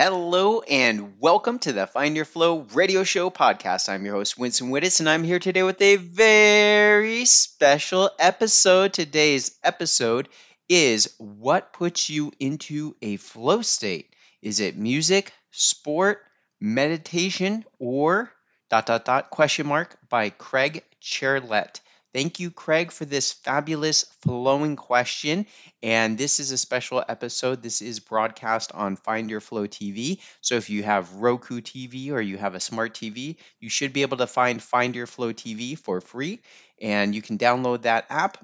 Hello 0.00 0.60
and 0.60 1.18
welcome 1.18 1.58
to 1.58 1.72
the 1.72 1.84
Find 1.88 2.14
Your 2.14 2.24
Flow 2.24 2.60
radio 2.72 3.02
show 3.02 3.30
podcast. 3.30 3.88
I'm 3.88 4.04
your 4.04 4.14
host, 4.14 4.38
Winston 4.38 4.70
Wittes, 4.70 5.00
and 5.00 5.08
I'm 5.08 5.24
here 5.24 5.40
today 5.40 5.64
with 5.64 5.82
a 5.82 5.96
very 5.96 7.24
special 7.24 8.08
episode. 8.16 8.92
Today's 8.92 9.58
episode 9.64 10.28
is 10.68 11.12
What 11.18 11.72
Puts 11.72 12.08
You 12.08 12.30
into 12.38 12.94
a 13.02 13.16
Flow 13.16 13.60
State? 13.62 14.14
Is 14.40 14.60
it 14.60 14.76
music, 14.76 15.32
sport, 15.50 16.22
meditation, 16.60 17.64
or 17.80 18.30
dot 18.70 18.86
dot 18.86 19.04
dot 19.04 19.30
question 19.30 19.66
mark 19.66 19.98
by 20.08 20.30
Craig 20.30 20.84
Chetler. 21.02 21.80
Thank 22.14 22.40
you, 22.40 22.50
Craig, 22.50 22.90
for 22.90 23.04
this 23.04 23.32
fabulous 23.32 24.04
flowing 24.22 24.76
question. 24.76 25.46
And 25.82 26.16
this 26.16 26.40
is 26.40 26.50
a 26.52 26.58
special 26.58 27.04
episode. 27.06 27.62
This 27.62 27.82
is 27.82 28.00
broadcast 28.00 28.72
on 28.72 28.96
Find 28.96 29.30
Your 29.30 29.40
Flow 29.40 29.66
TV. 29.66 30.20
So 30.40 30.56
if 30.56 30.70
you 30.70 30.82
have 30.82 31.14
Roku 31.16 31.60
TV 31.60 32.10
or 32.10 32.20
you 32.20 32.38
have 32.38 32.54
a 32.54 32.60
smart 32.60 32.94
TV, 32.94 33.36
you 33.60 33.68
should 33.68 33.92
be 33.92 34.02
able 34.02 34.16
to 34.18 34.26
find 34.26 34.62
Find 34.62 34.96
Your 34.96 35.06
Flow 35.06 35.32
TV 35.32 35.78
for 35.78 36.00
free. 36.00 36.40
And 36.80 37.14
you 37.14 37.22
can 37.22 37.38
download 37.38 37.82
that 37.82 38.06
app, 38.08 38.38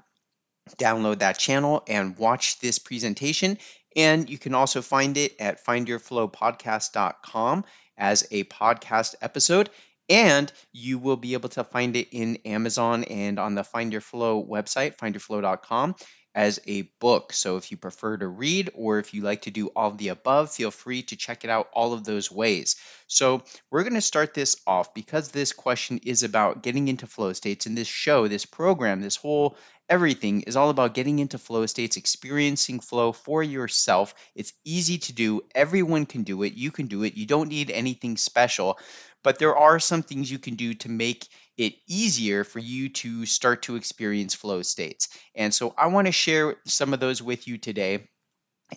download 0.77 1.19
that 1.19 1.39
channel, 1.39 1.83
and 1.87 2.17
watch 2.17 2.59
this 2.59 2.79
presentation. 2.79 3.57
And 3.95 4.29
you 4.29 4.37
can 4.37 4.53
also 4.53 4.81
find 4.81 5.15
it 5.17 5.35
at 5.39 5.65
findyourflowpodcast.com 5.65 7.65
as 7.97 8.27
a 8.31 8.43
podcast 8.43 9.15
episode 9.21 9.69
and 10.09 10.51
you 10.71 10.99
will 10.99 11.17
be 11.17 11.33
able 11.33 11.49
to 11.49 11.63
find 11.63 11.95
it 11.95 12.09
in 12.11 12.37
Amazon 12.45 13.03
and 13.05 13.39
on 13.39 13.55
the 13.55 13.63
Find 13.63 13.91
Your 13.91 14.01
Flow 14.01 14.43
website, 14.43 14.97
findyourflow.com, 14.97 15.95
as 16.35 16.59
a 16.67 16.81
book. 16.99 17.31
So 17.31 17.55
if 17.55 17.71
you 17.71 17.77
prefer 17.77 18.17
to 18.17 18.27
read 18.27 18.69
or 18.75 18.99
if 18.99 19.13
you 19.13 19.21
like 19.21 19.43
to 19.43 19.51
do 19.51 19.67
all 19.67 19.89
of 19.91 19.97
the 19.97 20.09
above, 20.09 20.51
feel 20.51 20.69
free 20.69 21.03
to 21.03 21.15
check 21.15 21.45
it 21.45 21.49
out 21.49 21.69
all 21.73 21.93
of 21.93 22.03
those 22.03 22.29
ways. 22.29 22.75
So 23.07 23.41
we're 23.71 23.83
going 23.83 23.93
to 23.93 24.01
start 24.01 24.33
this 24.33 24.57
off 24.67 24.93
because 24.93 25.29
this 25.29 25.53
question 25.53 26.01
is 26.03 26.23
about 26.23 26.61
getting 26.61 26.89
into 26.89 27.07
flow 27.07 27.31
states. 27.31 27.65
And 27.65 27.77
this 27.77 27.87
show, 27.87 28.27
this 28.27 28.45
program, 28.45 29.01
this 29.01 29.15
whole 29.15 29.57
everything 29.87 30.41
is 30.41 30.55
all 30.55 30.69
about 30.69 30.95
getting 30.95 31.19
into 31.19 31.37
flow 31.37 31.65
states, 31.67 31.95
experiencing 31.95 32.79
flow 32.79 33.11
for 33.11 33.41
yourself. 33.43 34.13
It's 34.35 34.51
easy 34.65 34.97
to 34.97 35.13
do. 35.13 35.41
Everyone 35.53 36.05
can 36.05 36.23
do 36.23 36.43
it. 36.43 36.53
You 36.53 36.71
can 36.71 36.87
do 36.87 37.03
it. 37.03 37.15
You 37.15 37.27
don't 37.27 37.49
need 37.49 37.71
anything 37.71 38.17
special 38.17 38.77
but 39.25 39.39
there 39.39 39.57
are 39.57 39.79
some 39.79 40.03
things 40.03 40.29
you 40.29 40.37
can 40.37 40.53
do 40.53 40.75
to 40.75 40.87
make 40.87 41.27
it 41.57 41.73
easier 41.87 42.43
for 42.43 42.59
you 42.59 42.89
to 42.89 43.25
start 43.25 43.63
to 43.63 43.75
experience 43.75 44.35
flow 44.35 44.61
states. 44.61 45.09
And 45.33 45.51
so 45.51 45.73
I 45.75 45.87
want 45.87 46.05
to 46.05 46.11
share 46.11 46.57
some 46.67 46.93
of 46.93 46.99
those 46.99 47.23
with 47.23 47.47
you 47.47 47.57
today. 47.57 48.07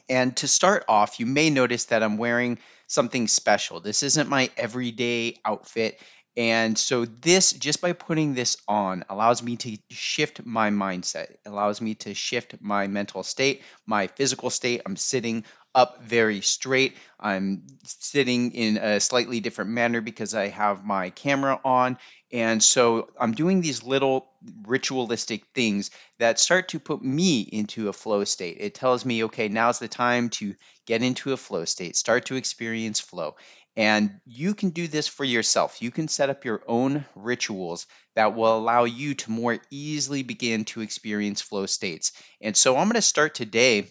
And 0.09 0.35
to 0.39 0.49
start 0.49 0.87
off, 0.89 1.21
you 1.21 1.27
may 1.27 1.51
notice 1.51 1.85
that 1.87 2.03
I'm 2.03 2.17
wearing 2.17 2.59
something 2.87 3.29
special. 3.29 3.81
This 3.81 4.03
isn't 4.03 4.31
my 4.31 4.49
everyday 4.57 5.37
outfit. 5.45 6.01
And 6.35 6.79
so 6.79 7.05
this, 7.05 7.53
just 7.53 7.83
by 7.83 7.93
putting 7.93 8.33
this 8.33 8.57
on, 8.67 9.05
allows 9.11 9.43
me 9.43 9.57
to 9.57 9.77
shift 9.91 10.47
my 10.47 10.71
mindset, 10.71 11.35
allows 11.45 11.83
me 11.83 11.97
to 11.97 12.15
shift 12.15 12.55
my 12.62 12.87
mental 12.87 13.23
state, 13.23 13.62
my 13.87 14.07
physical 14.07 14.49
state. 14.49 14.81
I'm 14.87 14.97
sitting 14.97 15.45
up 15.79 16.03
very 16.03 16.41
straight. 16.41 16.97
I'm 17.21 17.62
sitting 17.84 18.51
in 18.51 18.79
a 18.79 18.98
slightly 18.98 19.39
different 19.39 19.71
manner 19.71 20.01
because 20.01 20.34
I 20.34 20.48
have 20.48 20.84
my 20.84 21.11
camera 21.11 21.61
on. 21.65 21.98
And 22.33 22.61
so 22.61 23.11
I'm 23.19 23.31
doing 23.31 23.61
these 23.61 23.84
little 23.84 24.29
ritualistic 24.67 25.45
things 25.55 25.93
that 26.19 26.41
start 26.41 26.71
to 26.71 26.81
put 26.81 27.01
me 27.01 27.43
into 27.43 27.89
a 27.89 27.93
flow 27.93 28.25
state. 28.25 28.56
It 28.59 28.75
tells 28.75 29.05
me, 29.05 29.25
okay, 29.25 29.47
now's 29.49 29.79
the 29.79 29.87
time 29.87 30.31
to 30.31 30.56
get 30.84 31.05
into 31.05 31.33
a 31.33 31.37
flow 31.37 31.65
state, 31.65 31.95
start 31.95 32.27
to 32.27 32.34
experience 32.34 32.99
flow. 32.99 33.37
And 33.77 34.19
you 34.27 34.55
can 34.55 34.71
do 34.71 34.89
this 34.89 35.06
for 35.06 35.23
yourself. 35.23 35.81
You 35.81 35.93
can 35.93 36.09
set 36.09 36.29
up 36.29 36.45
your 36.45 36.61
own 36.67 37.05
rituals 37.15 37.87
that 38.17 38.34
will 38.34 38.59
allow 38.59 38.83
you 38.83 39.15
to 39.15 39.31
more 39.31 39.59
easily 39.71 40.25
begin 40.25 40.65
to 40.65 40.81
experience 40.81 41.41
flow 41.41 41.66
states. 41.66 42.12
And 42.41 42.56
so 42.56 42.77
I'm 42.77 42.89
going 42.89 42.95
to 42.95 43.03
start 43.03 43.37
today 43.37 43.87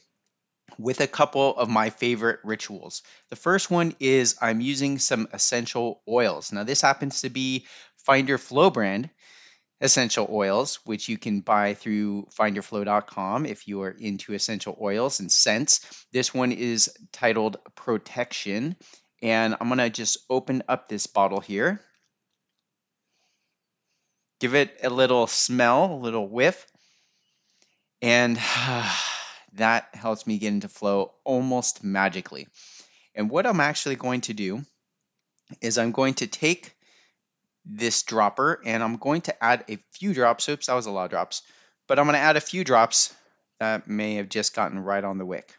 with 0.78 1.02
a 1.02 1.08
couple 1.08 1.58
of 1.58 1.70
my 1.70 1.90
favorite 1.90 2.40
rituals. 2.44 3.04
The 3.30 3.36
first 3.36 3.72
one 3.72 3.96
is 4.00 4.38
I'm 4.42 4.62
using 4.62 5.00
some 5.00 5.28
essential 5.34 6.02
oils. 6.08 6.52
Now, 6.52 6.64
this 6.64 6.82
happens 6.82 7.22
to 7.22 7.30
be 7.30 7.66
Find 8.06 8.28
Your 8.30 8.38
Flow 8.38 8.70
brand 8.70 9.10
essential 9.80 10.28
oils, 10.32 10.80
which 10.86 11.08
you 11.08 11.18
can 11.18 11.42
buy 11.42 11.74
through 11.74 12.28
findyourflow.com 12.38 13.46
if 13.46 13.68
you 13.68 13.82
are 13.84 13.92
into 13.92 14.34
essential 14.34 14.78
oils 14.82 15.20
and 15.20 15.32
scents. 15.32 16.06
This 16.12 16.34
one 16.34 16.52
is 16.52 16.92
titled 17.12 17.58
Protection, 17.76 18.76
and 19.22 19.56
I'm 19.60 19.68
going 19.68 19.80
to 19.80 19.90
just 19.90 20.18
open 20.30 20.64
up 20.68 20.90
this 20.90 21.08
bottle 21.08 21.42
here. 21.42 21.82
Give 24.40 24.56
it 24.56 24.80
a 24.84 24.90
little 24.90 25.28
smell, 25.28 25.94
a 25.94 25.96
little 25.96 26.28
whiff. 26.28 26.66
And 28.02 28.38
that 29.54 29.90
helps 29.94 30.28
me 30.28 30.38
get 30.38 30.50
into 30.50 30.70
flow 30.70 31.14
almost 31.24 31.84
magically. 31.84 32.48
And 33.16 33.30
what 33.30 33.46
I'm 33.46 33.60
actually 33.60 33.96
going 33.96 34.22
to 34.22 34.34
do 34.34 34.64
is 35.62 35.78
I'm 35.78 35.92
going 35.92 36.16
to 36.16 36.28
take 36.28 36.76
this 37.66 38.04
dropper 38.04 38.62
and 38.66 38.84
I'm 38.84 38.98
going 38.98 39.22
to 39.22 39.44
add 39.44 39.66
a 39.70 39.78
few 39.94 40.14
drops. 40.14 40.48
Oops, 40.48 40.66
that 40.66 40.74
was 40.74 40.86
a 40.86 40.92
lot 40.92 41.06
of 41.06 41.12
drops. 41.12 41.42
But 41.88 42.00
I'm 42.00 42.06
going 42.06 42.16
to 42.16 42.20
add 42.20 42.38
a 42.38 42.42
few 42.42 42.64
drops 42.64 43.14
that 43.60 43.88
may 43.88 44.16
have 44.16 44.30
just 44.30 44.56
gotten 44.56 44.80
right 44.80 45.04
on 45.04 45.18
the 45.18 45.26
wick 45.26 45.54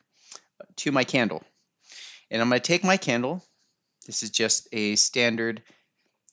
to 0.77 0.93
my 0.93 1.05
candle. 1.05 1.43
And 2.31 2.41
I'm 2.41 2.49
going 2.49 2.61
to 2.61 2.67
take 2.67 2.85
my 2.85 2.97
candle 2.97 3.43
this 4.09 4.23
is 4.23 4.31
just 4.31 4.69
a 4.73 4.97
standard 4.97 5.63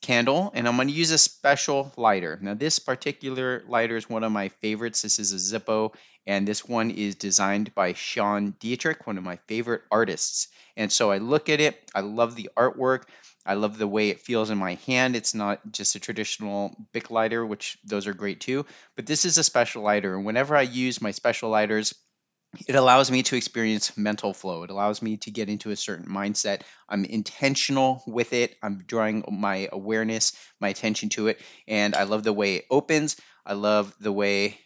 candle 0.00 0.52
and 0.54 0.68
I'm 0.68 0.76
going 0.76 0.88
to 0.88 0.94
use 0.94 1.10
a 1.10 1.18
special 1.18 1.92
lighter. 1.96 2.38
Now 2.40 2.54
this 2.54 2.78
particular 2.78 3.62
lighter 3.68 3.96
is 3.96 4.08
one 4.08 4.24
of 4.24 4.32
my 4.32 4.48
favorites. 4.48 5.02
This 5.02 5.18
is 5.18 5.32
a 5.32 5.60
Zippo 5.60 5.94
and 6.26 6.46
this 6.46 6.66
one 6.66 6.90
is 6.90 7.14
designed 7.14 7.74
by 7.74 7.92
Sean 7.92 8.54
Dietrich, 8.58 9.06
one 9.06 9.18
of 9.18 9.24
my 9.24 9.36
favorite 9.46 9.82
artists. 9.90 10.48
And 10.76 10.90
so 10.92 11.10
I 11.10 11.18
look 11.18 11.48
at 11.48 11.60
it, 11.60 11.90
I 11.94 12.00
love 12.00 12.34
the 12.34 12.50
artwork, 12.56 13.04
I 13.44 13.54
love 13.54 13.78
the 13.78 13.86
way 13.86 14.10
it 14.10 14.20
feels 14.20 14.50
in 14.50 14.58
my 14.58 14.74
hand. 14.86 15.14
It's 15.14 15.34
not 15.34 15.60
just 15.70 15.94
a 15.94 16.00
traditional 16.00 16.76
Bic 16.92 17.10
lighter, 17.10 17.46
which 17.46 17.78
those 17.84 18.06
are 18.08 18.14
great 18.14 18.40
too, 18.40 18.66
but 18.96 19.06
this 19.06 19.24
is 19.24 19.38
a 19.38 19.44
special 19.44 19.82
lighter. 19.82 20.16
And 20.16 20.26
whenever 20.26 20.56
I 20.56 20.62
use 20.62 21.00
my 21.00 21.12
special 21.12 21.50
lighters, 21.50 21.94
it 22.66 22.74
allows 22.74 23.10
me 23.10 23.22
to 23.24 23.36
experience 23.36 23.96
mental 23.96 24.32
flow. 24.32 24.62
It 24.62 24.70
allows 24.70 25.02
me 25.02 25.18
to 25.18 25.30
get 25.30 25.48
into 25.48 25.70
a 25.70 25.76
certain 25.76 26.06
mindset. 26.06 26.62
I'm 26.88 27.04
intentional 27.04 28.02
with 28.06 28.32
it. 28.32 28.56
I'm 28.62 28.84
drawing 28.86 29.24
my 29.30 29.68
awareness, 29.72 30.32
my 30.60 30.68
attention 30.68 31.10
to 31.10 31.28
it. 31.28 31.40
And 31.68 31.94
I 31.94 32.04
love 32.04 32.22
the 32.22 32.32
way 32.32 32.56
it 32.56 32.66
opens. 32.70 33.16
I 33.44 33.54
love 33.54 33.94
the 34.00 34.12
way 34.12 34.58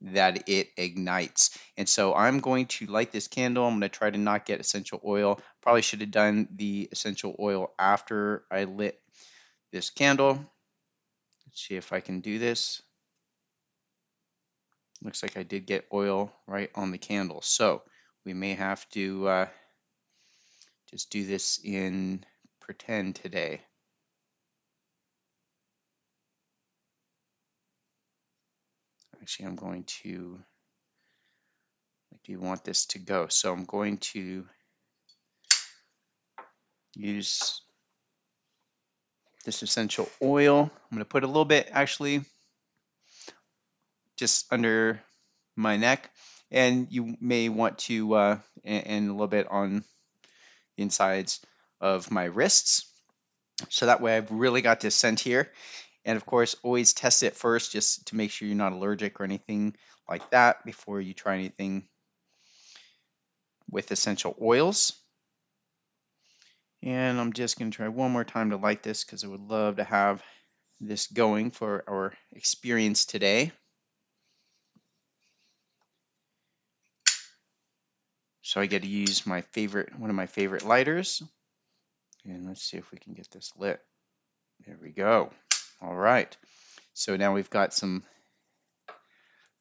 that 0.00 0.48
it 0.48 0.68
ignites. 0.76 1.58
And 1.76 1.88
so 1.88 2.14
I'm 2.14 2.40
going 2.40 2.66
to 2.66 2.86
light 2.86 3.12
this 3.12 3.28
candle. 3.28 3.64
I'm 3.64 3.74
going 3.74 3.82
to 3.82 3.88
try 3.88 4.10
to 4.10 4.18
not 4.18 4.46
get 4.46 4.60
essential 4.60 5.00
oil. 5.04 5.40
Probably 5.62 5.82
should 5.82 6.00
have 6.00 6.10
done 6.10 6.48
the 6.54 6.88
essential 6.92 7.34
oil 7.38 7.72
after 7.78 8.44
I 8.50 8.64
lit 8.64 9.00
this 9.72 9.90
candle. 9.90 10.34
Let's 11.46 11.66
see 11.66 11.76
if 11.76 11.92
I 11.92 12.00
can 12.00 12.20
do 12.20 12.38
this. 12.38 12.82
Looks 15.02 15.22
like 15.22 15.36
I 15.36 15.44
did 15.44 15.66
get 15.66 15.86
oil 15.92 16.32
right 16.46 16.70
on 16.74 16.90
the 16.90 16.98
candle. 16.98 17.40
So 17.42 17.82
we 18.24 18.34
may 18.34 18.54
have 18.54 18.88
to 18.90 19.28
uh, 19.28 19.46
just 20.90 21.10
do 21.10 21.24
this 21.24 21.60
in 21.62 22.24
pretend 22.60 23.14
today. 23.14 23.60
Actually, 29.22 29.46
I'm 29.46 29.56
going 29.56 29.84
to, 30.02 30.38
do 32.24 32.32
you 32.32 32.40
want 32.40 32.64
this 32.64 32.86
to 32.86 32.98
go. 32.98 33.28
So 33.28 33.52
I'm 33.52 33.66
going 33.66 33.98
to 33.98 34.46
use 36.94 37.60
this 39.44 39.62
essential 39.62 40.08
oil. 40.22 40.62
I'm 40.62 40.96
going 40.96 40.98
to 40.98 41.04
put 41.04 41.24
a 41.24 41.26
little 41.26 41.44
bit 41.44 41.68
actually 41.70 42.22
just 44.18 44.52
under 44.52 45.00
my 45.56 45.76
neck. 45.76 46.10
And 46.50 46.88
you 46.90 47.16
may 47.20 47.48
want 47.48 47.78
to, 47.78 48.14
uh, 48.14 48.38
and, 48.64 48.86
and 48.86 49.08
a 49.08 49.12
little 49.12 49.26
bit 49.26 49.48
on 49.50 49.84
the 50.76 50.82
insides 50.82 51.40
of 51.80 52.10
my 52.10 52.24
wrists. 52.24 52.90
So 53.70 53.86
that 53.86 54.00
way 54.00 54.16
I've 54.16 54.30
really 54.30 54.62
got 54.62 54.80
this 54.80 54.94
scent 54.94 55.20
here. 55.20 55.50
And 56.04 56.16
of 56.16 56.24
course, 56.24 56.56
always 56.62 56.94
test 56.94 57.22
it 57.22 57.36
first 57.36 57.72
just 57.72 58.06
to 58.08 58.16
make 58.16 58.30
sure 58.30 58.48
you're 58.48 58.56
not 58.56 58.72
allergic 58.72 59.20
or 59.20 59.24
anything 59.24 59.74
like 60.08 60.30
that 60.30 60.64
before 60.64 61.00
you 61.00 61.12
try 61.12 61.34
anything 61.34 61.86
with 63.70 63.90
essential 63.92 64.36
oils. 64.40 64.92
And 66.82 67.20
I'm 67.20 67.32
just 67.32 67.58
going 67.58 67.70
to 67.70 67.76
try 67.76 67.88
one 67.88 68.12
more 68.12 68.24
time 68.24 68.50
to 68.50 68.56
light 68.56 68.82
this 68.82 69.04
because 69.04 69.24
I 69.24 69.28
would 69.28 69.40
love 69.40 69.76
to 69.76 69.84
have 69.84 70.22
this 70.80 71.08
going 71.08 71.50
for 71.50 71.84
our 71.88 72.14
experience 72.32 73.04
today. 73.04 73.52
So 78.48 78.62
I 78.62 78.66
get 78.66 78.80
to 78.80 78.88
use 78.88 79.26
my 79.26 79.42
favorite, 79.42 79.90
one 79.98 80.08
of 80.08 80.16
my 80.16 80.24
favorite 80.24 80.64
lighters. 80.64 81.22
And 82.24 82.46
let's 82.46 82.62
see 82.62 82.78
if 82.78 82.90
we 82.90 82.96
can 82.96 83.12
get 83.12 83.30
this 83.30 83.52
lit. 83.58 83.78
There 84.66 84.78
we 84.82 84.88
go. 84.88 85.30
All 85.82 85.94
right. 85.94 86.34
So 86.94 87.18
now 87.18 87.34
we've 87.34 87.50
got 87.50 87.74
some 87.74 88.04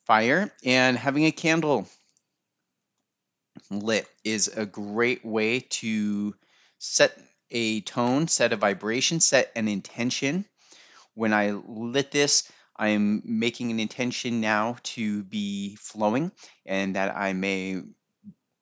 fire 0.05 0.49
and 0.63 0.97
having 0.97 1.25
a 1.25 1.33
candle 1.33 1.85
lit 3.69 4.07
is 4.23 4.47
a 4.47 4.65
great 4.65 5.25
way 5.25 5.59
to 5.59 6.33
set 6.79 7.11
a 7.51 7.81
tone, 7.81 8.29
set 8.29 8.53
a 8.53 8.55
vibration, 8.55 9.19
set 9.19 9.51
an 9.57 9.67
intention. 9.67 10.45
When 11.13 11.33
I 11.33 11.51
lit 11.51 12.09
this, 12.11 12.49
I'm 12.77 13.21
making 13.25 13.69
an 13.69 13.81
intention 13.81 14.39
now 14.39 14.77
to 14.83 15.23
be 15.25 15.75
flowing 15.75 16.31
and 16.65 16.95
that 16.95 17.13
I 17.17 17.33
may 17.33 17.81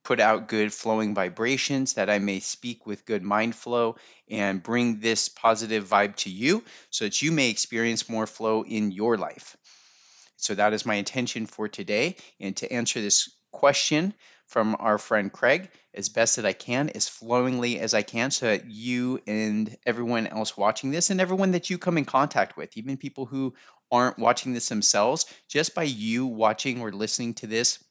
put 0.05 0.19
out 0.21 0.47
good 0.47 0.71
flowing 0.71 1.13
vibrations, 1.13 1.93
that 1.93 2.09
I 2.09 2.19
may 2.19 2.39
speak 2.39 2.85
with 2.85 3.05
good 3.05 3.23
mind 3.23 3.55
flow 3.55 3.97
and 4.29 4.63
bring 4.63 4.99
this 4.99 5.27
positive 5.27 5.83
vibe 5.85 6.15
to 6.17 6.29
you 6.29 6.63
so 6.91 7.05
that 7.05 7.21
you 7.21 7.31
may 7.31 7.49
experience 7.49 8.07
more 8.07 8.27
flow 8.27 8.63
in 8.63 8.91
your 8.91 9.17
life. 9.17 9.57
So 10.37 10.55
that 10.55 10.73
is 10.73 10.85
my 10.85 10.95
intention 10.95 11.47
for 11.47 11.67
today. 11.67 12.15
And 12.39 12.55
to 12.57 12.71
answer 12.71 13.01
this 13.01 13.29
question 13.51 14.13
from 14.45 14.75
our 14.79 14.99
friend 14.99 15.33
Craig 15.33 15.69
as 15.93 16.09
best 16.09 16.35
that 16.35 16.45
I 16.45 16.53
can, 16.53 16.89
as 16.89 17.07
flowingly 17.07 17.79
as 17.79 17.95
I 17.95 18.03
can, 18.03 18.29
so 18.29 18.45
that 18.45 18.69
you 18.69 19.19
and 19.25 19.75
everyone 19.87 20.27
else 20.27 20.55
watching 20.55 20.91
this 20.91 21.09
and 21.09 21.19
everyone 21.19 21.51
that 21.51 21.69
you 21.71 21.79
come 21.79 21.97
in 21.97 22.05
contact 22.05 22.55
with, 22.55 22.77
even 22.77 22.97
people 22.97 23.25
who 23.25 23.55
aren't 23.91 24.19
watching 24.19 24.53
this 24.53 24.69
themselves, 24.69 25.25
just 25.47 25.73
by 25.73 25.83
you 25.83 26.27
watching 26.27 26.81
or 26.81 26.91
listening 26.91 27.33
to 27.35 27.47
this, 27.47 27.83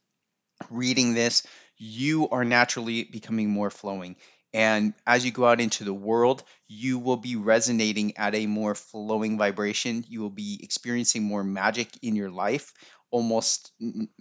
reading 0.70 1.14
this, 1.14 1.44
you 1.79 2.29
are 2.31 2.44
naturally 2.44 3.05
becoming 3.05 3.50
more 3.50 3.71
flowing. 3.71 4.17
And 4.53 4.94
as 5.06 5.25
you 5.25 5.32
go 5.32 5.47
out 5.47 5.61
into 5.61 5.82
the 5.85 5.93
world, 5.94 6.44
you 6.69 6.99
will 7.00 7.17
be 7.17 7.35
resonating 7.37 8.17
at 8.17 8.35
a 8.37 8.47
more 8.47 8.75
flowing 8.76 9.37
vibration. 9.37 10.05
You 10.09 10.21
will 10.21 10.31
be 10.31 10.61
experiencing 10.62 11.25
more 11.25 11.43
magic 11.43 11.88
in 12.03 12.15
your 12.17 12.31
life 12.31 12.73
almost 13.11 13.71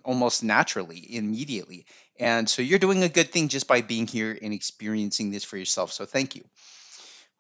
almost 0.06 0.44
naturally, 0.44 1.16
immediately. 1.16 1.86
And 2.20 2.48
so 2.50 2.62
you're 2.62 2.80
doing 2.80 3.02
a 3.04 3.10
good 3.10 3.32
thing 3.32 3.48
just 3.48 3.68
by 3.68 3.82
being 3.82 4.06
here 4.08 4.38
and 4.40 4.54
experiencing 4.54 5.32
this 5.32 5.44
for 5.44 5.58
yourself. 5.58 5.92
So 5.92 6.06
thank 6.06 6.36
you. 6.36 6.44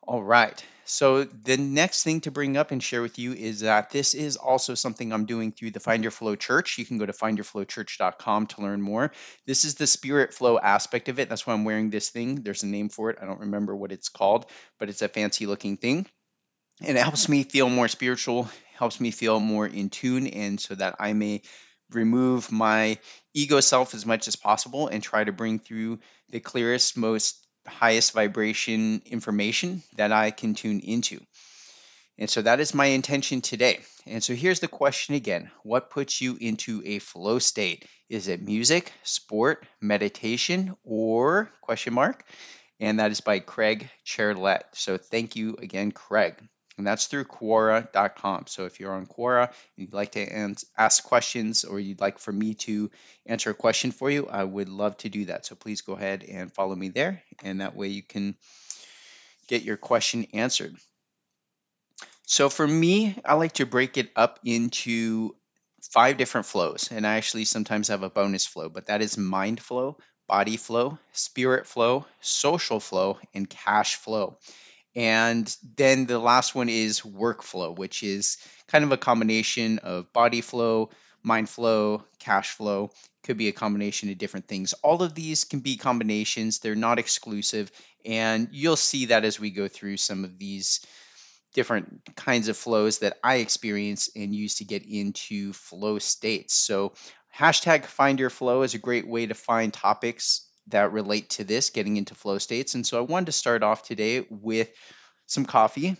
All 0.07 0.23
right. 0.23 0.63
So 0.85 1.23
the 1.23 1.57
next 1.57 2.03
thing 2.03 2.21
to 2.21 2.31
bring 2.31 2.57
up 2.57 2.71
and 2.71 2.83
share 2.83 3.01
with 3.01 3.17
you 3.17 3.33
is 3.33 3.61
that 3.61 3.91
this 3.91 4.13
is 4.13 4.35
also 4.35 4.75
something 4.75 5.13
I'm 5.13 5.25
doing 5.25 5.51
through 5.51 5.71
the 5.71 5.79
Find 5.79 6.03
Your 6.03 6.11
Flow 6.11 6.35
Church. 6.35 6.77
You 6.77 6.85
can 6.85 6.97
go 6.97 7.05
to 7.05 7.13
findyourflowchurch.com 7.13 8.47
to 8.47 8.61
learn 8.61 8.81
more. 8.81 9.11
This 9.45 9.63
is 9.65 9.75
the 9.75 9.87
spirit 9.87 10.33
flow 10.33 10.59
aspect 10.59 11.09
of 11.09 11.19
it. 11.19 11.29
That's 11.29 11.47
why 11.47 11.53
I'm 11.53 11.63
wearing 11.63 11.89
this 11.89 12.09
thing. 12.09 12.43
There's 12.43 12.63
a 12.63 12.67
name 12.67 12.89
for 12.89 13.09
it. 13.09 13.17
I 13.21 13.25
don't 13.25 13.41
remember 13.41 13.75
what 13.75 13.91
it's 13.91 14.09
called, 14.09 14.45
but 14.79 14.89
it's 14.89 15.01
a 15.01 15.07
fancy 15.07 15.45
looking 15.45 15.77
thing. 15.77 16.05
And 16.81 16.97
it 16.97 17.01
helps 17.01 17.29
me 17.29 17.43
feel 17.43 17.69
more 17.69 17.87
spiritual, 17.87 18.49
helps 18.75 18.99
me 18.99 19.11
feel 19.11 19.39
more 19.39 19.67
in 19.67 19.89
tune, 19.89 20.27
and 20.27 20.59
so 20.59 20.75
that 20.75 20.95
I 20.99 21.13
may 21.13 21.43
remove 21.91 22.51
my 22.51 22.97
ego 23.33 23.59
self 23.59 23.93
as 23.93 24.05
much 24.05 24.27
as 24.27 24.35
possible 24.35 24.87
and 24.87 25.01
try 25.01 25.23
to 25.23 25.31
bring 25.31 25.59
through 25.59 25.99
the 26.29 26.39
clearest, 26.39 26.97
most 26.97 27.45
highest 27.67 28.13
vibration 28.13 29.01
information 29.05 29.83
that 29.95 30.11
I 30.11 30.31
can 30.31 30.53
tune 30.53 30.79
into. 30.79 31.19
And 32.17 32.29
so 32.29 32.41
that 32.41 32.59
is 32.59 32.73
my 32.73 32.85
intention 32.87 33.41
today. 33.41 33.79
And 34.05 34.23
so 34.23 34.35
here's 34.35 34.59
the 34.59 34.67
question 34.67 35.15
again 35.15 35.49
What 35.63 35.89
puts 35.89 36.21
you 36.21 36.37
into 36.39 36.81
a 36.85 36.99
flow 36.99 37.39
state? 37.39 37.85
Is 38.09 38.27
it 38.27 38.41
music, 38.41 38.91
sport, 39.03 39.65
meditation, 39.81 40.75
or 40.83 41.49
question 41.61 41.93
mark? 41.93 42.23
And 42.79 42.99
that 42.99 43.11
is 43.11 43.21
by 43.21 43.39
Craig 43.39 43.89
Chetler. 44.05 44.61
So 44.73 44.97
thank 44.97 45.35
you 45.35 45.55
again, 45.55 45.91
Craig 45.91 46.35
and 46.77 46.87
that's 46.87 47.07
through 47.07 47.25
Quora.com. 47.25 48.45
So 48.47 48.65
if 48.65 48.79
you're 48.79 48.93
on 48.93 49.05
Quora 49.05 49.47
and 49.47 49.55
you'd 49.75 49.93
like 49.93 50.13
to 50.13 50.55
ask 50.77 51.03
questions 51.03 51.63
or 51.65 51.79
you'd 51.79 52.01
like 52.01 52.19
for 52.19 52.31
me 52.31 52.55
to 52.55 52.89
answer 53.25 53.51
a 53.51 53.53
question 53.55 53.91
for 53.91 54.09
you, 54.09 54.27
I 54.27 54.43
would 54.43 54.69
love 54.69 54.97
to 54.97 55.09
do 55.09 55.25
that. 55.25 55.45
So 55.45 55.55
please 55.55 55.81
go 55.81 55.93
ahead 55.93 56.23
and 56.23 56.53
follow 56.53 56.75
me 56.75 56.89
there, 56.89 57.21
and 57.43 57.61
that 57.61 57.75
way 57.75 57.89
you 57.89 58.03
can 58.03 58.35
get 59.47 59.63
your 59.63 59.77
question 59.77 60.27
answered. 60.33 60.75
So 62.25 62.49
for 62.49 62.65
me, 62.65 63.17
I 63.25 63.33
like 63.35 63.53
to 63.53 63.65
break 63.65 63.97
it 63.97 64.09
up 64.15 64.39
into 64.45 65.35
five 65.91 66.17
different 66.17 66.47
flows, 66.47 66.89
and 66.91 67.05
I 67.05 67.17
actually 67.17 67.45
sometimes 67.45 67.89
have 67.89 68.01
a 68.01 68.09
bonus 68.09 68.45
flow, 68.45 68.69
but 68.69 68.87
that 68.87 69.01
is 69.01 69.17
mind 69.17 69.59
flow, 69.59 69.97
body 70.27 70.55
flow, 70.55 70.97
spirit 71.11 71.67
flow, 71.67 72.05
social 72.21 72.79
flow, 72.79 73.19
and 73.33 73.49
cash 73.49 73.97
flow. 73.97 74.37
And 74.95 75.55
then 75.75 76.05
the 76.05 76.19
last 76.19 76.53
one 76.53 76.69
is 76.69 77.01
workflow, 77.01 77.75
which 77.75 78.03
is 78.03 78.37
kind 78.67 78.83
of 78.83 78.91
a 78.91 78.97
combination 78.97 79.79
of 79.79 80.13
body 80.13 80.41
flow, 80.41 80.91
mind 81.23 81.49
flow, 81.49 82.03
cash 82.19 82.51
flow. 82.51 82.91
Could 83.23 83.37
be 83.37 83.47
a 83.47 83.53
combination 83.53 84.09
of 84.09 84.17
different 84.17 84.47
things. 84.47 84.73
All 84.83 85.01
of 85.01 85.15
these 85.15 85.45
can 85.45 85.61
be 85.61 85.77
combinations, 85.77 86.59
they're 86.59 86.75
not 86.75 86.99
exclusive. 86.99 87.71
And 88.05 88.49
you'll 88.51 88.75
see 88.75 89.05
that 89.07 89.23
as 89.23 89.39
we 89.39 89.49
go 89.49 89.67
through 89.67 89.97
some 89.97 90.25
of 90.25 90.37
these 90.37 90.85
different 91.53 92.01
kinds 92.15 92.47
of 92.49 92.57
flows 92.57 92.99
that 92.99 93.17
I 93.23 93.35
experience 93.35 94.09
and 94.15 94.35
use 94.35 94.55
to 94.55 94.65
get 94.65 94.85
into 94.85 95.53
flow 95.53 95.99
states. 95.99 96.53
So, 96.53 96.93
hashtag 97.37 97.85
find 97.85 98.19
your 98.19 98.29
flow 98.29 98.63
is 98.63 98.73
a 98.73 98.79
great 98.79 99.07
way 99.07 99.25
to 99.27 99.33
find 99.33 99.73
topics 99.73 100.42
that 100.67 100.91
relate 100.91 101.29
to 101.31 101.43
this, 101.43 101.69
getting 101.69 101.97
into 101.97 102.15
flow 102.15 102.37
states. 102.37 102.75
And 102.75 102.85
so 102.85 102.97
I 102.97 103.01
wanted 103.01 103.27
to 103.27 103.31
start 103.31 103.63
off 103.63 103.83
today 103.83 104.25
with 104.29 104.69
some 105.25 105.45
coffee. 105.45 105.97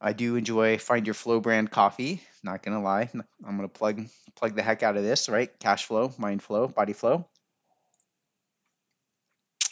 I 0.00 0.12
do 0.12 0.36
enjoy 0.36 0.78
Find 0.78 1.06
Your 1.06 1.14
Flow 1.14 1.40
brand 1.40 1.70
coffee. 1.70 2.22
Not 2.42 2.62
gonna 2.62 2.82
lie, 2.82 3.08
I'm 3.14 3.56
gonna 3.56 3.68
plug 3.68 4.04
plug 4.34 4.56
the 4.56 4.62
heck 4.62 4.82
out 4.82 4.96
of 4.96 5.04
this, 5.04 5.28
right? 5.28 5.50
Cash 5.60 5.84
flow, 5.84 6.12
mind 6.18 6.42
flow, 6.42 6.66
body 6.66 6.92
flow, 6.92 7.26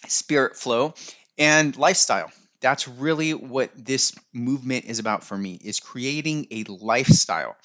spirit 0.06 0.56
flow, 0.56 0.94
and 1.38 1.76
lifestyle. 1.76 2.30
That's 2.60 2.86
really 2.86 3.32
what 3.32 3.70
this 3.74 4.14
movement 4.32 4.84
is 4.84 4.98
about 4.98 5.24
for 5.24 5.36
me 5.36 5.58
is 5.64 5.80
creating 5.80 6.46
a 6.50 6.64
lifestyle 6.64 7.56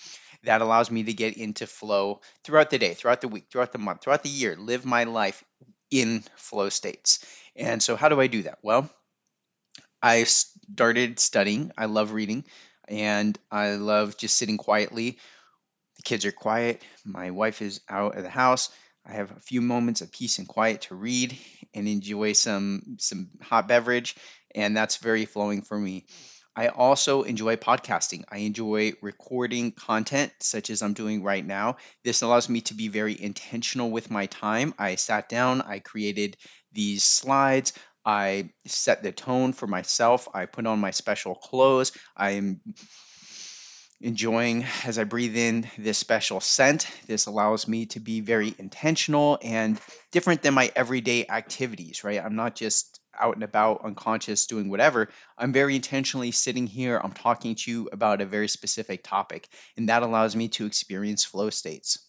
that 0.44 0.62
allows 0.62 0.90
me 0.90 1.04
to 1.04 1.14
get 1.14 1.38
into 1.38 1.68
flow 1.68 2.22
throughout 2.44 2.70
the 2.70 2.80
day, 2.80 2.94
throughout 2.94 3.22
the 3.22 3.28
week, 3.28 3.48
throughout 3.52 3.74
the 3.74 3.78
month, 3.78 4.02
throughout 4.02 4.24
the 4.24 4.30
year, 4.30 4.56
live 4.56 4.86
my 4.86 5.04
life 5.04 5.44
in 6.02 6.24
flow 6.38 6.70
states. 6.70 7.26
And 7.56 7.82
so, 7.82 7.96
how 7.96 8.10
do 8.10 8.20
I 8.20 8.28
do 8.28 8.44
that? 8.44 8.60
Well, 8.62 8.90
I 10.02 10.24
started 10.24 11.20
studying. 11.20 11.72
I 11.78 11.86
love 11.86 12.12
reading 12.12 12.46
and 12.88 13.38
I 13.52 13.76
love 13.76 14.18
just 14.18 14.38
sitting 14.38 14.58
quietly. 14.58 15.18
The 15.98 16.04
kids 16.04 16.26
are 16.26 16.32
quiet. 16.34 16.84
My 17.06 17.32
wife 17.32 17.62
is 17.62 17.82
out 17.90 18.18
of 18.18 18.24
the 18.24 18.30
house. 18.30 18.70
I 19.06 19.14
have 19.14 19.32
a 19.32 19.40
few 19.42 19.62
moments 19.62 20.02
of 20.02 20.12
peace 20.12 20.40
and 20.40 20.48
quiet 20.48 20.84
to 20.84 20.96
read 20.96 21.38
and 21.74 21.88
enjoy 21.88 22.34
some 22.34 22.98
some 23.00 23.30
hot 23.42 23.68
beverage, 23.68 24.16
and 24.56 24.78
that's 24.78 24.98
very 24.98 25.26
flowing 25.26 25.62
for 25.64 25.80
me. 25.80 26.06
I 26.56 26.68
also 26.70 27.24
enjoy 27.24 27.58
podcasting. 27.58 28.24
I 28.30 28.40
enjoy 28.40 28.94
recording 29.02 29.72
content 29.72 30.32
such 30.40 30.70
as 30.70 30.82
I'm 30.82 30.94
doing 30.94 31.22
right 31.24 31.46
now. 31.46 31.78
This 32.04 32.22
allows 32.22 32.48
me 32.48 32.62
to 32.62 32.74
be 32.74 32.88
very 32.88 33.20
intentional 33.20 33.92
with 33.92 34.10
my 34.10 34.28
time. 34.28 34.74
I 34.80 34.96
sat 34.96 35.28
down, 35.28 35.62
I 35.62 35.80
created 35.80 36.38
these 36.72 37.04
slides, 37.04 37.74
I 38.06 38.52
set 38.66 39.04
the 39.04 39.12
tone 39.12 39.54
for 39.54 39.68
myself, 39.68 40.28
I 40.34 40.46
put 40.46 40.66
on 40.66 40.80
my 40.80 40.92
special 40.92 41.36
clothes. 41.36 41.92
I'm 42.16 42.62
enjoying 44.02 44.66
as 44.86 45.00
I 45.00 45.04
breathe 45.04 45.36
in 45.36 45.68
this 45.78 45.98
special 45.98 46.40
scent. 46.40 46.88
This 47.08 47.26
allows 47.26 47.68
me 47.68 47.88
to 47.88 48.00
be 48.00 48.22
very 48.22 48.54
intentional 48.58 49.40
and 49.42 49.80
different 50.12 50.42
than 50.44 50.54
my 50.54 50.72
everyday 50.76 51.26
activities, 51.28 52.04
right? 52.04 52.24
I'm 52.24 52.36
not 52.36 52.56
just 52.56 53.00
out 53.20 53.36
and 53.36 53.44
about, 53.44 53.84
unconscious, 53.84 54.48
doing 54.48 54.70
whatever, 54.70 55.10
I'm 55.38 55.54
very 55.54 55.76
intentionally 55.76 56.32
sitting 56.32 56.68
here. 56.68 57.00
I'm 57.02 57.12
talking 57.12 57.56
to 57.56 57.72
you 57.72 57.90
about 57.92 58.22
a 58.22 58.26
very 58.26 58.48
specific 58.48 59.04
topic, 59.04 59.48
and 59.78 59.90
that 59.90 60.04
allows 60.04 60.36
me 60.36 60.50
to 60.50 60.66
experience 60.66 61.24
flow 61.24 61.50
states. 61.50 62.00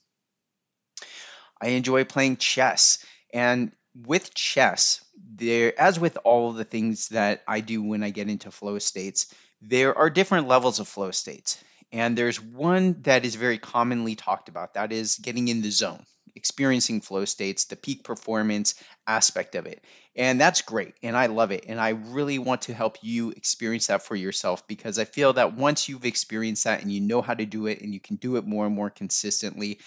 I 1.60 1.68
enjoy 1.68 2.04
playing 2.04 2.36
chess, 2.36 3.04
and 3.32 3.72
with 3.94 4.34
chess, 4.34 5.04
there, 5.34 5.78
as 5.80 5.98
with 5.98 6.18
all 6.24 6.52
the 6.52 6.64
things 6.64 7.08
that 7.08 7.42
I 7.48 7.60
do 7.60 7.82
when 7.82 8.02
I 8.02 8.10
get 8.10 8.28
into 8.28 8.50
flow 8.50 8.78
states, 8.78 9.34
there 9.62 9.96
are 9.96 10.10
different 10.10 10.48
levels 10.48 10.80
of 10.80 10.88
flow 10.88 11.10
states. 11.10 11.62
And 11.92 12.18
there's 12.18 12.40
one 12.40 13.00
that 13.02 13.24
is 13.24 13.36
very 13.36 13.58
commonly 13.58 14.16
talked 14.16 14.48
about 14.48 14.74
that 14.74 14.92
is 14.92 15.16
getting 15.16 15.48
in 15.48 15.62
the 15.62 15.70
zone 15.70 16.04
experiencing 16.36 17.00
flow 17.00 17.24
states, 17.24 17.64
the 17.64 17.76
peak 17.76 18.04
performance 18.04 18.74
aspect 19.06 19.54
of 19.54 19.66
it. 19.66 19.82
And 20.14 20.40
that's 20.40 20.62
great. 20.62 20.94
And 21.02 21.16
I 21.16 21.26
love 21.26 21.50
it. 21.50 21.64
And 21.68 21.80
I 21.80 21.90
really 21.90 22.38
want 22.38 22.62
to 22.62 22.74
help 22.74 22.98
you 23.02 23.30
experience 23.30 23.88
that 23.88 24.02
for 24.02 24.14
yourself 24.14 24.66
because 24.68 24.98
I 24.98 25.04
feel 25.04 25.32
that 25.32 25.54
once 25.54 25.88
you've 25.88 26.04
experienced 26.04 26.64
that 26.64 26.82
and 26.82 26.92
you 26.92 27.00
know 27.00 27.22
how 27.22 27.34
to 27.34 27.46
do 27.46 27.66
it 27.66 27.80
and 27.80 27.92
you 27.92 28.00
can 28.00 28.16
do 28.16 28.36
it 28.36 28.46
more 28.46 28.66
and 28.66 28.74
more 28.74 28.90
consistently, 28.90 29.78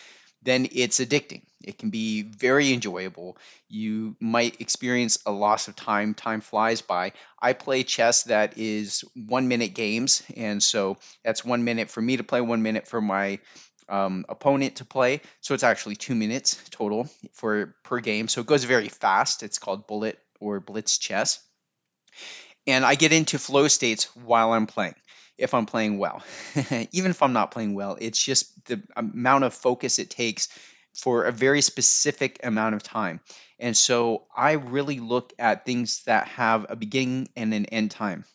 then 0.42 0.68
it's 0.72 1.00
addicting. 1.00 1.42
It 1.64 1.78
can 1.78 1.90
be 1.90 2.22
very 2.22 2.72
enjoyable. 2.72 3.38
You 3.68 4.16
might 4.20 4.62
experience 4.62 5.20
a 5.26 5.32
loss 5.32 5.68
of 5.68 5.76
time. 5.76 6.14
Time 6.14 6.40
flies 6.42 6.82
by. 6.82 7.12
I 7.42 7.54
play 7.54 7.84
chess 7.84 8.24
that 8.24 8.58
is 8.58 9.04
one 9.16 9.50
minute 9.50 9.74
games. 9.74 10.24
And 10.38 10.64
so 10.64 10.98
that's 11.26 11.44
one 11.44 11.66
minute 11.66 11.90
for 11.90 12.02
me 12.02 12.18
to 12.18 12.24
play, 12.24 12.40
one 12.40 12.62
minute 12.62 12.88
for 12.88 13.02
my 13.02 13.40
um, 13.90 14.26
opponent 14.30 14.78
to 14.78 14.86
play. 14.86 15.22
So 15.42 15.54
it's 15.54 15.64
actually 15.64 15.96
two 15.96 16.16
minutes 16.16 16.58
total 16.70 17.10
for 17.34 17.76
per 17.84 18.00
game. 18.00 18.28
So 18.28 18.42
it 18.42 18.48
goes 18.48 18.64
very 18.64 18.90
fast. 18.90 19.44
It's 19.44 19.60
called 19.60 19.88
bullet 19.88 20.20
or 20.40 20.60
blitz 20.60 20.98
chess. 20.98 21.42
And 22.68 22.86
I 22.86 22.96
get 22.96 23.14
into 23.14 23.40
flow 23.40 23.68
states 23.68 24.06
while 24.16 24.54
I'm 24.54 24.68
playing 24.68 24.96
if 25.38 25.54
I'm 25.54 25.66
playing 25.66 25.98
well. 25.98 26.22
Even 26.92 27.12
if 27.12 27.24
I'm 27.24 27.34
not 27.34 27.52
playing 27.52 27.74
well, 27.74 27.98
it's 28.00 28.24
just 28.24 28.66
the 28.66 28.82
amount 28.96 29.46
of 29.46 29.54
focus 29.54 29.98
it 29.98 30.10
takes 30.10 30.50
for 30.94 31.24
a 31.24 31.32
very 31.32 31.62
specific 31.62 32.40
amount 32.44 32.76
of 32.76 32.84
time. 32.84 33.22
And 33.58 33.76
so 33.76 34.24
I 34.36 34.54
really 34.54 35.00
look 35.00 35.34
at 35.40 35.66
things 35.66 36.04
that 36.06 36.28
have 36.30 36.66
a 36.70 36.76
beginning 36.76 37.30
and 37.36 37.54
an 37.54 37.66
end 37.68 37.92
time 37.92 38.26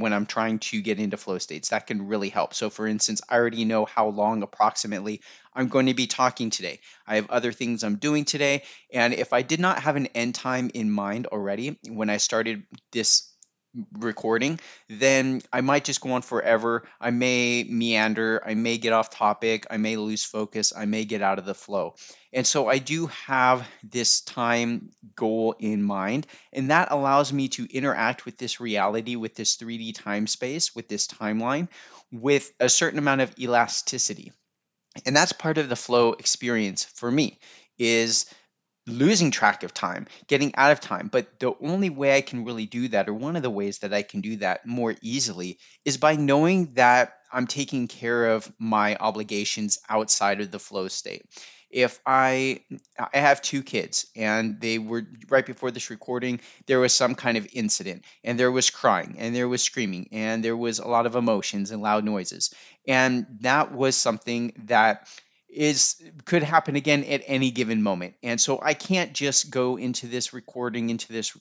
when 0.00 0.12
I'm 0.12 0.26
trying 0.26 0.58
to 0.60 0.80
get 0.80 0.98
into 0.98 1.16
flow 1.16 1.38
states. 1.38 1.70
That 1.70 1.86
can 1.86 2.08
really 2.08 2.28
help. 2.28 2.54
So, 2.54 2.70
for 2.70 2.86
instance, 2.86 3.20
I 3.28 3.36
already 3.36 3.64
know 3.64 3.84
how 3.84 4.08
long 4.08 4.42
approximately 4.42 5.20
I'm 5.54 5.68
going 5.68 5.86
to 5.86 5.94
be 5.94 6.06
talking 6.06 6.50
today. 6.50 6.80
I 7.06 7.16
have 7.16 7.30
other 7.30 7.52
things 7.52 7.84
I'm 7.84 7.96
doing 7.96 8.24
today. 8.24 8.62
And 8.92 9.14
if 9.14 9.32
I 9.32 9.42
did 9.42 9.60
not 9.60 9.80
have 9.80 9.96
an 9.96 10.06
end 10.14 10.34
time 10.34 10.70
in 10.74 10.90
mind 10.90 11.26
already 11.26 11.78
when 11.88 12.10
I 12.10 12.16
started 12.16 12.64
this 12.92 13.33
recording, 13.92 14.60
then 14.88 15.42
I 15.52 15.60
might 15.60 15.84
just 15.84 16.00
go 16.00 16.12
on 16.12 16.22
forever. 16.22 16.84
I 17.00 17.10
may 17.10 17.64
meander, 17.64 18.42
I 18.44 18.54
may 18.54 18.78
get 18.78 18.92
off 18.92 19.10
topic, 19.10 19.66
I 19.70 19.76
may 19.76 19.96
lose 19.96 20.24
focus, 20.24 20.72
I 20.76 20.84
may 20.84 21.04
get 21.04 21.22
out 21.22 21.38
of 21.38 21.44
the 21.44 21.54
flow. 21.54 21.94
And 22.32 22.46
so 22.46 22.68
I 22.68 22.78
do 22.78 23.06
have 23.26 23.66
this 23.82 24.20
time 24.20 24.90
goal 25.14 25.54
in 25.58 25.82
mind, 25.82 26.26
and 26.52 26.70
that 26.70 26.88
allows 26.90 27.32
me 27.32 27.48
to 27.50 27.66
interact 27.70 28.24
with 28.24 28.38
this 28.38 28.60
reality, 28.60 29.16
with 29.16 29.34
this 29.34 29.56
3D 29.56 29.94
time 29.94 30.26
space, 30.26 30.74
with 30.74 30.88
this 30.88 31.06
timeline, 31.06 31.68
with 32.10 32.52
a 32.60 32.68
certain 32.68 32.98
amount 32.98 33.20
of 33.20 33.34
elasticity. 33.38 34.32
And 35.04 35.16
that's 35.16 35.32
part 35.32 35.58
of 35.58 35.68
the 35.68 35.76
flow 35.76 36.12
experience 36.12 36.84
for 36.84 37.10
me 37.10 37.38
is 37.78 38.26
losing 38.86 39.30
track 39.30 39.62
of 39.62 39.72
time, 39.72 40.06
getting 40.26 40.54
out 40.56 40.72
of 40.72 40.80
time. 40.80 41.08
But 41.08 41.38
the 41.38 41.54
only 41.60 41.90
way 41.90 42.16
I 42.16 42.20
can 42.20 42.44
really 42.44 42.66
do 42.66 42.88
that, 42.88 43.08
or 43.08 43.14
one 43.14 43.36
of 43.36 43.42
the 43.42 43.50
ways 43.50 43.78
that 43.78 43.94
I 43.94 44.02
can 44.02 44.20
do 44.20 44.36
that 44.36 44.66
more 44.66 44.94
easily, 45.00 45.58
is 45.84 45.96
by 45.96 46.16
knowing 46.16 46.74
that 46.74 47.14
I'm 47.32 47.46
taking 47.46 47.88
care 47.88 48.32
of 48.32 48.50
my 48.58 48.96
obligations 48.96 49.78
outside 49.88 50.40
of 50.40 50.50
the 50.50 50.58
flow 50.58 50.88
state. 50.88 51.24
If 51.70 51.98
I 52.06 52.60
I 52.96 53.18
have 53.18 53.42
two 53.42 53.64
kids 53.64 54.06
and 54.14 54.60
they 54.60 54.78
were 54.78 55.04
right 55.28 55.44
before 55.44 55.72
this 55.72 55.90
recording, 55.90 56.40
there 56.66 56.78
was 56.78 56.92
some 56.92 57.16
kind 57.16 57.36
of 57.36 57.48
incident 57.52 58.04
and 58.22 58.38
there 58.38 58.52
was 58.52 58.70
crying 58.70 59.16
and 59.18 59.34
there 59.34 59.48
was 59.48 59.60
screaming 59.62 60.10
and 60.12 60.44
there 60.44 60.56
was 60.56 60.78
a 60.78 60.86
lot 60.86 61.06
of 61.06 61.16
emotions 61.16 61.72
and 61.72 61.82
loud 61.82 62.04
noises. 62.04 62.54
And 62.86 63.26
that 63.40 63.72
was 63.72 63.96
something 63.96 64.52
that 64.66 65.08
is 65.54 66.02
could 66.24 66.42
happen 66.42 66.76
again 66.76 67.04
at 67.04 67.22
any 67.26 67.50
given 67.50 67.82
moment. 67.82 68.14
And 68.22 68.40
so 68.40 68.60
I 68.60 68.74
can't 68.74 69.12
just 69.12 69.50
go 69.50 69.76
into 69.76 70.06
this 70.06 70.32
recording, 70.32 70.90
into 70.90 71.12
this 71.12 71.36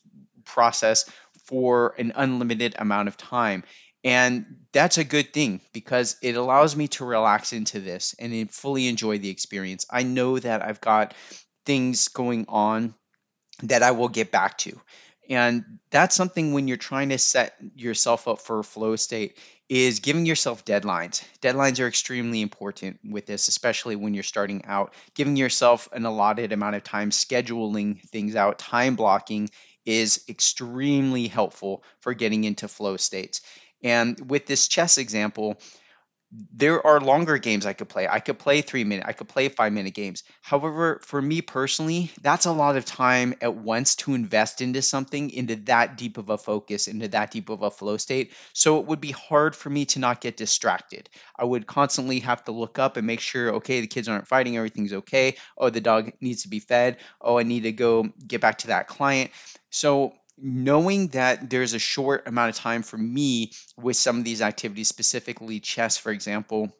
process 0.46 1.10
for 1.46 1.96
an 1.98 2.13
unlimited 2.15 2.75
amount 2.77 3.08
of 3.08 3.17
time. 3.17 3.63
And 4.03 4.58
that's 4.74 4.98
a 4.98 5.03
good 5.03 5.34
thing 5.34 5.62
because 5.72 6.17
it 6.22 6.36
allows 6.36 6.75
me 6.75 6.89
to 6.89 7.05
relax 7.05 7.53
into 7.53 7.79
this 7.79 8.15
and 8.20 8.51
fully 8.51 8.88
enjoy 8.88 9.17
the 9.17 9.29
experience. 9.29 9.86
I 9.89 10.03
know 10.03 10.38
that 10.39 10.62
I've 10.62 10.82
got 10.82 11.13
things 11.65 12.10
going 12.10 12.46
on 12.50 12.93
that 13.63 13.84
I 13.84 13.91
will 13.91 14.10
get 14.10 14.32
back 14.32 14.58
to. 14.60 14.79
And 15.29 15.63
that's 15.89 16.15
something 16.15 16.51
when 16.51 16.67
you're 16.67 16.75
trying 16.75 17.10
to 17.10 17.17
set 17.17 17.55
yourself 17.75 18.27
up 18.27 18.39
for 18.39 18.60
a 18.60 18.63
flow 18.63 18.98
state 18.98 19.38
is 19.74 20.01
giving 20.01 20.27
yourself 20.27 20.63
deadlines. 20.65 21.24
Deadlines 21.42 21.80
are 21.80 21.88
extremely 21.88 22.42
important 22.42 23.00
with 23.03 23.25
this, 23.25 23.48
especially 23.48 23.96
when 23.96 24.13
you're 24.13 24.22
starting 24.22 24.65
out. 24.65 24.94
Giving 25.15 25.36
yourself 25.36 25.89
an 25.92 26.06
allotted 26.06 26.51
amount 26.51 26.75
of 26.75 26.84
time, 26.84 27.10
scheduling 27.10 28.00
things 28.10 28.36
out, 28.36 28.60
time 28.60 28.96
blocking 28.96 29.50
is 29.84 30.24
extremely 30.30 31.27
helpful 31.27 31.84
for 32.01 32.13
getting 32.13 32.44
into 32.44 32.68
flow 32.68 32.98
states. 32.98 33.42
And 33.84 34.30
with 34.30 34.46
this 34.46 34.68
chess 34.68 35.00
example, 35.00 35.58
there 36.52 36.86
are 36.86 37.00
longer 37.00 37.38
games 37.38 37.66
I 37.66 37.74
could 37.74 37.90
play. 37.90 38.08
I 38.08 38.20
could 38.20 38.40
play 38.40 38.62
three 38.62 38.84
minute, 38.84 39.06
I 39.08 39.13
could 39.13 39.28
play 39.28 39.50
five 39.50 39.72
minute 39.72 39.94
games. 39.94 40.24
However, 40.42 41.00
for 41.04 41.22
me 41.22 41.42
personally, 41.42 42.12
that's 42.22 42.46
a 42.46 42.52
lot 42.52 42.75
of 42.75 42.86
time 42.86 43.36
at 43.42 43.56
once 43.56 43.96
to 43.98 44.16
invest 44.16 44.62
into 44.62 44.82
something, 44.82 45.30
into 45.30 45.58
that 45.68 45.98
deep 45.98 46.18
of 46.18 46.30
a 46.30 46.38
focus, 46.38 46.88
into 46.88 47.08
that 47.10 47.32
deep 47.32 47.50
of 47.50 47.62
a 47.62 47.70
flow 47.70 47.98
state. 47.98 48.34
So 48.54 48.80
it 48.80 48.88
would 48.88 49.02
be 49.02 49.12
hard 49.12 49.56
for 49.56 49.70
me 49.70 49.86
to 49.88 50.00
not 50.00 50.22
get 50.22 50.38
distracted. 50.38 51.10
I 51.38 51.46
would 51.46 51.68
constantly 51.68 52.20
have 52.22 52.44
to 52.46 52.52
look 52.52 52.80
up 52.80 52.98
and 52.98 53.06
make 53.06 53.20
sure, 53.20 53.56
okay, 53.56 53.82
the 53.82 53.88
kids 53.88 54.08
aren't 54.08 54.28
fighting, 54.28 54.58
everything's 54.58 54.94
okay. 54.94 55.36
Oh, 55.58 55.70
the 55.70 55.82
dog 55.82 56.13
needs 56.20 56.44
to 56.44 56.50
be 56.50 56.60
fed. 56.60 56.98
Oh, 57.22 57.38
I 57.38 57.44
need 57.44 57.63
to 57.63 57.72
go 57.72 58.10
get 58.25 58.42
back 58.42 58.60
to 58.60 58.68
that 58.68 58.88
client. 58.88 59.32
So 59.70 60.13
knowing 60.38 61.08
that 61.10 61.50
there's 61.50 61.74
a 61.74 61.80
short 61.80 62.28
amount 62.28 62.50
of 62.50 62.56
time 62.56 62.84
for 62.84 62.98
me 62.98 63.52
with 63.78 63.96
some 63.98 64.20
of 64.20 64.24
these 64.24 64.42
activities, 64.42 64.88
specifically 64.88 65.60
chess, 65.60 65.98
for 65.98 66.12
example, 66.12 66.75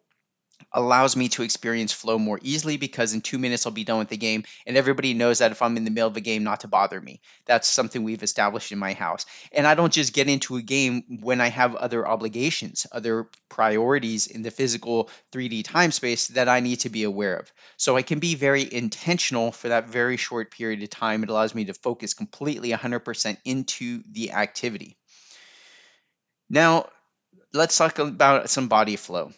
allows 0.72 1.16
me 1.16 1.30
to 1.30 1.44
experience 1.44 1.92
flow 1.92 2.18
more 2.18 2.40
easily 2.42 2.78
because 2.78 3.14
in 3.14 3.22
two 3.22 3.38
minutes 3.38 3.66
I'll 3.66 3.72
be 3.72 3.84
done 3.84 4.00
with 4.00 4.10
the 4.10 4.18
game. 4.18 4.44
And 4.66 4.78
everybody 4.78 5.14
knows 5.14 5.40
that 5.40 5.52
if 5.52 5.62
I'm 5.62 5.78
in 5.78 5.84
the 5.84 5.92
middle 5.92 6.10
of 6.10 6.18
a 6.18 6.22
game, 6.22 6.44
not 6.44 6.62
to 6.62 6.68
bother 6.68 7.00
me. 7.00 7.22
That's 7.46 7.68
something 7.68 8.04
we've 8.04 8.24
established 8.24 8.72
in 8.72 8.80
my 8.80 8.94
house. 8.94 9.26
And 9.52 9.68
I 9.68 9.76
don't 9.76 9.94
just 9.94 10.14
get 10.14 10.30
into 10.30 10.58
a 10.58 10.62
game 10.62 11.20
when 11.22 11.42
I 11.42 11.48
have 11.48 11.76
other 11.76 12.08
obligations, 12.08 12.88
other 12.92 13.28
priorities 13.50 14.28
in 14.28 14.42
the 14.42 14.52
physical 14.52 15.10
3D 15.32 15.64
time 15.64 15.92
space 15.92 16.28
that 16.30 16.50
I 16.50 16.60
need 16.60 16.82
to 16.82 16.90
be 16.90 17.04
aware 17.04 17.38
of. 17.38 17.52
So 17.78 17.96
I 17.98 18.02
can 18.02 18.20
be 18.20 18.36
very 18.36 18.72
intentional 18.72 19.52
for 19.52 19.70
that 19.70 19.90
very 19.90 20.18
short 20.18 20.52
period 20.52 20.84
of 20.84 20.90
time. 20.90 21.24
It 21.24 21.30
allows 21.30 21.54
me 21.54 21.66
to 21.66 21.74
focus 21.74 22.14
completely 22.14 22.72
100% 22.72 23.38
into 23.46 24.04
the 24.12 24.32
activity. 24.32 24.98
Now, 26.50 26.90
let's 27.54 27.78
talk 27.78 28.00
about 28.00 28.50
some 28.50 28.68
body 28.68 28.96
flow 28.96 29.32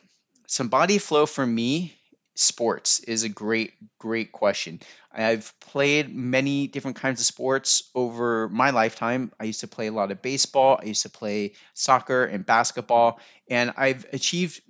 some 0.47 0.67
body 0.67 0.97
flow 0.97 1.25
for 1.25 1.45
me 1.45 1.95
sports 2.35 2.99
is 2.99 3.23
a 3.23 3.29
great 3.29 3.73
great 3.97 4.31
question. 4.31 4.81
I've 5.11 5.53
played 5.59 6.13
many 6.13 6.67
different 6.67 6.97
kinds 6.97 7.21
of 7.21 7.25
sports 7.25 7.89
over 7.95 8.49
my 8.49 8.71
lifetime. 8.71 9.31
I 9.39 9.45
used 9.45 9.61
to 9.61 9.67
play 9.67 9.87
a 9.87 9.93
lot 9.93 10.11
of 10.11 10.21
baseball 10.21 10.79
i 10.81 10.85
used 10.85 11.03
to 11.03 11.09
play 11.09 11.53
soccer 11.73 12.25
and 12.25 12.45
basketball 12.45 13.19
and 13.49 13.73
i've 13.77 14.05
achieved 14.11 14.61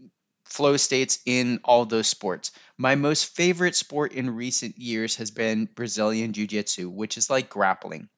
flow 0.45 0.77
states 0.77 1.19
in 1.25 1.59
all 1.63 1.85
those 1.85 2.07
sports. 2.07 2.51
My 2.77 2.93
most 2.95 3.35
favorite 3.35 3.75
sport 3.75 4.13
in 4.13 4.35
recent 4.35 4.77
years 4.77 5.15
has 5.15 5.31
been 5.31 5.65
brazilian 5.65 6.33
jiu-jitsu 6.33 6.89
which 6.89 7.17
is 7.17 7.29
like 7.29 7.49
grappling. 7.49 8.09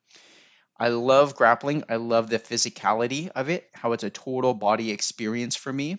I 0.79 0.89
love 0.89 1.35
grappling. 1.35 1.85
I 1.89 1.95
love 1.95 2.29
the 2.29 2.37
physicality 2.37 3.29
of 3.29 3.49
it, 3.49 3.67
how 3.73 3.93
it's 3.93 4.03
a 4.03 4.11
total 4.11 4.53
body 4.53 4.91
experience 4.91 5.55
for 5.55 5.73
me 5.73 5.97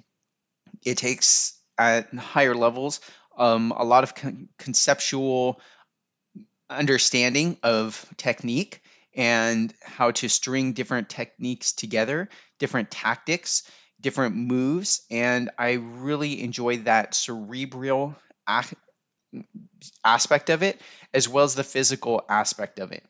it 0.85 0.99
takes 0.99 1.59
at 1.79 2.13
higher 2.15 2.55
levels 2.55 3.01
um, 3.37 3.73
a 3.77 3.85
lot 3.85 4.05
of 4.05 4.15
con- 4.15 4.49
conceptual 4.59 5.61
understanding 6.69 7.57
of 7.63 8.05
technique 8.17 8.83
and 9.15 9.73
how 9.83 10.11
to 10.11 10.29
string 10.29 10.73
different 10.73 11.09
techniques 11.09 11.73
together, 11.73 12.29
different 12.59 12.91
tactics, 12.91 13.63
different 14.01 14.37
moves. 14.37 15.03
And 15.11 15.51
I 15.59 15.73
really 15.73 16.43
enjoy 16.43 16.79
that 16.79 17.15
cerebral 17.15 18.17
aspect 20.05 20.51
of 20.51 20.63
it 20.63 20.81
as 21.13 21.29
well 21.29 21.45
as 21.45 21.55
the 21.55 21.65
physical 21.65 22.25
aspect 22.29 22.79
of 22.79 22.93
it. 22.93 23.05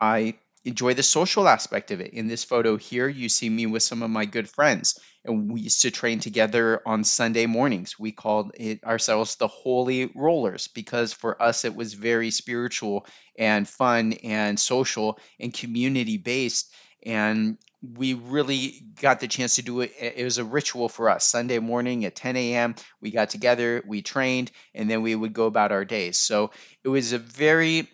I 0.00 0.34
enjoy 0.64 0.94
the 0.94 1.02
social 1.02 1.46
aspect 1.46 1.90
of 1.90 2.00
it. 2.00 2.12
In 2.14 2.26
this 2.26 2.44
photo 2.44 2.76
here, 2.76 3.08
you 3.08 3.28
see 3.28 3.48
me 3.48 3.66
with 3.66 3.82
some 3.82 4.02
of 4.02 4.10
my 4.10 4.24
good 4.24 4.48
friends, 4.48 4.98
and 5.24 5.52
we 5.52 5.62
used 5.62 5.82
to 5.82 5.90
train 5.90 6.20
together 6.20 6.80
on 6.86 7.04
Sunday 7.04 7.46
mornings. 7.46 7.98
We 7.98 8.12
called 8.12 8.52
it 8.54 8.82
ourselves 8.84 9.36
the 9.36 9.48
Holy 9.48 10.10
Rollers 10.14 10.68
because 10.68 11.12
for 11.12 11.40
us 11.40 11.64
it 11.64 11.74
was 11.74 11.94
very 11.94 12.30
spiritual 12.30 13.06
and 13.38 13.68
fun 13.68 14.14
and 14.24 14.58
social 14.58 15.18
and 15.38 15.52
community 15.52 16.16
based. 16.18 16.72
And 17.04 17.58
we 17.82 18.14
really 18.14 18.82
got 19.00 19.20
the 19.20 19.28
chance 19.28 19.56
to 19.56 19.62
do 19.62 19.82
it. 19.82 19.92
It 20.00 20.24
was 20.24 20.38
a 20.38 20.44
ritual 20.44 20.88
for 20.88 21.10
us. 21.10 21.26
Sunday 21.26 21.58
morning 21.58 22.06
at 22.06 22.16
10 22.16 22.36
a.m., 22.36 22.74
we 23.02 23.10
got 23.10 23.28
together, 23.28 23.82
we 23.86 24.00
trained, 24.00 24.50
and 24.74 24.88
then 24.88 25.02
we 25.02 25.14
would 25.14 25.34
go 25.34 25.44
about 25.44 25.72
our 25.72 25.84
days. 25.84 26.16
So 26.16 26.50
it 26.82 26.88
was 26.88 27.12
a 27.12 27.18
very 27.18 27.88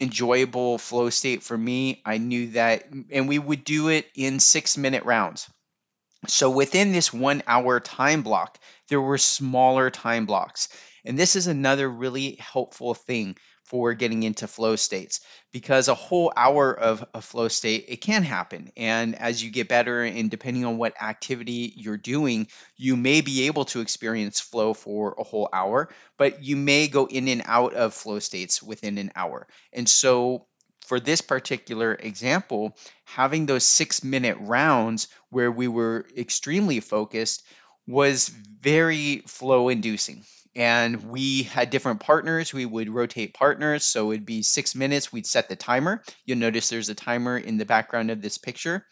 enjoyable 0.00 0.78
flow 0.78 1.10
state 1.10 1.42
for 1.42 1.56
me. 1.56 2.00
I 2.04 2.18
knew 2.18 2.50
that, 2.52 2.86
and 3.10 3.28
we 3.28 3.38
would 3.38 3.64
do 3.64 3.88
it 3.88 4.06
in 4.14 4.40
six 4.40 4.76
minute 4.76 5.04
rounds. 5.04 5.48
So 6.26 6.50
within 6.50 6.92
this 6.92 7.12
one 7.12 7.42
hour 7.46 7.80
time 7.80 8.22
block, 8.22 8.58
there 8.88 9.00
were 9.00 9.18
smaller 9.18 9.90
time 9.90 10.26
blocks. 10.26 10.68
And 11.04 11.18
this 11.18 11.36
is 11.36 11.46
another 11.46 11.88
really 11.88 12.36
helpful 12.38 12.94
thing 12.94 13.36
for 13.70 13.94
getting 13.94 14.24
into 14.24 14.48
flow 14.48 14.74
states. 14.74 15.20
Because 15.52 15.86
a 15.86 15.94
whole 15.94 16.32
hour 16.36 16.76
of 16.76 17.04
a 17.14 17.22
flow 17.22 17.46
state 17.46 17.84
it 17.86 18.00
can 18.00 18.24
happen. 18.24 18.72
And 18.76 19.14
as 19.14 19.42
you 19.42 19.52
get 19.52 19.68
better 19.68 20.02
and 20.02 20.28
depending 20.28 20.64
on 20.64 20.76
what 20.76 21.00
activity 21.00 21.72
you're 21.76 21.96
doing 21.96 22.48
you 22.76 22.96
may 22.96 23.20
be 23.20 23.46
able 23.46 23.64
to 23.66 23.80
experience 23.80 24.40
flow 24.40 24.74
for 24.74 25.14
a 25.18 25.22
whole 25.22 25.48
hour 25.52 25.88
but 26.16 26.42
you 26.42 26.56
may 26.56 26.88
go 26.88 27.06
in 27.06 27.28
and 27.28 27.42
out 27.46 27.74
of 27.74 27.94
flow 27.94 28.18
states 28.18 28.60
within 28.60 28.98
an 28.98 29.12
hour. 29.14 29.46
And 29.72 29.88
so 29.88 30.46
for 30.86 30.98
this 30.98 31.20
particular 31.20 31.94
example, 31.94 32.76
having 33.04 33.46
those 33.46 33.64
six 33.64 34.02
minute 34.02 34.38
rounds 34.40 35.06
where 35.28 35.52
we 35.52 35.68
were 35.68 36.04
extremely 36.16 36.80
focused 36.80 37.44
was 37.86 38.28
very 38.28 39.18
flow 39.26 39.68
inducing. 39.68 40.24
And 40.56 41.04
we 41.04 41.44
had 41.44 41.70
different 41.70 42.00
partners. 42.00 42.52
We 42.52 42.66
would 42.66 42.88
rotate 42.88 43.34
partners. 43.34 43.84
So 43.84 44.10
it'd 44.10 44.26
be 44.26 44.42
six 44.42 44.74
minutes. 44.74 45.12
We'd 45.12 45.26
set 45.26 45.48
the 45.48 45.56
timer. 45.56 46.02
You'll 46.24 46.38
notice 46.38 46.68
there's 46.68 46.88
a 46.88 46.94
timer 46.94 47.38
in 47.38 47.56
the 47.56 47.64
background 47.64 48.10
of 48.10 48.20
this 48.20 48.38
picture. 48.38 48.84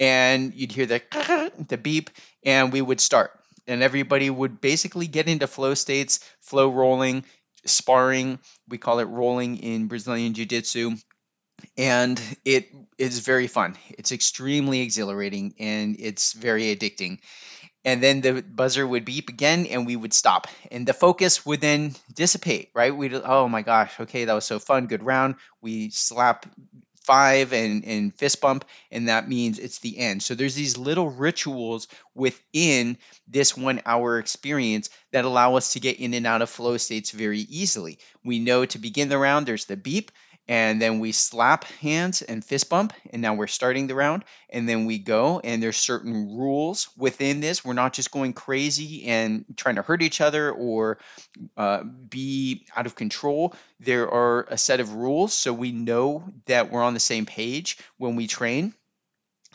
And 0.00 0.54
you'd 0.54 0.72
hear 0.72 0.86
the, 0.86 1.52
the 1.68 1.78
beep, 1.78 2.10
and 2.44 2.72
we 2.72 2.82
would 2.82 3.00
start. 3.00 3.30
And 3.66 3.82
everybody 3.82 4.30
would 4.30 4.60
basically 4.60 5.06
get 5.06 5.28
into 5.28 5.46
flow 5.46 5.74
states, 5.74 6.20
flow 6.40 6.70
rolling, 6.70 7.24
sparring. 7.64 8.38
We 8.68 8.78
call 8.78 9.00
it 9.00 9.04
rolling 9.04 9.58
in 9.58 9.88
Brazilian 9.88 10.34
Jiu 10.34 10.46
Jitsu 10.46 10.96
and 11.76 12.20
it 12.44 12.68
is 12.98 13.20
very 13.20 13.46
fun. 13.46 13.76
It's 13.90 14.12
extremely 14.12 14.80
exhilarating 14.80 15.54
and 15.58 15.96
it's 15.98 16.32
very 16.32 16.74
addicting. 16.74 17.18
And 17.86 18.02
then 18.02 18.20
the 18.20 18.42
buzzer 18.42 18.84
would 18.84 19.04
beep 19.04 19.28
again 19.28 19.66
and 19.66 19.86
we 19.86 19.94
would 19.94 20.12
stop. 20.12 20.48
And 20.72 20.84
the 20.86 20.92
focus 20.92 21.46
would 21.46 21.60
then 21.60 21.94
dissipate, 22.12 22.70
right? 22.74 22.94
We'd, 22.94 23.14
oh 23.14 23.48
my 23.48 23.62
gosh, 23.62 23.98
okay, 24.00 24.24
that 24.24 24.34
was 24.34 24.44
so 24.44 24.58
fun, 24.58 24.88
good 24.88 25.04
round. 25.04 25.36
We 25.62 25.90
slap 25.90 26.46
five 27.04 27.52
and, 27.52 27.84
and 27.84 28.12
fist 28.12 28.40
bump, 28.40 28.64
and 28.90 29.08
that 29.08 29.28
means 29.28 29.60
it's 29.60 29.78
the 29.78 29.98
end. 29.98 30.20
So 30.24 30.34
there's 30.34 30.56
these 30.56 30.76
little 30.76 31.08
rituals 31.08 31.86
within 32.14 32.98
this 33.28 33.56
one 33.56 33.80
hour 33.86 34.18
experience 34.18 34.90
that 35.12 35.24
allow 35.24 35.54
us 35.54 35.74
to 35.74 35.80
get 35.80 36.00
in 36.00 36.14
and 36.14 36.26
out 36.26 36.42
of 36.42 36.50
flow 36.50 36.76
states 36.78 37.12
very 37.12 37.38
easily. 37.38 38.00
We 38.24 38.40
know 38.40 38.64
to 38.66 38.78
begin 38.78 39.08
the 39.08 39.18
round, 39.18 39.46
there's 39.46 39.66
the 39.66 39.76
beep 39.76 40.10
and 40.48 40.80
then 40.80 41.00
we 41.00 41.10
slap 41.12 41.64
hands 41.64 42.22
and 42.22 42.44
fist 42.44 42.68
bump 42.68 42.92
and 43.10 43.20
now 43.20 43.34
we're 43.34 43.48
starting 43.48 43.88
the 43.88 43.96
round. 43.96 44.24
And 44.48 44.68
then 44.68 44.86
we 44.86 44.98
go 44.98 45.40
and 45.42 45.60
there's 45.60 45.76
certain 45.76 46.36
rules 46.36 46.88
within 46.96 47.40
this. 47.40 47.64
We're 47.64 47.72
not 47.72 47.92
just 47.92 48.12
going 48.12 48.32
crazy 48.32 49.06
and 49.06 49.44
trying 49.56 49.74
to 49.74 49.82
hurt 49.82 50.02
each 50.02 50.20
other 50.20 50.52
or 50.52 50.98
uh, 51.56 51.82
be 51.82 52.64
out 52.76 52.86
of 52.86 52.94
control. 52.94 53.54
There 53.80 54.08
are 54.08 54.46
a 54.48 54.56
set 54.56 54.78
of 54.78 54.92
rules 54.92 55.34
so 55.34 55.52
we 55.52 55.72
know 55.72 56.24
that 56.46 56.70
we're 56.70 56.82
on 56.82 56.94
the 56.94 57.00
same 57.00 57.26
page 57.26 57.78
when 57.96 58.14
we 58.14 58.28
train. 58.28 58.72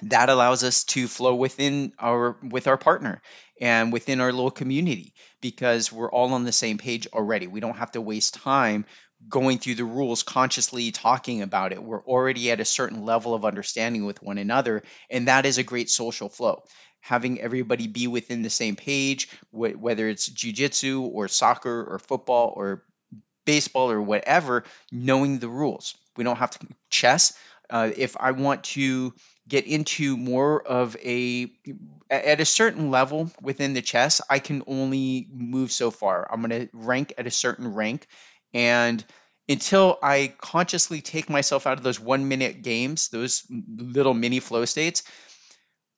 That 0.04 0.30
allows 0.30 0.64
us 0.64 0.84
to 0.86 1.08
flow 1.08 1.36
within 1.36 1.94
our 2.00 2.36
with 2.42 2.68
our 2.68 2.78
partner 2.78 3.22
and 3.62 3.94
within 3.94 4.20
our 4.20 4.32
little 4.32 4.50
community 4.50 5.14
because 5.42 5.92
we're 5.92 6.10
all 6.10 6.34
on 6.34 6.44
the 6.44 6.52
same 6.52 6.80
page 6.80 7.08
already. 7.14 7.46
We 7.46 7.60
don't 7.60 7.78
have 7.78 7.92
to 7.92 8.02
waste 8.02 8.34
time 8.34 8.86
going 9.30 9.60
through 9.60 9.76
the 9.76 9.86
rules 9.86 10.24
consciously 10.24 10.92
talking 10.92 11.42
about 11.42 11.72
it. 11.72 11.84
We're 11.84 12.04
already 12.04 12.52
at 12.52 12.60
a 12.60 12.66
certain 12.66 13.06
level 13.06 13.34
of 13.34 13.46
understanding 13.46 14.06
with 14.06 14.22
one 14.22 14.38
another 14.38 14.84
and 15.10 15.28
that 15.28 15.46
is 15.46 15.58
a 15.58 15.64
great 15.64 15.90
social 15.90 16.30
flow. 16.30 16.64
Having 17.02 17.42
everybody 17.42 17.88
be 17.88 18.08
within 18.08 18.42
the 18.42 18.50
same 18.50 18.76
page 18.76 19.30
wh- 19.52 19.80
whether 19.80 20.08
it's 20.08 20.28
jiu-jitsu 20.28 21.02
or 21.02 21.28
soccer 21.28 21.84
or 21.84 22.00
football 22.00 22.54
or 22.56 22.84
baseball 23.46 23.92
or 23.92 24.02
whatever 24.02 24.64
knowing 24.92 25.40
the 25.40 25.48
rules. 25.48 25.96
We 26.16 26.24
don't 26.24 26.38
have 26.38 26.52
to 26.52 26.68
chess. 26.90 27.34
Uh, 27.70 27.90
if 27.96 28.18
i 28.20 28.32
want 28.32 28.66
to 28.66 29.14
get 29.48 29.66
into 29.66 30.18
more 30.18 30.62
of 30.62 30.98
a 30.98 31.50
at 32.10 32.42
a 32.42 32.46
certain 32.46 32.92
level 32.92 33.32
within 33.42 33.74
the 33.74 33.82
chess 33.82 34.20
i 34.30 34.40
can 34.40 34.62
only 34.68 35.28
move 35.32 35.72
so 35.72 35.90
far. 35.90 36.28
I'm 36.30 36.42
going 36.42 36.68
to 36.68 36.70
rank 36.74 37.14
at 37.18 37.28
a 37.28 37.32
certain 37.32 37.74
rank 37.74 38.08
and 38.54 39.04
until 39.50 40.00
I 40.02 40.34
consciously 40.40 41.02
take 41.02 41.30
myself 41.30 41.68
out 41.68 41.78
of 41.78 41.84
those 41.84 42.00
one 42.00 42.28
minute 42.28 42.62
games, 42.62 43.10
those 43.10 43.44
little 43.50 44.14
mini 44.14 44.40
flow 44.40 44.66
states, 44.66 45.04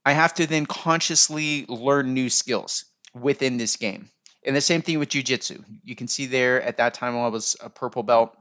I 0.05 0.13
have 0.13 0.33
to 0.35 0.47
then 0.47 0.65
consciously 0.65 1.65
learn 1.67 2.13
new 2.13 2.29
skills 2.29 2.85
within 3.13 3.57
this 3.57 3.75
game. 3.77 4.09
And 4.45 4.55
the 4.55 4.61
same 4.61 4.81
thing 4.81 4.99
with 4.99 5.09
jujitsu. 5.09 5.63
You 5.83 5.95
can 5.95 6.07
see 6.07 6.25
there 6.25 6.61
at 6.61 6.77
that 6.77 6.95
time 6.95 7.15
I 7.15 7.27
was 7.29 7.55
a 7.61 7.69
purple 7.69 8.03
belt. 8.03 8.35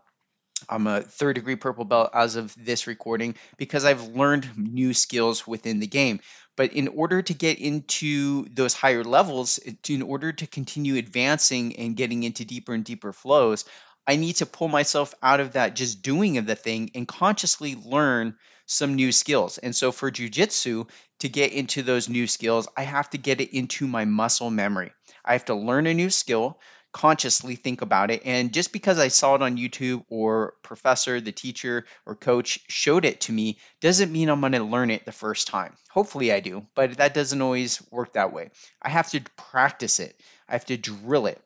I'm 0.68 0.86
a 0.86 1.02
third 1.02 1.34
degree 1.34 1.56
purple 1.56 1.84
belt 1.84 2.10
as 2.14 2.36
of 2.36 2.54
this 2.56 2.86
recording 2.86 3.34
because 3.56 3.84
I've 3.84 4.08
learned 4.08 4.48
new 4.56 4.94
skills 4.94 5.46
within 5.46 5.80
the 5.80 5.86
game. 5.86 6.20
But 6.56 6.72
in 6.72 6.88
order 6.88 7.22
to 7.22 7.34
get 7.34 7.58
into 7.58 8.46
those 8.52 8.74
higher 8.74 9.04
levels, 9.04 9.58
in 9.88 10.02
order 10.02 10.32
to 10.32 10.46
continue 10.46 10.96
advancing 10.96 11.76
and 11.76 11.96
getting 11.96 12.22
into 12.22 12.44
deeper 12.44 12.74
and 12.74 12.84
deeper 12.84 13.12
flows, 13.12 13.64
I 14.06 14.16
need 14.16 14.36
to 14.36 14.46
pull 14.46 14.68
myself 14.68 15.14
out 15.22 15.40
of 15.40 15.52
that 15.52 15.76
just 15.76 16.02
doing 16.02 16.38
of 16.38 16.46
the 16.46 16.56
thing 16.56 16.90
and 16.94 17.06
consciously 17.06 17.76
learn 17.76 18.36
some 18.66 18.94
new 18.94 19.12
skills. 19.12 19.58
And 19.58 19.74
so 19.74 19.92
for 19.92 20.10
jujitsu, 20.10 20.88
to 21.20 21.28
get 21.28 21.52
into 21.52 21.82
those 21.82 22.08
new 22.08 22.26
skills, 22.26 22.66
I 22.76 22.82
have 22.82 23.10
to 23.10 23.18
get 23.18 23.40
it 23.40 23.56
into 23.56 23.86
my 23.86 24.04
muscle 24.04 24.50
memory. 24.50 24.92
I 25.24 25.34
have 25.34 25.44
to 25.46 25.54
learn 25.54 25.86
a 25.86 25.94
new 25.94 26.10
skill, 26.10 26.58
consciously 26.92 27.54
think 27.54 27.80
about 27.80 28.10
it. 28.10 28.22
And 28.24 28.52
just 28.52 28.72
because 28.72 28.98
I 28.98 29.08
saw 29.08 29.36
it 29.36 29.42
on 29.42 29.56
YouTube 29.56 30.04
or 30.08 30.54
professor, 30.62 31.20
the 31.20 31.32
teacher, 31.32 31.86
or 32.04 32.16
coach 32.16 32.58
showed 32.68 33.04
it 33.04 33.22
to 33.22 33.32
me 33.32 33.58
doesn't 33.80 34.12
mean 34.12 34.28
I'm 34.28 34.40
going 34.40 34.52
to 34.52 34.64
learn 34.64 34.90
it 34.90 35.04
the 35.04 35.12
first 35.12 35.46
time. 35.46 35.74
Hopefully 35.90 36.32
I 36.32 36.40
do, 36.40 36.66
but 36.74 36.96
that 36.98 37.14
doesn't 37.14 37.42
always 37.42 37.80
work 37.90 38.14
that 38.14 38.32
way. 38.32 38.50
I 38.80 38.90
have 38.90 39.10
to 39.10 39.20
practice 39.36 40.00
it, 40.00 40.14
I 40.48 40.52
have 40.52 40.66
to 40.66 40.76
drill 40.76 41.26
it 41.26 41.40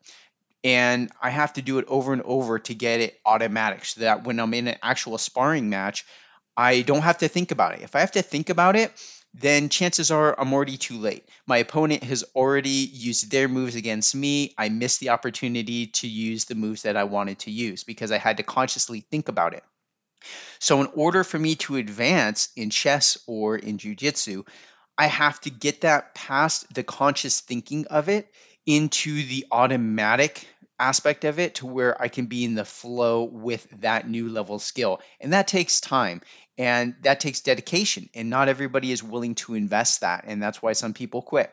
and 0.67 1.13
I 1.23 1.31
have 1.31 1.53
to 1.53 1.63
do 1.63 1.79
it 1.79 1.85
over 1.87 2.13
and 2.13 2.23
over 2.23 2.59
to 2.59 2.75
get 2.75 3.01
it 3.01 3.21
automatic 3.25 3.85
so 3.85 4.01
that 4.01 4.25
when 4.25 4.41
I'm 4.41 4.53
in 4.53 4.67
an 4.67 4.79
actual 4.83 5.17
sparring 5.17 5.71
match, 5.71 6.05
I 6.57 6.83
don't 6.83 7.03
have 7.03 7.19
to 7.19 7.29
think 7.29 7.53
about 7.53 7.75
it. 7.75 7.83
If 7.83 7.95
I 7.95 8.01
have 8.01 8.11
to 8.13 8.23
think 8.23 8.51
about 8.51 8.75
it, 8.75 8.91
then 9.33 9.69
chances 9.69 10.11
are 10.11 10.35
I'm 10.37 10.53
already 10.53 10.77
too 10.77 10.99
late. 10.99 11.29
My 11.47 11.59
opponent 11.59 12.03
has 12.03 12.25
already 12.35 12.91
used 12.93 13.31
their 13.31 13.47
moves 13.47 13.77
against 13.77 14.13
me. 14.17 14.55
I 14.59 14.69
missed 14.69 14.99
the 14.99 15.11
opportunity 15.11 15.87
to 15.99 16.09
use 16.09 16.47
the 16.47 16.57
moves 16.57 16.83
that 16.83 16.97
I 16.97 17.05
wanted 17.05 17.39
to 17.41 17.53
use 17.53 17.85
because 17.85 18.11
I 18.11 18.19
had 18.19 18.39
to 18.39 18.43
consciously 18.43 19.07
think 19.09 19.29
about 19.29 19.55
it. 19.55 19.63
So, 20.59 20.81
in 20.81 20.89
order 20.95 21.23
for 21.23 21.39
me 21.39 21.55
to 21.57 21.77
advance 21.77 22.49
in 22.57 22.71
chess 22.71 23.19
or 23.29 23.57
in 23.57 23.79
jujitsu, 23.79 24.45
I 24.99 25.07
have 25.07 25.41
to 25.43 25.51
get 25.51 25.83
that 25.83 26.17
past 26.17 26.75
the 26.75 26.83
conscious 26.83 27.41
thinking 27.41 27.87
of 27.87 28.09
it 28.09 28.33
into 28.67 29.23
the 29.23 29.47
automatic 29.53 30.47
aspect 30.79 31.25
of 31.25 31.39
it 31.39 31.57
to 31.57 31.67
where 31.67 32.01
I 32.01 32.09
can 32.09 32.27
be 32.27 32.45
in 32.45 32.55
the 32.55 32.65
flow 32.65 33.25
with 33.25 33.67
that 33.81 34.09
new 34.09 34.29
level 34.29 34.59
skill. 34.59 35.01
And 35.21 35.33
that 35.33 35.49
takes 35.49 35.81
time 35.81 36.23
and 36.59 36.95
that 37.03 37.21
takes 37.21 37.41
dedication. 37.41 38.09
And 38.15 38.31
not 38.31 38.49
everybody 38.49 38.93
is 38.93 39.03
willing 39.03 39.35
to 39.37 39.55
invest 39.55 40.01
that. 40.01 40.25
And 40.27 40.43
that's 40.43 40.63
why 40.63 40.73
some 40.73 40.95
people 40.95 41.23
quit. 41.23 41.53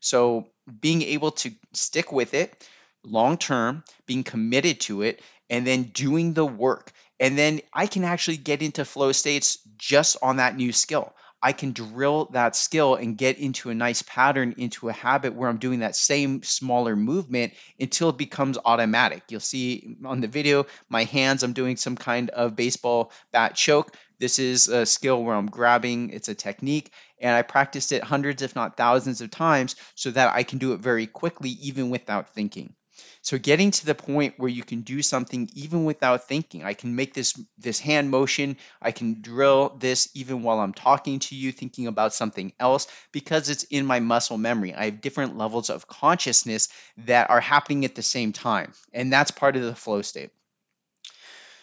So 0.00 0.48
being 0.80 1.02
able 1.02 1.32
to 1.32 1.52
stick 1.72 2.12
with 2.12 2.34
it 2.34 2.68
long 3.04 3.38
term, 3.38 3.84
being 4.06 4.24
committed 4.24 4.80
to 4.80 5.02
it, 5.02 5.22
and 5.48 5.66
then 5.66 5.84
doing 5.84 6.34
the 6.34 6.46
work. 6.46 6.92
And 7.18 7.36
then 7.36 7.60
I 7.72 7.86
can 7.86 8.04
actually 8.04 8.38
get 8.38 8.62
into 8.62 8.84
flow 8.84 9.12
states 9.12 9.58
just 9.76 10.16
on 10.22 10.36
that 10.36 10.56
new 10.56 10.72
skill. 10.72 11.12
I 11.42 11.52
can 11.52 11.72
drill 11.72 12.26
that 12.32 12.54
skill 12.54 12.96
and 12.96 13.16
get 13.16 13.38
into 13.38 13.70
a 13.70 13.74
nice 13.74 14.02
pattern, 14.02 14.54
into 14.58 14.88
a 14.88 14.92
habit 14.92 15.34
where 15.34 15.48
I'm 15.48 15.58
doing 15.58 15.80
that 15.80 15.96
same 15.96 16.42
smaller 16.42 16.94
movement 16.94 17.54
until 17.78 18.10
it 18.10 18.18
becomes 18.18 18.58
automatic. 18.62 19.22
You'll 19.28 19.40
see 19.40 19.96
on 20.04 20.20
the 20.20 20.28
video, 20.28 20.66
my 20.88 21.04
hands, 21.04 21.42
I'm 21.42 21.54
doing 21.54 21.76
some 21.76 21.96
kind 21.96 22.30
of 22.30 22.56
baseball 22.56 23.12
bat 23.32 23.54
choke. 23.54 23.96
This 24.18 24.38
is 24.38 24.68
a 24.68 24.84
skill 24.84 25.22
where 25.24 25.34
I'm 25.34 25.46
grabbing, 25.46 26.10
it's 26.10 26.28
a 26.28 26.34
technique, 26.34 26.92
and 27.18 27.34
I 27.34 27.40
practiced 27.40 27.92
it 27.92 28.04
hundreds, 28.04 28.42
if 28.42 28.54
not 28.54 28.76
thousands 28.76 29.22
of 29.22 29.30
times 29.30 29.76
so 29.94 30.10
that 30.10 30.34
I 30.34 30.42
can 30.42 30.58
do 30.58 30.74
it 30.74 30.80
very 30.80 31.06
quickly, 31.06 31.50
even 31.62 31.88
without 31.88 32.34
thinking. 32.34 32.74
So 33.22 33.38
getting 33.38 33.70
to 33.70 33.86
the 33.86 33.94
point 33.94 34.34
where 34.38 34.48
you 34.48 34.62
can 34.62 34.80
do 34.80 35.02
something 35.02 35.50
even 35.54 35.84
without 35.84 36.26
thinking. 36.26 36.64
I 36.64 36.72
can 36.72 36.96
make 36.96 37.12
this 37.12 37.38
this 37.58 37.78
hand 37.78 38.10
motion, 38.10 38.56
I 38.80 38.92
can 38.92 39.20
drill 39.20 39.76
this 39.78 40.08
even 40.14 40.42
while 40.42 40.58
I'm 40.58 40.72
talking 40.72 41.18
to 41.20 41.34
you 41.34 41.52
thinking 41.52 41.86
about 41.86 42.14
something 42.14 42.52
else 42.58 42.86
because 43.12 43.50
it's 43.50 43.64
in 43.64 43.84
my 43.84 44.00
muscle 44.00 44.38
memory. 44.38 44.74
I 44.74 44.86
have 44.86 45.02
different 45.02 45.36
levels 45.36 45.68
of 45.68 45.86
consciousness 45.86 46.68
that 47.04 47.28
are 47.28 47.40
happening 47.40 47.84
at 47.84 47.94
the 47.94 48.02
same 48.02 48.32
time. 48.32 48.72
And 48.92 49.12
that's 49.12 49.30
part 49.30 49.56
of 49.56 49.62
the 49.62 49.74
flow 49.74 50.00
state. 50.00 50.30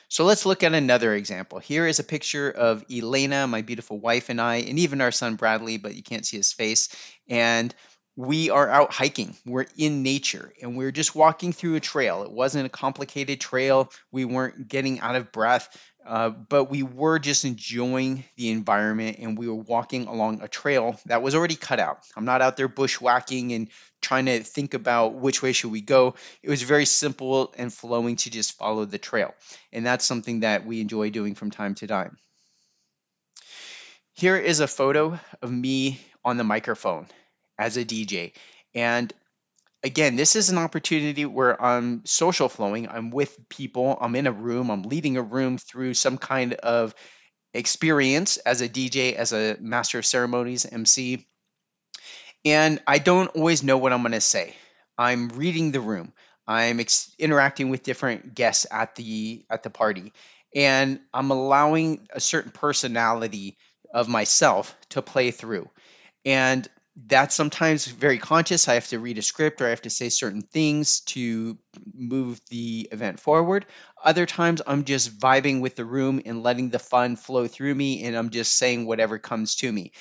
So 0.10 0.24
let's 0.24 0.46
look 0.46 0.63
at 0.63 0.74
another 0.74 1.13
example. 1.13 1.60
Here 1.60 1.86
is 1.86 2.00
a 2.00 2.04
picture 2.04 2.50
of 2.50 2.86
Elena, 2.89 3.46
my 3.46 3.62
beautiful 3.62 4.00
wife, 4.00 4.30
and 4.30 4.39
I, 4.39 4.58
and 4.58 4.80
even 4.80 5.02
our 5.02 5.12
son 5.12 5.36
Bradley, 5.36 5.78
but 5.78 5.96
you 5.96 6.04
can't 6.04 6.26
see 6.26 6.38
his 6.38 6.54
face. 6.54 6.88
And 7.28 7.76
we 8.17 8.49
are 8.49 8.67
out 8.67 8.91
hiking. 8.91 9.36
We're 9.45 9.67
in 9.77 10.01
nature 10.01 10.51
and 10.60 10.75
we're 10.75 10.91
just 10.91 11.13
walking 11.13 11.53
through 11.53 11.75
a 11.75 11.80
trail. 11.80 12.23
It 12.23 12.32
wasn't 12.32 12.65
a 12.65 12.69
complicated 12.69 13.39
trail. 13.39 13.91
We 14.12 14.25
weren't 14.25 14.67
getting 14.67 14.99
out 14.99 15.15
of 15.15 15.32
breath, 15.32 15.69
uh, 16.03 16.30
but 16.30 16.63
we 16.71 16.82
were 16.82 17.19
just 17.19 17.45
enjoying 17.45 18.23
the 18.36 18.49
environment 18.49 19.17
and 19.19 19.38
we 19.38 19.47
were 19.47 19.53
walking 19.53 20.08
along 20.08 20.41
a 20.41 20.47
trail 20.47 20.99
that 21.06 21.21
was 21.21 21.36
already 21.36 21.56
cut 21.56 21.80
out. 21.80 21.99
I'm 22.15 22.25
not 22.25 22.41
out 22.41 22.58
there 22.58 22.67
bushwhacking 22.67 23.53
and 23.53 23.69
trying 24.01 24.25
to 24.25 24.39
think 24.39 24.73
about 24.73 25.13
which 25.13 25.43
way 25.43 25.51
should 25.51 25.71
we 25.71 25.82
go. 25.82 26.15
It 26.41 26.49
was 26.49 26.63
very 26.63 26.86
simple 26.86 27.53
and 27.56 27.71
flowing 27.71 28.15
to 28.15 28.32
just 28.32 28.58
follow 28.58 28.86
the 28.86 28.97
trail. 28.97 29.36
And 29.71 29.86
that's 29.86 30.06
something 30.06 30.39
that 30.39 30.65
we 30.65 30.82
enjoy 30.82 31.12
doing 31.12 31.36
from 31.36 31.51
time 31.51 31.75
to 31.75 31.88
time. 31.88 32.17
Here 34.13 34.38
is 34.38 34.60
a 34.60 34.67
photo 34.67 35.19
of 35.43 35.51
me 35.51 36.01
on 36.25 36.38
the 36.38 36.43
microphone 36.43 37.06
as 37.58 37.78
a 37.78 37.86
DJ. 37.86 38.34
And 38.76 39.12
again, 39.84 40.15
this 40.15 40.36
is 40.36 40.50
an 40.50 40.58
opportunity 40.58 41.26
where 41.26 41.62
I'm 41.62 42.06
social 42.06 42.50
flowing. 42.50 42.88
I'm 42.89 43.12
with 43.12 43.38
people, 43.50 43.98
I'm 44.00 44.15
in 44.15 44.28
a 44.28 44.32
room, 44.32 44.72
I'm 44.72 44.84
leading 44.84 45.17
a 45.17 45.22
room 45.22 45.58
through 45.58 45.93
some 45.93 46.17
kind 46.17 46.54
of 46.54 46.96
experience 47.54 48.38
as 48.38 48.62
a 48.62 48.70
DJ, 48.70 49.13
as 49.13 49.34
a 49.34 49.58
master 49.60 50.00
of 50.00 50.06
ceremonies, 50.06 50.65
MC. 50.65 51.28
And 52.46 52.82
I 52.88 53.00
don't 53.00 53.28
always 53.36 53.63
know 53.63 53.78
what 53.78 53.93
I'm 53.93 54.02
going 54.02 54.12
to 54.13 54.22
say. 54.22 54.56
I'm 54.98 55.30
reading 55.30 55.72
the 55.72 55.82
room. 55.82 56.13
I'm 56.48 56.80
ex- 56.80 57.13
interacting 57.20 57.70
with 57.70 57.84
different 57.84 58.34
guests 58.34 58.65
at 58.72 58.96
the 58.96 59.46
at 59.50 59.63
the 59.63 59.70
party 59.70 60.13
and 60.56 61.02
I'm 61.13 61.32
allowing 61.32 62.08
a 62.12 62.22
certain 62.22 62.52
personality 62.52 63.58
of 63.93 64.08
myself 64.08 64.76
to 64.89 65.02
play 65.02 65.32
through. 65.32 65.70
And 66.26 66.67
that's 67.05 67.36
sometimes 67.36 67.86
very 67.86 68.17
conscious. 68.17 68.67
I 68.67 68.73
have 68.73 68.88
to 68.88 68.99
read 68.99 69.19
a 69.19 69.21
script 69.21 69.62
or 69.62 69.67
I 69.67 69.69
have 69.69 69.83
to 69.83 69.89
say 69.89 70.10
certain 70.10 70.41
things 70.41 71.01
to 71.01 71.57
move 71.93 72.41
the 72.49 72.89
event 72.91 73.19
forward. 73.19 73.67
Other 74.03 74.25
times 74.25 74.63
I'm 74.65 74.83
just 74.83 75.19
vibing 75.19 75.62
with 75.62 75.75
the 75.75 75.86
room 75.86 76.21
and 76.25 76.41
letting 76.41 76.69
the 76.69 76.79
fun 76.79 77.15
flow 77.15 77.47
through 77.47 77.75
me 77.75 78.03
and 78.03 78.15
I'm 78.15 78.31
just 78.31 78.57
saying 78.57 78.86
whatever 78.86 79.19
comes 79.19 79.55
to 79.57 79.71
me. 79.71 79.91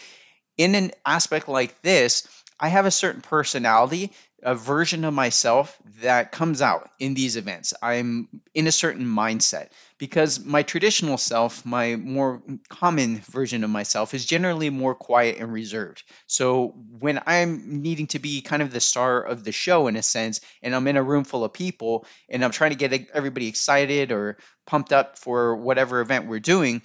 In 0.56 0.74
an 0.74 0.92
aspect 1.04 1.48
like 1.48 1.82
this, 1.82 2.26
I 2.59 2.68
have 2.68 2.87
a 2.87 2.90
certain 2.90 3.20
personality 3.20 4.12
a 4.46 4.54
version 4.54 5.04
of 5.04 5.12
myself 5.12 5.76
that 6.02 6.30
comes 6.30 6.62
out 6.62 6.88
in 7.00 7.14
these 7.14 7.37
events. 7.37 7.74
I'm 7.82 8.28
in 8.54 8.68
a 8.68 8.72
certain 8.72 9.04
mindset 9.04 9.70
because 9.98 10.38
my 10.38 10.62
traditional 10.62 11.18
self, 11.18 11.66
my 11.66 11.96
more 11.96 12.40
common 12.68 13.16
version 13.16 13.64
of 13.64 13.70
myself, 13.70 14.14
is 14.14 14.24
generally 14.24 14.70
more 14.70 14.94
quiet 14.94 15.38
and 15.40 15.52
reserved. 15.52 16.04
So 16.28 16.68
when 17.00 17.20
I'm 17.26 17.82
needing 17.82 18.06
to 18.09 18.20
be 18.20 18.40
kind 18.40 18.62
of 18.62 18.72
the 18.72 18.78
star 18.78 19.20
of 19.20 19.42
the 19.42 19.50
show 19.50 19.88
in 19.88 19.96
a 19.96 20.02
sense, 20.02 20.40
and 20.62 20.76
I'm 20.76 20.87
in 20.87 20.96
a 20.96 21.02
room 21.02 21.24
full 21.24 21.44
of 21.44 21.52
people 21.52 22.06
and 22.28 22.44
I'm 22.44 22.52
trying 22.52 22.70
to 22.70 22.76
get 22.76 23.09
everybody 23.12 23.48
excited 23.48 24.12
or 24.12 24.37
pumped 24.64 24.92
up 24.92 25.18
for 25.18 25.56
whatever 25.56 26.00
event 26.00 26.28
we're 26.28 26.38
doing, 26.38 26.82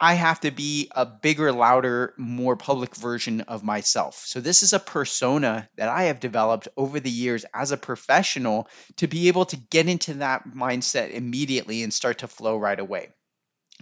I 0.00 0.14
have 0.14 0.40
to 0.40 0.50
be 0.50 0.90
a 0.92 1.04
bigger, 1.04 1.52
louder, 1.52 2.14
more 2.16 2.56
public 2.56 2.96
version 2.96 3.42
of 3.42 3.62
myself. 3.62 4.22
So, 4.24 4.40
this 4.40 4.62
is 4.62 4.72
a 4.72 4.78
persona 4.78 5.68
that 5.76 5.90
I 5.90 6.04
have 6.04 6.20
developed 6.20 6.68
over 6.76 7.00
the 7.00 7.10
years 7.10 7.44
as 7.52 7.70
a 7.70 7.76
professional 7.76 8.68
to 8.96 9.06
be 9.06 9.28
able 9.28 9.44
to 9.46 9.56
get 9.56 9.88
into 9.88 10.14
that 10.14 10.48
mindset 10.48 11.10
immediately 11.10 11.82
and 11.82 11.92
start 11.92 12.18
to 12.18 12.28
flow 12.28 12.56
right 12.56 12.80
away. 12.80 13.10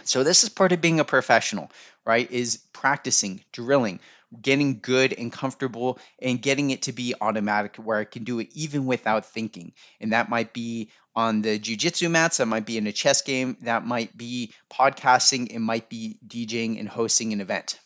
So, 0.02 0.24
this 0.24 0.42
is 0.42 0.48
part 0.48 0.72
of 0.72 0.80
being 0.80 0.98
a 0.98 1.04
professional, 1.04 1.70
right? 2.04 2.28
Is 2.28 2.58
practicing, 2.72 3.44
drilling, 3.52 4.00
getting 4.40 4.80
good 4.80 5.12
and 5.12 5.32
comfortable 5.32 5.98
and 6.20 6.42
getting 6.42 6.70
it 6.70 6.82
to 6.82 6.92
be 6.92 7.14
automatic 7.20 7.76
where 7.76 7.98
I 7.98 8.04
can 8.04 8.24
do 8.24 8.40
it 8.40 8.48
even 8.52 8.86
without 8.86 9.26
thinking. 9.26 9.72
And 10.00 10.12
that 10.12 10.28
might 10.28 10.52
be 10.52 10.90
on 11.14 11.42
the 11.42 11.58
jujitsu 11.58 12.10
mats, 12.10 12.36
that 12.36 12.46
might 12.46 12.66
be 12.66 12.78
in 12.78 12.86
a 12.86 12.92
chess 12.92 13.22
game, 13.22 13.56
that 13.62 13.84
might 13.84 14.16
be 14.16 14.52
podcasting, 14.72 15.48
it 15.50 15.58
might 15.58 15.88
be 15.88 16.18
DJing 16.26 16.78
and 16.78 16.88
hosting 16.88 17.32
an 17.32 17.40
event. 17.40 17.78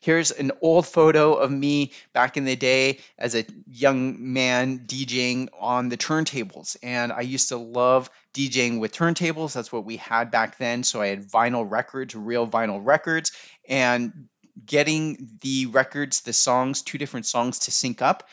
Here's 0.00 0.30
an 0.30 0.52
old 0.62 0.86
photo 0.86 1.34
of 1.34 1.50
me 1.50 1.92
back 2.14 2.38
in 2.38 2.46
the 2.46 2.56
day 2.56 3.00
as 3.18 3.34
a 3.34 3.44
young 3.66 4.32
man 4.32 4.86
DJing 4.86 5.48
on 5.58 5.90
the 5.90 5.98
turntables. 5.98 6.76
And 6.82 7.12
I 7.12 7.20
used 7.20 7.50
to 7.50 7.58
love 7.58 8.08
DJing 8.32 8.78
with 8.80 8.92
turntables. 8.92 9.52
That's 9.52 9.70
what 9.70 9.84
we 9.84 9.98
had 9.98 10.30
back 10.30 10.56
then. 10.56 10.84
So 10.84 11.02
I 11.02 11.08
had 11.08 11.28
vinyl 11.28 11.70
records, 11.70 12.14
real 12.14 12.46
vinyl 12.46 12.80
records. 12.82 13.32
And 13.68 14.28
getting 14.64 15.38
the 15.40 15.66
records, 15.66 16.22
the 16.22 16.32
songs, 16.32 16.82
two 16.82 16.98
different 16.98 17.26
songs 17.26 17.60
to 17.60 17.70
sync 17.70 18.02
up, 18.02 18.28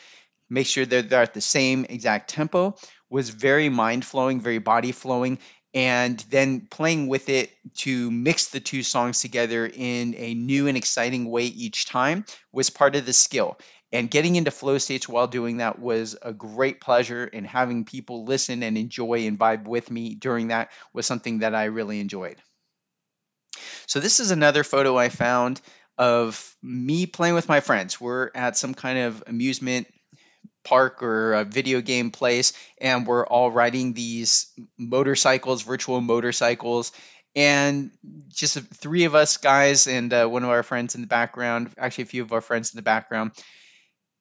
make 0.50 0.66
sure 0.66 0.86
that 0.86 1.10
they're 1.10 1.22
at 1.22 1.34
the 1.34 1.40
same 1.40 1.84
exact 1.88 2.30
tempo, 2.30 2.76
was 3.10 3.30
very 3.30 3.68
mind 3.68 4.04
flowing, 4.04 4.40
very 4.40 4.58
body 4.58 4.92
flowing. 4.92 5.38
And 5.74 6.18
then 6.30 6.66
playing 6.70 7.08
with 7.08 7.28
it 7.28 7.50
to 7.78 8.10
mix 8.10 8.48
the 8.48 8.58
two 8.58 8.82
songs 8.82 9.20
together 9.20 9.66
in 9.66 10.14
a 10.16 10.32
new 10.34 10.66
and 10.66 10.78
exciting 10.78 11.30
way 11.30 11.44
each 11.44 11.86
time 11.86 12.24
was 12.52 12.70
part 12.70 12.96
of 12.96 13.04
the 13.04 13.12
skill. 13.12 13.58
And 13.92 14.10
getting 14.10 14.36
into 14.36 14.50
flow 14.50 14.78
states 14.78 15.08
while 15.08 15.26
doing 15.26 15.58
that 15.58 15.78
was 15.78 16.16
a 16.20 16.32
great 16.32 16.80
pleasure, 16.80 17.24
and 17.24 17.46
having 17.46 17.84
people 17.84 18.24
listen 18.24 18.62
and 18.62 18.76
enjoy 18.76 19.26
and 19.26 19.38
vibe 19.38 19.64
with 19.64 19.90
me 19.90 20.14
during 20.14 20.48
that 20.48 20.70
was 20.92 21.06
something 21.06 21.38
that 21.38 21.54
I 21.54 21.64
really 21.64 22.00
enjoyed. 22.00 22.36
So, 23.86 24.00
this 24.00 24.20
is 24.20 24.30
another 24.30 24.64
photo 24.64 24.98
I 24.98 25.08
found 25.08 25.60
of 25.98 26.56
me 26.62 27.06
playing 27.06 27.34
with 27.34 27.48
my 27.48 27.60
friends. 27.60 28.00
We're 28.00 28.30
at 28.34 28.56
some 28.56 28.72
kind 28.72 28.98
of 29.00 29.24
amusement 29.26 29.88
park 30.64 31.02
or 31.02 31.34
a 31.34 31.44
video 31.44 31.80
game 31.80 32.10
place, 32.10 32.52
and 32.80 33.06
we're 33.06 33.26
all 33.26 33.50
riding 33.50 33.92
these 33.92 34.52
motorcycles, 34.78 35.62
virtual 35.62 36.00
motorcycles. 36.00 36.92
And 37.34 37.90
just 38.28 38.58
three 38.58 39.04
of 39.04 39.14
us 39.14 39.36
guys 39.36 39.86
and 39.86 40.12
uh, 40.12 40.26
one 40.26 40.44
of 40.44 40.50
our 40.50 40.62
friends 40.62 40.94
in 40.94 41.00
the 41.00 41.06
background, 41.06 41.70
actually, 41.78 42.04
a 42.04 42.06
few 42.06 42.22
of 42.22 42.32
our 42.32 42.40
friends 42.40 42.72
in 42.72 42.78
the 42.78 42.82
background. 42.82 43.32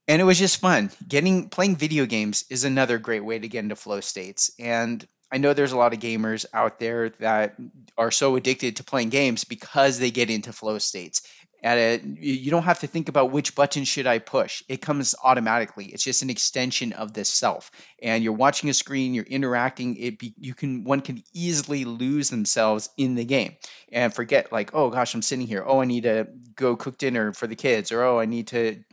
And 0.08 0.22
it 0.22 0.26
was 0.26 0.40
just 0.40 0.62
fun. 0.62 0.90
Getting 1.06 1.50
playing 1.50 1.76
video 1.76 2.06
games 2.06 2.46
is 2.50 2.64
another 2.64 2.98
great 2.98 3.26
way 3.26 3.40
to 3.40 3.48
get 3.48 3.64
into 3.64 3.76
flow 3.76 4.00
states. 4.00 4.52
And 4.58 5.06
I 5.32 5.38
know 5.38 5.54
there's 5.54 5.74
a 5.74 5.78
lot 5.78 5.94
of 5.94 6.00
gamers 6.00 6.46
out 6.54 6.80
there 6.80 7.10
that 7.20 7.56
are 7.98 8.12
so 8.12 8.36
addicted 8.38 8.78
to 8.78 8.86
playing 8.86 9.10
games 9.10 9.44
because 9.44 10.00
they 10.00 10.12
get 10.12 10.30
into 10.30 10.54
flow 10.54 10.78
states 10.78 11.24
at 11.64 11.78
it 11.78 12.04
you 12.04 12.52
don't 12.52 12.64
have 12.64 12.80
to 12.80 12.88
think 12.88 13.10
about 13.10 13.32
which 13.32 13.56
button 13.56 13.84
should 13.84 14.08
i 14.08 14.20
push. 14.20 14.64
It 14.68 14.82
comes 14.82 15.16
automatically. 15.24 15.86
It's 15.86 16.04
just 16.04 16.22
an 16.22 16.30
extension 16.30 16.94
of 16.94 17.14
the 17.14 17.26
self. 17.26 17.72
And 18.02 18.24
you're 18.24 18.34
watching 18.34 18.70
a 18.70 18.74
screen 18.74 19.14
you're 19.14 19.24
interacting 19.24 19.98
it 19.98 20.20
be, 20.20 20.34
you 20.40 20.54
can 20.54 20.84
one 20.84 21.02
can 21.02 21.24
easily 21.34 21.86
lose 21.86 22.30
themselves 22.30 22.90
in 22.98 23.16
the 23.16 23.26
game 23.26 23.56
and 23.92 24.14
forget 24.14 24.52
like 24.52 24.74
oh 24.74 24.90
gosh 24.90 25.14
i'm 25.14 25.22
sitting 25.22 25.48
here. 25.48 25.64
Oh 25.66 25.82
i 25.82 25.86
need 25.86 26.04
to 26.04 26.28
go 26.56 26.76
cook 26.76 26.98
dinner 26.98 27.34
for 27.34 27.48
the 27.48 27.56
kids 27.56 27.92
or 27.92 28.04
oh 28.04 28.20
i 28.20 28.26
need 28.26 28.48
to 28.48 28.84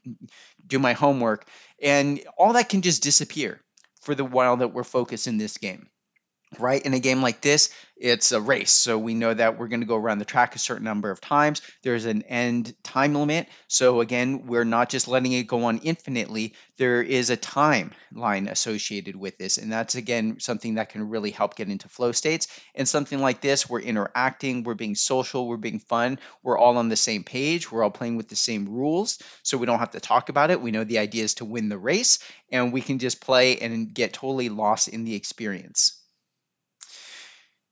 do 0.66 0.78
my 0.78 0.94
homework. 0.94 1.46
And 1.82 2.20
all 2.38 2.54
that 2.54 2.68
can 2.68 2.82
just 2.82 3.02
disappear 3.02 3.60
for 4.00 4.14
the 4.14 4.24
while 4.24 4.58
that 4.58 4.68
we're 4.68 4.84
focused 4.84 5.26
in 5.26 5.38
this 5.38 5.58
game 5.58 5.88
right? 6.60 6.84
In 6.84 6.94
a 6.94 7.00
game 7.00 7.22
like 7.22 7.40
this, 7.40 7.70
it's 7.96 8.32
a 8.32 8.40
race. 8.40 8.72
So 8.72 8.98
we 8.98 9.14
know 9.14 9.32
that 9.32 9.56
we're 9.56 9.68
going 9.68 9.80
to 9.80 9.86
go 9.86 9.96
around 9.96 10.18
the 10.18 10.24
track 10.24 10.56
a 10.56 10.58
certain 10.58 10.84
number 10.84 11.10
of 11.10 11.20
times. 11.20 11.62
There's 11.82 12.06
an 12.06 12.22
end 12.22 12.74
time 12.82 13.14
limit. 13.14 13.48
So 13.68 14.00
again, 14.00 14.46
we're 14.46 14.64
not 14.64 14.88
just 14.88 15.06
letting 15.06 15.32
it 15.32 15.46
go 15.46 15.64
on 15.64 15.78
infinitely. 15.78 16.54
There 16.76 17.02
is 17.02 17.30
a 17.30 17.36
timeline 17.36 18.50
associated 18.50 19.14
with 19.14 19.38
this. 19.38 19.58
And 19.58 19.72
that's 19.72 19.94
again 19.94 20.40
something 20.40 20.74
that 20.74 20.88
can 20.88 21.08
really 21.08 21.30
help 21.30 21.54
get 21.54 21.68
into 21.68 21.88
flow 21.88 22.10
states. 22.10 22.48
And 22.74 22.88
something 22.88 23.20
like 23.20 23.40
this, 23.40 23.70
we're 23.70 23.80
interacting, 23.80 24.64
we're 24.64 24.74
being 24.74 24.96
social, 24.96 25.46
we're 25.46 25.56
being 25.56 25.78
fun, 25.78 26.18
we're 26.42 26.58
all 26.58 26.78
on 26.78 26.88
the 26.88 26.96
same 26.96 27.22
page, 27.22 27.70
we're 27.70 27.84
all 27.84 27.90
playing 27.90 28.16
with 28.16 28.28
the 28.28 28.36
same 28.36 28.68
rules. 28.68 29.20
So 29.44 29.56
we 29.56 29.66
don't 29.66 29.78
have 29.78 29.92
to 29.92 30.00
talk 30.00 30.30
about 30.30 30.50
it. 30.50 30.60
We 30.60 30.72
know 30.72 30.84
the 30.84 30.98
idea 30.98 31.22
is 31.22 31.34
to 31.34 31.44
win 31.44 31.68
the 31.68 31.78
race, 31.78 32.18
and 32.50 32.72
we 32.72 32.80
can 32.80 32.98
just 32.98 33.20
play 33.20 33.58
and 33.58 33.94
get 33.94 34.12
totally 34.12 34.48
lost 34.48 34.88
in 34.88 35.04
the 35.04 35.14
experience. 35.14 36.00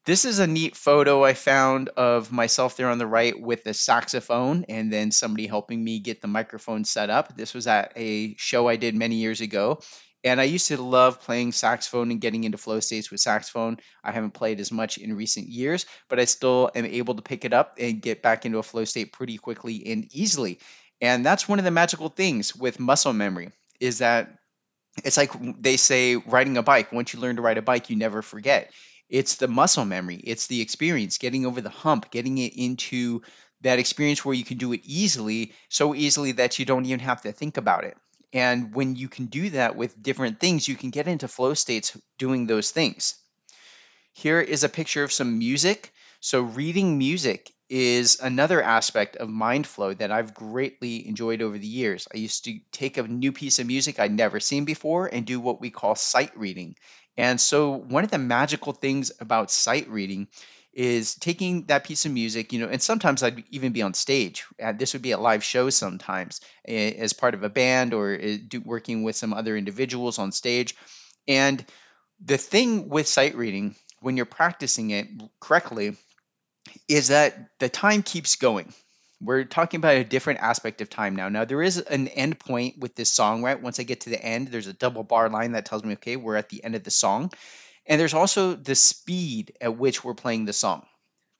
This 0.04 0.24
is 0.24 0.40
a 0.40 0.48
neat 0.48 0.74
photo 0.74 1.22
I 1.22 1.34
found 1.34 1.88
of 1.90 2.32
myself 2.32 2.76
there 2.76 2.88
on 2.88 2.98
the 2.98 3.06
right 3.06 3.40
with 3.40 3.62
the 3.62 3.72
saxophone 3.72 4.64
and 4.68 4.92
then 4.92 5.12
somebody 5.12 5.46
helping 5.46 5.82
me 5.82 6.00
get 6.00 6.20
the 6.20 6.26
microphone 6.26 6.84
set 6.84 7.08
up. 7.08 7.36
This 7.36 7.54
was 7.54 7.68
at 7.68 7.92
a 7.94 8.34
show 8.36 8.66
I 8.66 8.74
did 8.74 8.96
many 8.96 9.16
years 9.16 9.40
ago. 9.40 9.80
And 10.24 10.40
I 10.40 10.44
used 10.44 10.68
to 10.68 10.82
love 10.82 11.20
playing 11.20 11.52
saxophone 11.52 12.10
and 12.10 12.20
getting 12.20 12.42
into 12.42 12.58
flow 12.58 12.80
states 12.80 13.12
with 13.12 13.20
saxophone. 13.20 13.78
I 14.02 14.10
haven't 14.10 14.34
played 14.34 14.58
as 14.58 14.72
much 14.72 14.98
in 14.98 15.14
recent 15.14 15.46
years, 15.48 15.86
but 16.08 16.18
I 16.18 16.24
still 16.24 16.68
am 16.74 16.84
able 16.84 17.14
to 17.14 17.22
pick 17.22 17.44
it 17.44 17.52
up 17.52 17.76
and 17.78 18.02
get 18.02 18.22
back 18.22 18.44
into 18.44 18.58
a 18.58 18.64
flow 18.64 18.84
state 18.84 19.12
pretty 19.12 19.38
quickly 19.38 19.86
and 19.86 20.08
easily. 20.12 20.58
And 21.00 21.24
that's 21.24 21.48
one 21.48 21.60
of 21.60 21.64
the 21.64 21.70
magical 21.70 22.08
things 22.08 22.56
with 22.56 22.80
muscle 22.80 23.12
memory 23.12 23.50
is 23.78 23.98
that 23.98 24.36
it's 25.04 25.16
like 25.16 25.30
they 25.62 25.76
say 25.76 26.16
riding 26.16 26.56
a 26.56 26.62
bike. 26.64 26.90
Once 26.90 27.14
you 27.14 27.20
learn 27.20 27.36
to 27.36 27.42
ride 27.42 27.58
a 27.58 27.62
bike, 27.62 27.88
you 27.88 27.96
never 27.96 28.20
forget 28.20 28.72
it's 29.12 29.36
the 29.36 29.46
muscle 29.46 29.84
memory, 29.84 30.16
it's 30.16 30.46
the 30.48 30.62
experience, 30.62 31.18
getting 31.18 31.46
over 31.46 31.60
the 31.60 31.68
hump, 31.68 32.10
getting 32.10 32.38
it 32.38 32.54
into 32.56 33.22
that 33.60 33.78
experience 33.78 34.24
where 34.24 34.34
you 34.34 34.44
can 34.44 34.56
do 34.56 34.72
it 34.72 34.80
easily, 34.84 35.52
so 35.68 35.94
easily 35.94 36.32
that 36.32 36.58
you 36.58 36.64
don't 36.64 36.86
even 36.86 36.98
have 37.00 37.22
to 37.22 37.30
think 37.30 37.58
about 37.58 37.84
it. 37.84 37.96
And 38.32 38.74
when 38.74 38.96
you 38.96 39.10
can 39.10 39.26
do 39.26 39.50
that 39.50 39.76
with 39.76 40.02
different 40.02 40.40
things, 40.40 40.66
you 40.66 40.76
can 40.76 40.88
get 40.90 41.06
into 41.08 41.28
flow 41.28 41.52
states 41.52 41.96
doing 42.18 42.46
those 42.46 42.70
things. 42.70 43.14
Here 44.14 44.40
is 44.40 44.64
a 44.64 44.70
picture 44.70 45.04
of 45.04 45.12
some 45.12 45.38
music. 45.38 45.92
So, 46.20 46.40
reading 46.40 46.96
music 46.96 47.52
is 47.68 48.20
another 48.20 48.62
aspect 48.62 49.16
of 49.16 49.28
mind 49.28 49.66
flow 49.66 49.92
that 49.94 50.10
I've 50.12 50.34
greatly 50.34 51.06
enjoyed 51.06 51.42
over 51.42 51.58
the 51.58 51.66
years. 51.66 52.08
I 52.14 52.16
used 52.18 52.44
to 52.44 52.58
take 52.70 52.96
a 52.96 53.02
new 53.02 53.32
piece 53.32 53.58
of 53.58 53.66
music 53.66 53.98
I'd 53.98 54.12
never 54.12 54.40
seen 54.40 54.64
before 54.64 55.06
and 55.06 55.26
do 55.26 55.40
what 55.40 55.60
we 55.60 55.70
call 55.70 55.94
sight 55.94 56.36
reading. 56.36 56.76
And 57.16 57.40
so, 57.40 57.72
one 57.72 58.04
of 58.04 58.10
the 58.10 58.18
magical 58.18 58.72
things 58.72 59.12
about 59.20 59.50
sight 59.50 59.88
reading 59.88 60.28
is 60.72 61.14
taking 61.16 61.66
that 61.66 61.84
piece 61.84 62.06
of 62.06 62.12
music, 62.12 62.52
you 62.52 62.58
know, 62.58 62.68
and 62.68 62.80
sometimes 62.82 63.22
I'd 63.22 63.44
even 63.50 63.72
be 63.72 63.82
on 63.82 63.92
stage. 63.92 64.46
This 64.74 64.94
would 64.94 65.02
be 65.02 65.10
a 65.10 65.18
live 65.18 65.44
show 65.44 65.68
sometimes 65.68 66.40
eh, 66.66 66.92
as 66.98 67.12
part 67.12 67.34
of 67.34 67.42
a 67.42 67.50
band 67.50 67.92
or 67.92 68.12
eh, 68.18 68.38
working 68.64 69.02
with 69.02 69.16
some 69.16 69.34
other 69.34 69.56
individuals 69.56 70.18
on 70.18 70.32
stage. 70.32 70.74
And 71.28 71.64
the 72.24 72.38
thing 72.38 72.88
with 72.88 73.06
sight 73.06 73.34
reading, 73.34 73.76
when 74.00 74.16
you're 74.16 74.26
practicing 74.26 74.90
it 74.90 75.08
correctly, 75.40 75.96
is 76.88 77.08
that 77.08 77.58
the 77.58 77.68
time 77.68 78.02
keeps 78.02 78.36
going. 78.36 78.72
We're 79.24 79.44
talking 79.44 79.78
about 79.78 79.96
a 79.96 80.04
different 80.04 80.40
aspect 80.40 80.80
of 80.80 80.90
time 80.90 81.14
now. 81.14 81.28
Now, 81.28 81.44
there 81.44 81.62
is 81.62 81.78
an 81.78 82.08
end 82.08 82.40
point 82.40 82.78
with 82.78 82.96
this 82.96 83.12
song, 83.12 83.42
right? 83.42 83.62
Once 83.62 83.78
I 83.78 83.84
get 83.84 84.00
to 84.02 84.10
the 84.10 84.22
end, 84.22 84.48
there's 84.48 84.66
a 84.66 84.72
double 84.72 85.04
bar 85.04 85.28
line 85.28 85.52
that 85.52 85.64
tells 85.64 85.84
me, 85.84 85.92
okay, 85.94 86.16
we're 86.16 86.36
at 86.36 86.48
the 86.48 86.64
end 86.64 86.74
of 86.74 86.82
the 86.82 86.90
song. 86.90 87.32
And 87.86 88.00
there's 88.00 88.14
also 88.14 88.54
the 88.54 88.74
speed 88.74 89.56
at 89.60 89.76
which 89.76 90.02
we're 90.02 90.14
playing 90.14 90.44
the 90.44 90.52
song. 90.52 90.84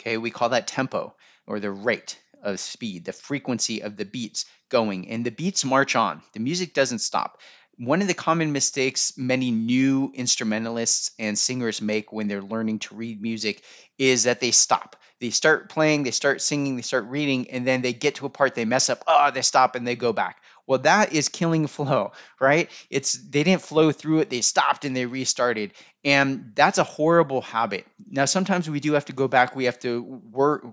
Okay, 0.01 0.17
we 0.17 0.31
call 0.31 0.51
that 0.51 0.69
tempo 0.69 1.15
or 1.47 1.59
the 1.59 1.73
rate 1.73 2.19
of 2.43 2.61
speed, 2.61 3.05
the 3.05 3.13
frequency 3.13 3.83
of 3.83 3.97
the 3.97 4.05
beats 4.05 4.47
going. 4.69 5.09
And 5.09 5.25
the 5.25 5.31
beats 5.31 5.65
march 5.65 5.97
on, 5.97 6.23
the 6.35 6.41
music 6.41 6.75
doesn't 6.75 7.01
stop. 7.01 7.39
One 7.79 8.03
of 8.03 8.09
the 8.09 8.15
common 8.15 8.53
mistakes 8.53 9.15
many 9.17 9.51
new 9.51 10.13
instrumentalists 10.15 11.11
and 11.19 11.39
singers 11.39 11.81
make 11.81 12.13
when 12.13 12.29
they're 12.29 12.43
learning 12.43 12.81
to 12.81 12.95
read 12.95 13.23
music 13.23 13.63
is 13.99 14.25
that 14.25 14.41
they 14.41 14.51
stop. 14.51 14.97
They 15.21 15.31
start 15.31 15.71
playing, 15.71 16.03
they 16.03 16.11
start 16.11 16.43
singing, 16.43 16.77
they 16.77 16.83
start 16.83 17.07
reading, 17.07 17.51
and 17.51 17.67
then 17.67 17.81
they 17.81 17.93
get 17.93 18.17
to 18.17 18.27
a 18.27 18.31
part, 18.31 18.55
they 18.55 18.65
mess 18.65 18.91
up, 18.91 19.03
oh, 19.07 19.31
they 19.33 19.43
stop 19.43 19.75
and 19.75 19.87
they 19.87 19.97
go 19.97 20.13
back. 20.13 20.43
Well, 20.67 20.79
that 20.81 21.13
is 21.13 21.29
killing 21.29 21.67
flow, 21.67 22.13
right? 22.41 22.71
It's 22.89 23.13
they 23.13 23.43
didn't 23.43 23.63
flow 23.63 23.91
through 23.93 24.21
it, 24.21 24.31
they 24.31 24.41
stopped 24.43 24.85
and 24.85 24.97
they 24.97 25.07
restarted. 25.07 25.73
And 26.05 26.53
that's 26.55 26.79
a 26.79 26.85
horrible 26.85 27.43
habit. 27.43 27.87
Now, 28.09 28.25
sometimes 28.25 28.69
we 28.71 28.81
do 28.81 28.93
have 28.95 29.07
to 29.07 29.13
go 29.13 29.29
back, 29.29 29.55
we 29.57 29.65
have 29.65 29.79
to 29.81 30.03
work 30.03 30.65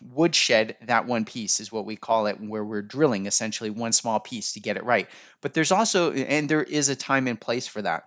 woodshed 0.00 0.76
that 0.86 1.06
one 1.06 1.24
piece 1.24 1.60
is 1.60 1.72
what 1.72 1.86
we 1.86 1.96
call 1.96 2.26
it, 2.26 2.40
where 2.40 2.64
we're 2.64 2.82
drilling 2.82 3.26
essentially 3.26 3.70
one 3.70 3.92
small 3.92 4.20
piece 4.20 4.52
to 4.52 4.60
get 4.60 4.76
it 4.76 4.84
right. 4.84 5.08
But 5.40 5.54
there's 5.54 5.72
also, 5.72 6.12
and 6.12 6.48
there 6.48 6.62
is 6.62 6.88
a 6.88 6.96
time 6.96 7.26
and 7.26 7.40
place 7.40 7.66
for 7.66 7.82
that. 7.82 8.04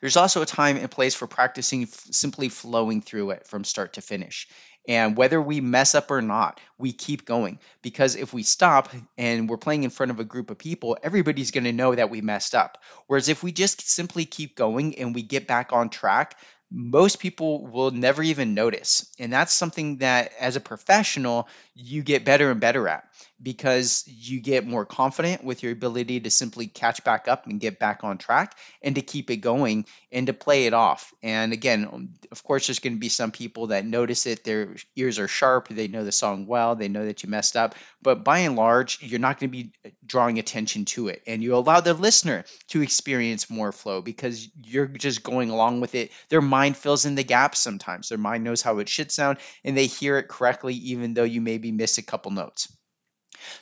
There's 0.00 0.16
also 0.16 0.42
a 0.42 0.46
time 0.46 0.76
and 0.76 0.90
place 0.90 1.14
for 1.14 1.26
practicing 1.26 1.86
simply 1.86 2.48
flowing 2.48 3.02
through 3.02 3.30
it 3.30 3.46
from 3.46 3.64
start 3.64 3.94
to 3.94 4.00
finish. 4.00 4.48
And 4.88 5.16
whether 5.16 5.40
we 5.40 5.60
mess 5.60 5.94
up 5.94 6.10
or 6.10 6.22
not, 6.22 6.60
we 6.78 6.92
keep 6.92 7.24
going 7.24 7.58
because 7.82 8.16
if 8.16 8.32
we 8.32 8.42
stop 8.42 8.88
and 9.18 9.48
we're 9.48 9.56
playing 9.58 9.84
in 9.84 9.90
front 9.90 10.10
of 10.10 10.20
a 10.20 10.24
group 10.24 10.50
of 10.50 10.58
people, 10.58 10.96
everybody's 11.02 11.50
going 11.50 11.64
to 11.64 11.72
know 11.72 11.94
that 11.94 12.10
we 12.10 12.20
messed 12.22 12.54
up. 12.54 12.78
Whereas 13.06 13.28
if 13.28 13.42
we 13.42 13.52
just 13.52 13.88
simply 13.88 14.24
keep 14.24 14.56
going 14.56 14.98
and 14.98 15.14
we 15.14 15.22
get 15.22 15.46
back 15.46 15.72
on 15.72 15.90
track, 15.90 16.36
most 16.70 17.18
people 17.18 17.66
will 17.66 17.90
never 17.90 18.22
even 18.22 18.54
notice. 18.54 19.12
And 19.18 19.32
that's 19.32 19.52
something 19.52 19.98
that, 19.98 20.32
as 20.38 20.56
a 20.56 20.60
professional, 20.60 21.48
you 21.74 22.02
get 22.02 22.24
better 22.24 22.50
and 22.50 22.60
better 22.60 22.86
at 22.88 23.04
because 23.42 24.04
you 24.06 24.40
get 24.40 24.66
more 24.66 24.84
confident 24.84 25.42
with 25.42 25.62
your 25.62 25.72
ability 25.72 26.20
to 26.20 26.30
simply 26.30 26.66
catch 26.66 27.02
back 27.04 27.28
up 27.28 27.46
and 27.46 27.60
get 27.60 27.78
back 27.78 28.04
on 28.04 28.18
track 28.18 28.56
and 28.82 28.96
to 28.96 29.02
keep 29.02 29.30
it 29.30 29.38
going 29.38 29.86
and 30.12 30.26
to 30.26 30.32
play 30.32 30.66
it 30.66 30.74
off. 30.74 31.14
And 31.22 31.52
again, 31.52 32.10
of 32.30 32.42
course, 32.44 32.66
there's 32.66 32.80
going 32.80 32.94
to 32.94 33.00
be 33.00 33.08
some 33.08 33.30
people 33.30 33.68
that 33.68 33.86
notice 33.86 34.26
it, 34.26 34.44
their 34.44 34.74
ears 34.96 35.18
are 35.18 35.28
sharp, 35.28 35.68
they 35.68 35.88
know 35.88 36.04
the 36.04 36.12
song 36.12 36.46
well, 36.46 36.76
they 36.76 36.88
know 36.88 37.06
that 37.06 37.22
you 37.22 37.30
messed 37.30 37.56
up. 37.56 37.74
But 38.02 38.24
by 38.24 38.40
and 38.40 38.56
large, 38.56 39.02
you're 39.02 39.20
not 39.20 39.38
going 39.38 39.50
to 39.50 39.56
be 39.56 39.72
drawing 40.04 40.38
attention 40.38 40.84
to 40.86 41.08
it. 41.08 41.22
And 41.26 41.42
you 41.42 41.54
allow 41.54 41.80
the 41.80 41.94
listener 41.94 42.44
to 42.68 42.82
experience 42.82 43.48
more 43.48 43.72
flow 43.72 44.02
because 44.02 44.48
you're 44.64 44.86
just 44.86 45.22
going 45.22 45.50
along 45.50 45.80
with 45.80 45.94
it. 45.94 46.10
Their 46.28 46.42
mind 46.42 46.76
fills 46.76 47.06
in 47.06 47.14
the 47.14 47.24
gaps 47.24 47.58
sometimes. 47.58 48.08
Their 48.08 48.18
mind 48.18 48.44
knows 48.44 48.62
how 48.62 48.78
it 48.78 48.88
should 48.88 49.10
sound 49.10 49.38
and 49.64 49.76
they 49.76 49.86
hear 49.86 50.18
it 50.18 50.28
correctly, 50.28 50.74
even 50.74 51.14
though 51.14 51.24
you 51.24 51.40
maybe 51.40 51.72
miss 51.72 51.98
a 51.98 52.02
couple 52.02 52.32
notes. 52.32 52.68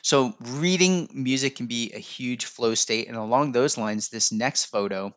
So, 0.01 0.33
reading 0.39 1.09
music 1.13 1.55
can 1.55 1.67
be 1.67 1.91
a 1.93 1.99
huge 1.99 2.45
flow 2.45 2.75
state. 2.75 3.07
And 3.07 3.17
along 3.17 3.51
those 3.51 3.77
lines, 3.77 4.09
this 4.09 4.31
next 4.31 4.65
photo 4.65 5.13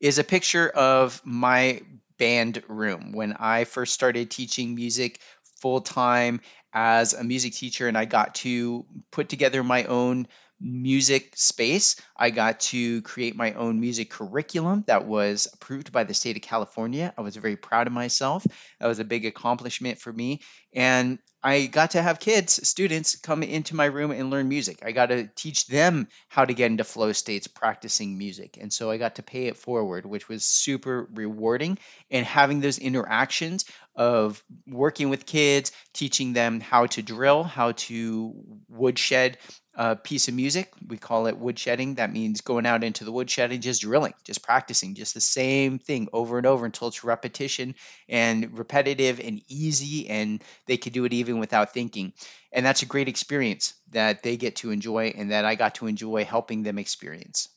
is 0.00 0.18
a 0.18 0.24
picture 0.24 0.68
of 0.68 1.20
my 1.24 1.82
band 2.18 2.62
room 2.68 3.12
when 3.12 3.34
I 3.34 3.64
first 3.64 3.94
started 3.94 4.30
teaching 4.30 4.74
music 4.74 5.20
full 5.60 5.80
time 5.80 6.40
as 6.72 7.14
a 7.14 7.24
music 7.24 7.54
teacher, 7.54 7.88
and 7.88 7.96
I 7.96 8.04
got 8.04 8.34
to 8.36 8.84
put 9.10 9.28
together 9.28 9.62
my 9.62 9.84
own 9.84 10.28
music 10.60 11.32
space. 11.36 11.96
I 12.16 12.30
got 12.30 12.60
to 12.60 13.02
create 13.02 13.36
my 13.36 13.52
own 13.52 13.80
music 13.80 14.10
curriculum 14.10 14.84
that 14.86 15.06
was 15.06 15.48
approved 15.52 15.92
by 15.92 16.04
the 16.04 16.14
state 16.14 16.36
of 16.36 16.42
California. 16.42 17.12
I 17.16 17.22
was 17.22 17.36
very 17.36 17.56
proud 17.56 17.86
of 17.86 17.92
myself. 17.92 18.46
That 18.80 18.86
was 18.86 18.98
a 18.98 19.04
big 19.04 19.26
accomplishment 19.26 19.98
for 19.98 20.12
me. 20.12 20.40
And 20.74 21.18
I 21.42 21.66
got 21.66 21.92
to 21.92 22.02
have 22.02 22.18
kids, 22.18 22.66
students, 22.66 23.16
come 23.16 23.42
into 23.42 23.76
my 23.76 23.84
room 23.84 24.10
and 24.10 24.30
learn 24.30 24.48
music. 24.48 24.80
I 24.84 24.92
got 24.92 25.06
to 25.06 25.28
teach 25.36 25.66
them 25.66 26.08
how 26.28 26.44
to 26.44 26.54
get 26.54 26.70
into 26.70 26.82
flow 26.82 27.12
states 27.12 27.46
practicing 27.46 28.18
music. 28.18 28.58
And 28.60 28.72
so 28.72 28.90
I 28.90 28.96
got 28.96 29.16
to 29.16 29.22
pay 29.22 29.46
it 29.46 29.56
forward, 29.56 30.06
which 30.06 30.28
was 30.28 30.44
super 30.44 31.08
rewarding. 31.14 31.78
And 32.10 32.26
having 32.26 32.60
those 32.60 32.78
interactions 32.78 33.64
of 33.94 34.42
working 34.66 35.08
with 35.08 35.26
kids, 35.26 35.72
teaching 35.92 36.32
them 36.32 36.60
how 36.60 36.86
to 36.86 37.02
drill, 37.02 37.44
how 37.44 37.72
to 37.72 38.34
woodshed 38.68 39.38
a 39.76 39.94
piece 39.94 40.28
of 40.28 40.34
music. 40.34 40.72
We 40.88 40.96
call 40.96 41.26
it 41.26 41.38
woodshedding. 41.38 41.96
That 41.96 42.12
means 42.12 42.40
going 42.40 42.64
out 42.64 42.82
into 42.82 43.04
the 43.04 43.12
woodshed 43.12 43.52
and 43.52 43.62
just 43.62 43.82
drilling, 43.82 44.14
just 44.24 44.42
practicing, 44.42 44.94
just 44.94 45.12
the 45.12 45.20
same 45.20 45.78
thing 45.78 46.08
over 46.12 46.38
and 46.38 46.46
over 46.46 46.64
until 46.64 46.88
it's 46.88 47.04
repetition 47.04 47.74
and 48.08 48.58
repetitive 48.58 49.20
and 49.20 49.42
easy, 49.48 50.08
and 50.08 50.42
they 50.66 50.78
can 50.78 50.92
do 50.92 51.04
it 51.04 51.12
even 51.12 51.38
without 51.38 51.74
thinking. 51.74 52.14
And 52.52 52.64
that's 52.64 52.82
a 52.82 52.86
great 52.86 53.08
experience 53.08 53.74
that 53.90 54.22
they 54.22 54.38
get 54.38 54.56
to 54.56 54.70
enjoy 54.70 55.12
and 55.16 55.30
that 55.30 55.44
I 55.44 55.54
got 55.56 55.76
to 55.76 55.86
enjoy 55.86 56.24
helping 56.24 56.62
them 56.62 56.78
experience. 56.78 57.48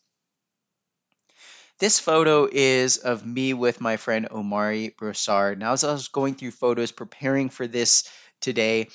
This 1.80 1.98
photo 1.98 2.50
is 2.52 2.98
of 2.98 3.26
me 3.26 3.54
with 3.54 3.80
my 3.80 3.96
friend 3.96 4.28
Omari 4.30 4.90
Broussard. 4.90 5.58
Now, 5.58 5.72
as 5.72 5.86
I 5.86 5.94
was 5.94 6.10
going 6.10 6.36
through 6.36 6.52
photos 6.52 6.92
preparing 6.92 7.48
for 7.48 7.66
this 7.66 8.04
today, 8.42 8.90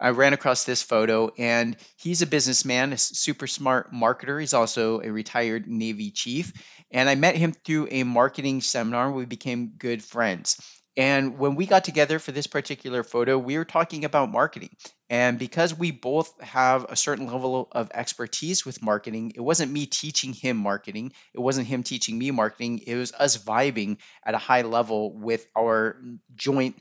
I 0.00 0.10
ran 0.10 0.32
across 0.32 0.64
this 0.64 0.82
photo, 0.82 1.32
and 1.38 1.76
he's 1.96 2.22
a 2.22 2.26
businessman, 2.26 2.92
a 2.92 2.98
super 2.98 3.46
smart 3.46 3.92
marketer. 3.92 4.40
He's 4.40 4.54
also 4.54 5.00
a 5.00 5.10
retired 5.10 5.68
Navy 5.68 6.10
chief. 6.10 6.52
And 6.90 7.08
I 7.08 7.14
met 7.14 7.36
him 7.36 7.52
through 7.52 7.88
a 7.90 8.02
marketing 8.02 8.60
seminar. 8.60 9.10
We 9.10 9.24
became 9.24 9.74
good 9.78 10.02
friends. 10.02 10.60
And 10.96 11.38
when 11.38 11.56
we 11.56 11.66
got 11.66 11.84
together 11.84 12.18
for 12.18 12.30
this 12.30 12.46
particular 12.46 13.02
photo, 13.02 13.36
we 13.36 13.58
were 13.58 13.64
talking 13.64 14.04
about 14.04 14.30
marketing. 14.30 14.70
And 15.10 15.38
because 15.38 15.76
we 15.76 15.90
both 15.90 16.40
have 16.40 16.86
a 16.88 16.96
certain 16.96 17.26
level 17.26 17.68
of 17.72 17.90
expertise 17.92 18.64
with 18.64 18.82
marketing, 18.82 19.32
it 19.34 19.40
wasn't 19.40 19.72
me 19.72 19.86
teaching 19.86 20.32
him 20.32 20.56
marketing, 20.56 21.12
it 21.34 21.40
wasn't 21.40 21.66
him 21.66 21.82
teaching 21.82 22.16
me 22.16 22.30
marketing, 22.30 22.80
it 22.86 22.94
was 22.94 23.12
us 23.12 23.36
vibing 23.36 23.98
at 24.24 24.34
a 24.34 24.38
high 24.38 24.62
level 24.62 25.12
with 25.12 25.44
our 25.56 26.00
joint 26.36 26.78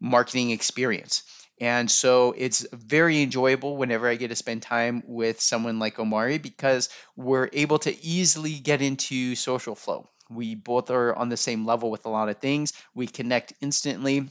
marketing 0.00 0.50
experience. 0.50 1.22
And 1.60 1.90
so 1.90 2.34
it's 2.36 2.66
very 2.72 3.22
enjoyable 3.22 3.76
whenever 3.76 4.08
I 4.08 4.14
get 4.14 4.28
to 4.28 4.36
spend 4.36 4.62
time 4.62 5.02
with 5.06 5.40
someone 5.40 5.78
like 5.78 5.98
Omari 5.98 6.38
because 6.38 6.88
we're 7.16 7.50
able 7.52 7.78
to 7.80 8.04
easily 8.04 8.54
get 8.54 8.80
into 8.80 9.34
social 9.34 9.74
flow. 9.74 10.08
We 10.30 10.54
both 10.54 10.90
are 10.90 11.14
on 11.14 11.28
the 11.28 11.36
same 11.36 11.66
level 11.66 11.90
with 11.90 12.06
a 12.06 12.10
lot 12.10 12.28
of 12.30 12.38
things. 12.38 12.72
We 12.94 13.06
connect 13.06 13.52
instantly 13.60 14.30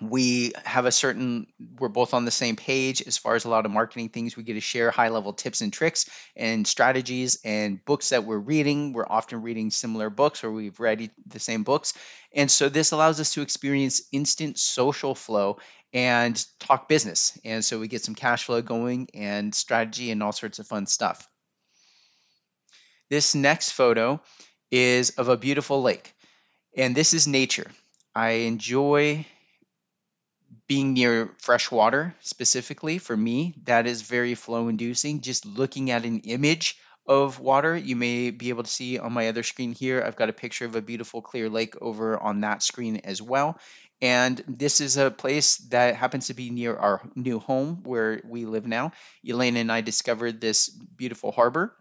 we 0.00 0.52
have 0.64 0.86
a 0.86 0.90
certain 0.90 1.46
we're 1.78 1.88
both 1.88 2.14
on 2.14 2.24
the 2.24 2.30
same 2.30 2.56
page 2.56 3.00
as 3.02 3.16
far 3.16 3.36
as 3.36 3.44
a 3.44 3.48
lot 3.48 3.64
of 3.64 3.70
marketing 3.70 4.08
things 4.08 4.36
we 4.36 4.42
get 4.42 4.54
to 4.54 4.60
share 4.60 4.90
high 4.90 5.08
level 5.08 5.32
tips 5.32 5.60
and 5.60 5.72
tricks 5.72 6.10
and 6.34 6.66
strategies 6.66 7.38
and 7.44 7.84
books 7.84 8.08
that 8.08 8.24
we're 8.24 8.38
reading 8.38 8.92
we're 8.92 9.06
often 9.06 9.42
reading 9.42 9.70
similar 9.70 10.10
books 10.10 10.42
or 10.42 10.50
we've 10.50 10.80
read 10.80 11.10
the 11.26 11.38
same 11.38 11.62
books 11.62 11.94
and 12.34 12.50
so 12.50 12.68
this 12.68 12.90
allows 12.90 13.20
us 13.20 13.34
to 13.34 13.42
experience 13.42 14.02
instant 14.10 14.58
social 14.58 15.14
flow 15.14 15.58
and 15.94 16.44
talk 16.58 16.88
business 16.88 17.38
and 17.44 17.64
so 17.64 17.78
we 17.78 17.88
get 17.88 18.02
some 18.02 18.16
cash 18.16 18.44
flow 18.44 18.60
going 18.60 19.08
and 19.14 19.54
strategy 19.54 20.10
and 20.10 20.22
all 20.22 20.32
sorts 20.32 20.58
of 20.58 20.66
fun 20.66 20.86
stuff 20.86 21.28
this 23.08 23.34
next 23.34 23.70
photo 23.70 24.20
is 24.70 25.10
of 25.10 25.28
a 25.28 25.36
beautiful 25.36 25.80
lake 25.80 26.12
and 26.76 26.94
this 26.94 27.14
is 27.14 27.28
nature 27.28 27.70
i 28.14 28.30
enjoy 28.30 29.24
being 30.66 30.94
near 30.94 31.30
fresh 31.38 31.70
water 31.70 32.14
specifically 32.20 32.98
for 32.98 33.16
me 33.16 33.54
that 33.64 33.86
is 33.86 34.02
very 34.02 34.34
flow 34.34 34.68
inducing 34.68 35.20
just 35.20 35.46
looking 35.46 35.90
at 35.92 36.04
an 36.04 36.20
image 36.20 36.76
of 37.06 37.38
water. 37.38 37.76
You 37.76 37.96
may 37.96 38.30
be 38.30 38.48
able 38.48 38.62
to 38.62 38.70
see 38.70 38.98
on 38.98 39.12
my 39.12 39.28
other 39.28 39.42
screen 39.42 39.72
here, 39.72 40.02
I've 40.02 40.16
got 40.16 40.30
a 40.30 40.34
picture 40.34 40.64
of 40.64 40.76
a 40.76 40.82
beautiful 40.82 41.22
clear 41.22 41.48
lake 41.48 41.74
over 41.80 42.18
on 42.18 42.40
that 42.40 42.62
screen 42.62 42.96
as 43.04 43.20
well. 43.20 43.58
And 44.04 44.44
this 44.46 44.82
is 44.82 44.98
a 44.98 45.10
place 45.10 45.56
that 45.72 45.96
happens 45.96 46.26
to 46.26 46.34
be 46.34 46.50
near 46.50 46.76
our 46.76 47.00
new 47.14 47.38
home 47.38 47.80
where 47.84 48.20
we 48.22 48.44
live 48.44 48.66
now. 48.66 48.92
Elaine 49.26 49.56
and 49.56 49.72
I 49.72 49.80
discovered 49.80 50.42
this 50.42 50.68
beautiful 50.68 51.32
harbor 51.32 51.74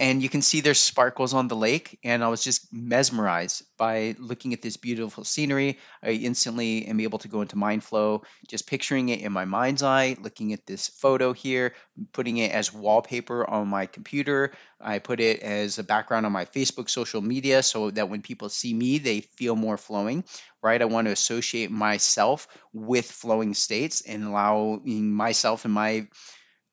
and 0.00 0.22
you 0.22 0.30
can 0.30 0.40
see 0.40 0.62
there's 0.62 0.80
sparkles 0.80 1.34
on 1.34 1.46
the 1.46 1.54
lake 1.54 1.98
and 2.02 2.24
i 2.24 2.28
was 2.28 2.42
just 2.42 2.72
mesmerized 2.72 3.62
by 3.76 4.16
looking 4.18 4.52
at 4.52 4.62
this 4.62 4.76
beautiful 4.76 5.24
scenery. 5.24 5.78
I 6.02 6.10
instantly 6.10 6.86
am 6.86 7.00
able 7.00 7.18
to 7.20 7.28
go 7.28 7.42
into 7.42 7.56
mind 7.56 7.84
flow 7.84 8.22
just 8.48 8.66
picturing 8.66 9.10
it 9.10 9.20
in 9.20 9.32
my 9.32 9.44
mind's 9.44 9.82
eye 9.82 10.16
looking 10.20 10.52
at 10.52 10.66
this 10.66 10.88
photo 10.88 11.32
here 11.32 11.74
putting 12.12 12.38
it 12.38 12.50
as 12.50 12.72
wallpaper 12.72 13.48
on 13.48 13.68
my 13.68 13.86
computer. 13.86 14.52
I 14.80 14.98
put 14.98 15.20
it 15.20 15.40
as 15.40 15.78
a 15.78 15.84
background 15.84 16.26
on 16.26 16.32
my 16.32 16.46
facebook 16.46 16.88
social 16.88 17.20
media 17.20 17.62
so 17.62 17.90
that 17.90 18.08
when 18.08 18.22
people 18.22 18.48
see 18.48 18.72
me 18.72 18.98
they 18.98 19.20
feel 19.20 19.54
more 19.54 19.76
flowing 19.76 20.24
right? 20.62 20.82
I 20.82 20.86
want 20.86 21.06
to 21.06 21.12
associate 21.12 21.70
myself 21.70 22.46
with 22.72 23.10
flowing 23.10 23.54
states 23.54 24.02
and 24.02 24.24
allowing 24.24 25.12
myself 25.12 25.64
and 25.64 25.72
my 25.72 26.06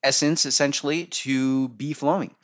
essence 0.03 0.45
essentially 0.45 1.05
to 1.05 1.69
be 1.69 1.93
flowing 1.93 2.35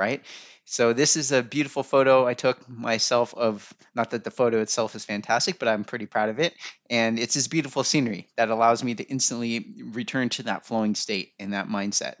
right? 0.00 0.22
So 0.64 0.92
this 0.92 1.16
is 1.16 1.30
a 1.32 1.42
beautiful 1.42 1.82
photo 1.82 2.26
I 2.26 2.34
took 2.34 2.68
myself 2.68 3.34
of, 3.34 3.72
not 3.94 4.10
that 4.12 4.24
the 4.24 4.30
photo 4.30 4.60
itself 4.62 4.94
is 4.94 5.04
fantastic, 5.04 5.58
but 5.58 5.68
I'm 5.68 5.84
pretty 5.84 6.06
proud 6.06 6.30
of 6.30 6.40
it. 6.40 6.54
And 6.88 7.18
it's 7.18 7.34
this 7.34 7.48
beautiful 7.48 7.84
scenery 7.84 8.28
that 8.36 8.50
allows 8.50 8.82
me 8.82 8.94
to 8.94 9.04
instantly 9.04 9.74
return 9.92 10.30
to 10.30 10.44
that 10.44 10.66
flowing 10.66 10.94
state 10.94 11.32
and 11.38 11.52
that 11.52 11.68
mindset. 11.68 12.14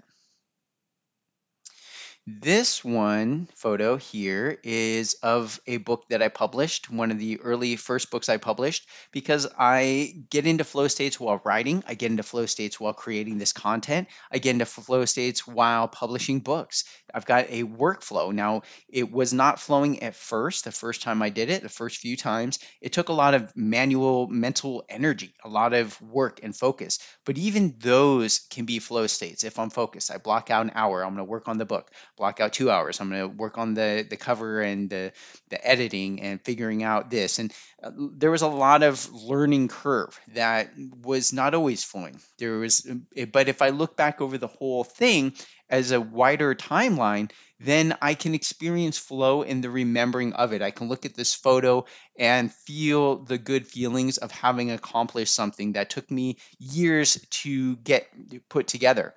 This 2.26 2.84
one 2.84 3.48
photo 3.56 3.96
here 3.96 4.58
is 4.62 5.14
of 5.22 5.58
a 5.66 5.78
book 5.78 6.04
that 6.10 6.22
I 6.22 6.28
published, 6.28 6.90
one 6.90 7.10
of 7.10 7.18
the 7.18 7.40
early 7.40 7.76
first 7.76 8.10
books 8.10 8.28
I 8.28 8.36
published, 8.36 8.86
because 9.10 9.48
I 9.58 10.14
get 10.28 10.46
into 10.46 10.62
flow 10.62 10.86
states 10.88 11.18
while 11.18 11.40
writing. 11.44 11.82
I 11.88 11.94
get 11.94 12.10
into 12.10 12.22
flow 12.22 12.44
states 12.46 12.78
while 12.78 12.92
creating 12.92 13.38
this 13.38 13.54
content. 13.54 14.08
I 14.30 14.38
get 14.38 14.50
into 14.50 14.66
flow 14.66 15.06
states 15.06 15.46
while 15.46 15.88
publishing 15.88 16.40
books. 16.40 16.84
I've 17.12 17.24
got 17.24 17.46
a 17.48 17.64
workflow. 17.64 18.32
Now, 18.32 18.62
it 18.88 19.10
was 19.10 19.32
not 19.32 19.58
flowing 19.58 20.02
at 20.02 20.14
first, 20.14 20.64
the 20.64 20.72
first 20.72 21.02
time 21.02 21.22
I 21.22 21.30
did 21.30 21.50
it, 21.50 21.62
the 21.62 21.68
first 21.68 21.98
few 21.98 22.16
times. 22.16 22.58
It 22.82 22.92
took 22.92 23.08
a 23.08 23.14
lot 23.14 23.34
of 23.34 23.50
manual 23.56 24.28
mental 24.28 24.84
energy, 24.88 25.34
a 25.42 25.48
lot 25.48 25.72
of 25.72 26.00
work 26.02 26.40
and 26.42 26.54
focus. 26.54 26.98
But 27.24 27.38
even 27.38 27.76
those 27.78 28.40
can 28.50 28.66
be 28.66 28.78
flow 28.78 29.06
states. 29.06 29.42
If 29.42 29.58
I'm 29.58 29.70
focused, 29.70 30.12
I 30.12 30.18
block 30.18 30.50
out 30.50 30.66
an 30.66 30.72
hour, 30.74 31.02
I'm 31.02 31.14
going 31.14 31.26
to 31.26 31.30
work 31.30 31.48
on 31.48 31.58
the 31.58 31.64
book 31.64 31.90
block 32.20 32.38
out 32.38 32.52
two 32.52 32.70
hours. 32.70 33.00
I'm 33.00 33.08
going 33.08 33.22
to 33.22 33.28
work 33.28 33.58
on 33.58 33.74
the 33.74 34.06
the 34.08 34.16
cover 34.16 34.60
and 34.60 34.90
the 34.90 35.12
the 35.48 35.66
editing 35.66 36.20
and 36.20 36.40
figuring 36.40 36.84
out 36.84 37.10
this. 37.10 37.38
And 37.38 37.52
uh, 37.82 37.90
there 37.96 38.30
was 38.30 38.42
a 38.42 38.48
lot 38.48 38.82
of 38.82 39.12
learning 39.12 39.68
curve 39.68 40.20
that 40.34 40.70
was 41.02 41.32
not 41.32 41.54
always 41.54 41.82
flowing. 41.82 42.20
There 42.38 42.58
was, 42.58 42.86
uh, 42.86 43.24
but 43.32 43.48
if 43.48 43.62
I 43.62 43.70
look 43.70 43.96
back 43.96 44.20
over 44.20 44.38
the 44.38 44.46
whole 44.46 44.84
thing 44.84 45.32
as 45.70 45.92
a 45.92 46.00
wider 46.00 46.54
timeline, 46.54 47.30
then 47.58 47.96
I 48.02 48.14
can 48.14 48.34
experience 48.34 48.98
flow 48.98 49.42
in 49.42 49.62
the 49.62 49.70
remembering 49.70 50.34
of 50.34 50.52
it. 50.52 50.62
I 50.62 50.70
can 50.72 50.88
look 50.88 51.06
at 51.06 51.14
this 51.14 51.34
photo 51.34 51.86
and 52.18 52.52
feel 52.52 53.16
the 53.16 53.38
good 53.38 53.66
feelings 53.66 54.18
of 54.18 54.30
having 54.30 54.70
accomplished 54.70 55.34
something 55.34 55.72
that 55.72 55.90
took 55.90 56.10
me 56.10 56.36
years 56.58 57.24
to 57.42 57.76
get 57.76 58.08
put 58.48 58.66
together. 58.66 59.14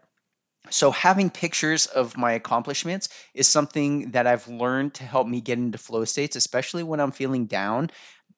So, 0.73 0.89
having 0.89 1.29
pictures 1.29 1.86
of 1.86 2.17
my 2.17 2.31
accomplishments 2.31 3.09
is 3.36 3.47
something 3.47 4.12
that 4.12 4.25
I've 4.25 4.47
learned 4.47 4.95
to 4.95 5.03
help 5.03 5.27
me 5.27 5.39
get 5.39 5.59
into 5.59 5.77
flow 5.77 6.03
states, 6.03 6.36
especially 6.36 6.81
when 6.81 6.99
I'm 6.99 7.12
feeling 7.12 7.45
down 7.45 7.91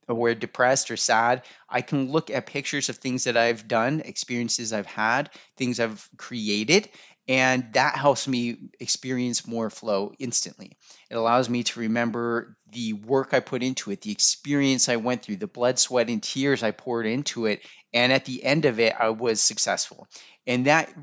or 0.09 0.33
depressed 0.35 0.91
or 0.91 0.97
sad. 0.97 1.43
I 1.69 1.81
can 1.81 2.11
look 2.11 2.29
at 2.29 2.45
pictures 2.45 2.89
of 2.89 2.97
things 2.97 3.23
that 3.23 3.37
I've 3.37 3.69
done, 3.69 4.01
experiences 4.01 4.73
I've 4.73 4.85
had, 4.85 5.29
things 5.55 5.79
I've 5.79 6.07
created, 6.17 6.89
and 7.27 7.71
that 7.71 7.95
helps 7.95 8.27
me 8.27 8.57
experience 8.81 9.47
more 9.47 9.69
flow 9.69 10.11
instantly. 10.19 10.73
It 11.09 11.15
allows 11.15 11.49
me 11.49 11.63
to 11.63 11.79
remember 11.79 12.57
the 12.69 12.93
work 12.93 13.33
I 13.33 13.39
put 13.39 13.63
into 13.63 13.91
it, 13.91 14.01
the 14.01 14.11
experience 14.11 14.89
I 14.89 14.97
went 14.97 15.23
through, 15.23 15.37
the 15.37 15.47
blood, 15.47 15.79
sweat, 15.79 16.09
and 16.09 16.21
tears 16.21 16.63
I 16.63 16.71
poured 16.71 17.05
into 17.05 17.45
it. 17.45 17.61
And 17.93 18.11
at 18.11 18.25
the 18.25 18.43
end 18.43 18.65
of 18.65 18.81
it, 18.81 18.93
I 18.99 19.09
was 19.09 19.39
successful. 19.39 20.07
And 20.45 20.65
that 20.65 20.93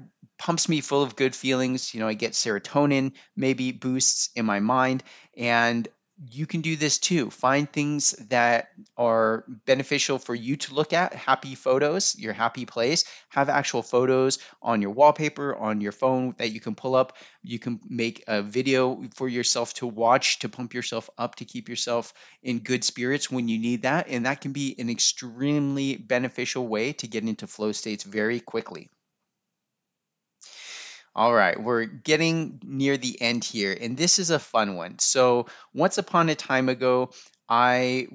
pumps 0.42 0.68
me 0.68 0.80
full 0.80 1.04
of 1.04 1.14
good 1.14 1.36
feelings. 1.36 1.94
You 1.94 2.00
know, 2.00 2.08
I 2.08 2.14
get 2.14 2.32
serotonin, 2.32 3.12
maybe 3.36 3.70
boosts 3.70 4.28
in 4.34 4.44
my 4.44 4.58
mind. 4.58 5.04
And 5.36 5.86
you 6.30 6.46
can 6.46 6.62
do 6.62 6.74
this 6.74 6.98
too. 6.98 7.30
Find 7.30 7.70
things 7.70 8.10
that 8.28 8.70
are 8.96 9.44
beneficial 9.66 10.18
for 10.18 10.34
you 10.34 10.56
to 10.56 10.74
look 10.74 10.92
at, 10.92 11.14
happy 11.14 11.54
photos, 11.54 12.18
your 12.18 12.32
happy 12.32 12.66
place. 12.66 13.04
Have 13.28 13.48
actual 13.50 13.82
photos 13.82 14.40
on 14.60 14.82
your 14.82 14.90
wallpaper, 14.90 15.54
on 15.54 15.80
your 15.80 15.92
phone 15.92 16.34
that 16.38 16.50
you 16.50 16.58
can 16.58 16.74
pull 16.74 16.96
up. 16.96 17.16
You 17.44 17.60
can 17.60 17.78
make 17.88 18.24
a 18.26 18.42
video 18.42 19.04
for 19.14 19.28
yourself 19.28 19.74
to 19.74 19.86
watch 19.86 20.40
to 20.40 20.48
pump 20.48 20.74
yourself 20.74 21.08
up 21.16 21.36
to 21.36 21.44
keep 21.44 21.68
yourself 21.68 22.12
in 22.42 22.58
good 22.58 22.82
spirits 22.82 23.30
when 23.30 23.46
you 23.46 23.60
need 23.60 23.82
that. 23.82 24.08
And 24.08 24.26
that 24.26 24.40
can 24.40 24.52
be 24.52 24.74
an 24.76 24.90
extremely 24.90 25.94
beneficial 25.94 26.66
way 26.66 26.94
to 26.94 27.06
get 27.06 27.22
into 27.22 27.46
flow 27.46 27.70
states 27.70 28.02
very 28.02 28.40
quickly. 28.40 28.90
All 31.14 31.32
right, 31.32 31.62
we're 31.62 31.84
getting 31.84 32.58
near 32.64 32.96
the 32.96 33.20
end 33.20 33.44
here, 33.44 33.76
and 33.78 33.96
this 33.98 34.18
is 34.18 34.30
a 34.30 34.38
fun 34.38 34.76
one. 34.76 34.98
So, 34.98 35.46
once 35.74 35.98
upon 35.98 36.30
a 36.30 36.34
time 36.34 36.70
ago, 36.70 37.10
I 37.48 38.08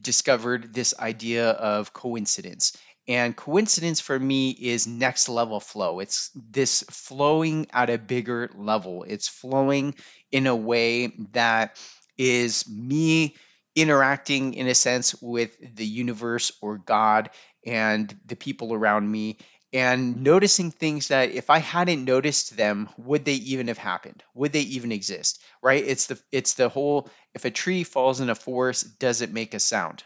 discovered 0.00 0.74
this 0.74 0.98
idea 0.98 1.50
of 1.50 1.92
coincidence. 1.92 2.76
And 3.06 3.36
coincidence 3.36 4.00
for 4.00 4.18
me 4.18 4.50
is 4.50 4.86
next 4.86 5.28
level 5.28 5.60
flow. 5.60 6.00
It's 6.00 6.30
this 6.34 6.82
flowing 6.90 7.68
at 7.72 7.88
a 7.88 7.98
bigger 7.98 8.50
level. 8.54 9.04
It's 9.04 9.28
flowing 9.28 9.94
in 10.32 10.46
a 10.46 10.56
way 10.56 11.12
that 11.32 11.78
is 12.18 12.68
me 12.68 13.36
interacting, 13.76 14.54
in 14.54 14.66
a 14.66 14.74
sense, 14.74 15.14
with 15.22 15.56
the 15.76 15.86
universe 15.86 16.52
or 16.60 16.78
God 16.78 17.30
and 17.64 18.14
the 18.26 18.36
people 18.36 18.74
around 18.74 19.10
me 19.10 19.38
and 19.72 20.22
noticing 20.22 20.70
things 20.70 21.08
that 21.08 21.30
if 21.30 21.50
I 21.50 21.58
hadn't 21.58 22.04
noticed 22.04 22.56
them, 22.56 22.88
would 22.96 23.24
they 23.24 23.34
even 23.34 23.68
have 23.68 23.78
happened? 23.78 24.22
Would 24.34 24.52
they 24.52 24.62
even 24.62 24.92
exist? 24.92 25.42
Right? 25.62 25.84
It's 25.84 26.06
the 26.06 26.18
it's 26.32 26.54
the 26.54 26.68
whole 26.68 27.10
if 27.34 27.44
a 27.44 27.50
tree 27.50 27.84
falls 27.84 28.20
in 28.20 28.30
a 28.30 28.34
forest, 28.34 28.98
does 28.98 29.20
it 29.20 29.32
make 29.32 29.54
a 29.54 29.60
sound? 29.60 30.02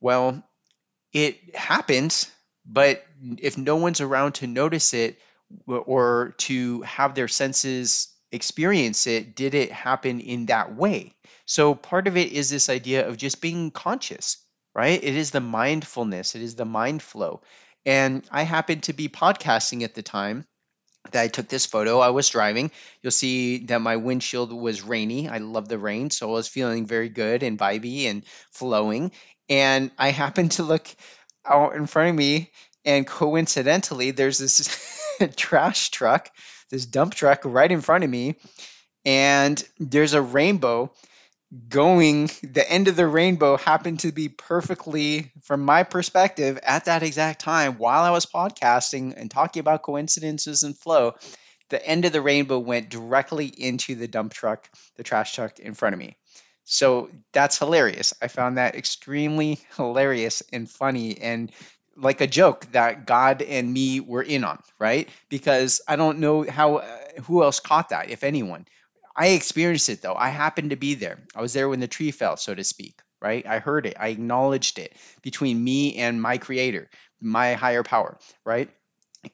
Well, 0.00 0.44
it 1.12 1.56
happens, 1.56 2.30
but 2.66 3.04
if 3.38 3.56
no 3.56 3.76
one's 3.76 4.00
around 4.00 4.36
to 4.36 4.46
notice 4.46 4.94
it 4.94 5.18
or 5.66 6.34
to 6.38 6.82
have 6.82 7.14
their 7.14 7.28
senses 7.28 8.08
experience 8.32 9.06
it, 9.06 9.36
did 9.36 9.54
it 9.54 9.70
happen 9.70 10.20
in 10.20 10.46
that 10.46 10.74
way? 10.74 11.14
So 11.46 11.74
part 11.74 12.08
of 12.08 12.16
it 12.16 12.32
is 12.32 12.50
this 12.50 12.68
idea 12.68 13.06
of 13.06 13.16
just 13.16 13.40
being 13.40 13.70
conscious, 13.70 14.38
right? 14.74 15.02
It 15.02 15.14
is 15.14 15.30
the 15.30 15.40
mindfulness, 15.40 16.34
it 16.34 16.42
is 16.42 16.56
the 16.56 16.64
mind 16.64 17.02
flow. 17.02 17.42
And 17.86 18.26
I 18.30 18.42
happened 18.42 18.84
to 18.84 18.92
be 18.92 19.08
podcasting 19.08 19.82
at 19.82 19.94
the 19.94 20.02
time 20.02 20.46
that 21.12 21.22
I 21.22 21.28
took 21.28 21.48
this 21.48 21.66
photo. 21.66 22.00
I 22.00 22.10
was 22.10 22.28
driving. 22.30 22.70
You'll 23.02 23.10
see 23.10 23.58
that 23.66 23.80
my 23.80 23.96
windshield 23.96 24.52
was 24.52 24.82
rainy. 24.82 25.28
I 25.28 25.38
love 25.38 25.68
the 25.68 25.78
rain, 25.78 26.10
so 26.10 26.30
I 26.30 26.32
was 26.32 26.48
feeling 26.48 26.86
very 26.86 27.08
good 27.08 27.42
and 27.42 27.58
vibey 27.58 28.06
and 28.06 28.24
flowing. 28.52 29.12
And 29.48 29.90
I 29.98 30.10
happened 30.10 30.52
to 30.52 30.62
look 30.62 30.88
out 31.44 31.74
in 31.74 31.86
front 31.86 32.10
of 32.10 32.16
me, 32.16 32.50
and 32.84 33.06
coincidentally, 33.06 34.10
there's 34.12 34.38
this 34.38 35.02
trash 35.36 35.90
truck, 35.90 36.30
this 36.70 36.86
dump 36.86 37.14
truck 37.14 37.42
right 37.44 37.70
in 37.70 37.82
front 37.82 38.04
of 38.04 38.10
me, 38.10 38.36
and 39.04 39.62
there's 39.78 40.14
a 40.14 40.22
rainbow 40.22 40.90
going 41.68 42.30
the 42.42 42.68
end 42.68 42.88
of 42.88 42.96
the 42.96 43.06
rainbow 43.06 43.56
happened 43.56 44.00
to 44.00 44.12
be 44.12 44.28
perfectly 44.28 45.30
from 45.42 45.64
my 45.64 45.82
perspective 45.82 46.58
at 46.62 46.86
that 46.86 47.02
exact 47.02 47.40
time 47.40 47.74
while 47.78 48.02
I 48.02 48.10
was 48.10 48.26
podcasting 48.26 49.14
and 49.16 49.30
talking 49.30 49.60
about 49.60 49.82
coincidences 49.82 50.62
and 50.62 50.76
flow 50.76 51.14
the 51.70 51.84
end 51.84 52.04
of 52.04 52.12
the 52.12 52.22
rainbow 52.22 52.58
went 52.58 52.90
directly 52.90 53.46
into 53.46 53.94
the 53.94 54.08
dump 54.08 54.32
truck 54.34 54.68
the 54.96 55.02
trash 55.02 55.34
truck 55.34 55.58
in 55.58 55.74
front 55.74 55.94
of 55.94 55.98
me. 55.98 56.16
So 56.64 57.10
that's 57.32 57.58
hilarious. 57.58 58.14
I 58.22 58.28
found 58.28 58.58
that 58.58 58.74
extremely 58.74 59.60
hilarious 59.76 60.42
and 60.52 60.70
funny 60.70 61.20
and 61.20 61.52
like 61.96 62.20
a 62.20 62.26
joke 62.26 62.66
that 62.72 63.06
god 63.06 63.42
and 63.42 63.72
me 63.72 64.00
were 64.00 64.22
in 64.22 64.44
on 64.44 64.58
right? 64.78 65.08
Because 65.28 65.80
i 65.86 65.96
don't 65.96 66.18
know 66.18 66.42
how 66.42 66.76
uh, 66.76 66.98
who 67.24 67.42
else 67.42 67.60
caught 67.60 67.90
that 67.90 68.10
if 68.10 68.24
anyone 68.24 68.66
I 69.16 69.28
experienced 69.28 69.88
it 69.88 70.02
though. 70.02 70.14
I 70.14 70.28
happened 70.30 70.70
to 70.70 70.76
be 70.76 70.94
there. 70.94 71.18
I 71.34 71.40
was 71.40 71.52
there 71.52 71.68
when 71.68 71.80
the 71.80 71.88
tree 71.88 72.10
fell, 72.10 72.36
so 72.36 72.54
to 72.54 72.64
speak, 72.64 73.00
right? 73.20 73.46
I 73.46 73.58
heard 73.58 73.86
it. 73.86 73.96
I 73.98 74.08
acknowledged 74.08 74.78
it 74.78 74.96
between 75.22 75.62
me 75.62 75.96
and 75.96 76.20
my 76.20 76.38
creator, 76.38 76.90
my 77.20 77.54
higher 77.54 77.82
power, 77.82 78.18
right? 78.44 78.70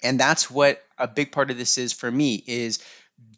and 0.02 0.18
that's 0.18 0.50
what 0.50 0.82
a 0.98 1.08
big 1.08 1.32
part 1.32 1.50
of 1.50 1.58
this 1.58 1.78
is 1.78 1.92
for 1.92 2.10
me 2.10 2.42
is 2.46 2.78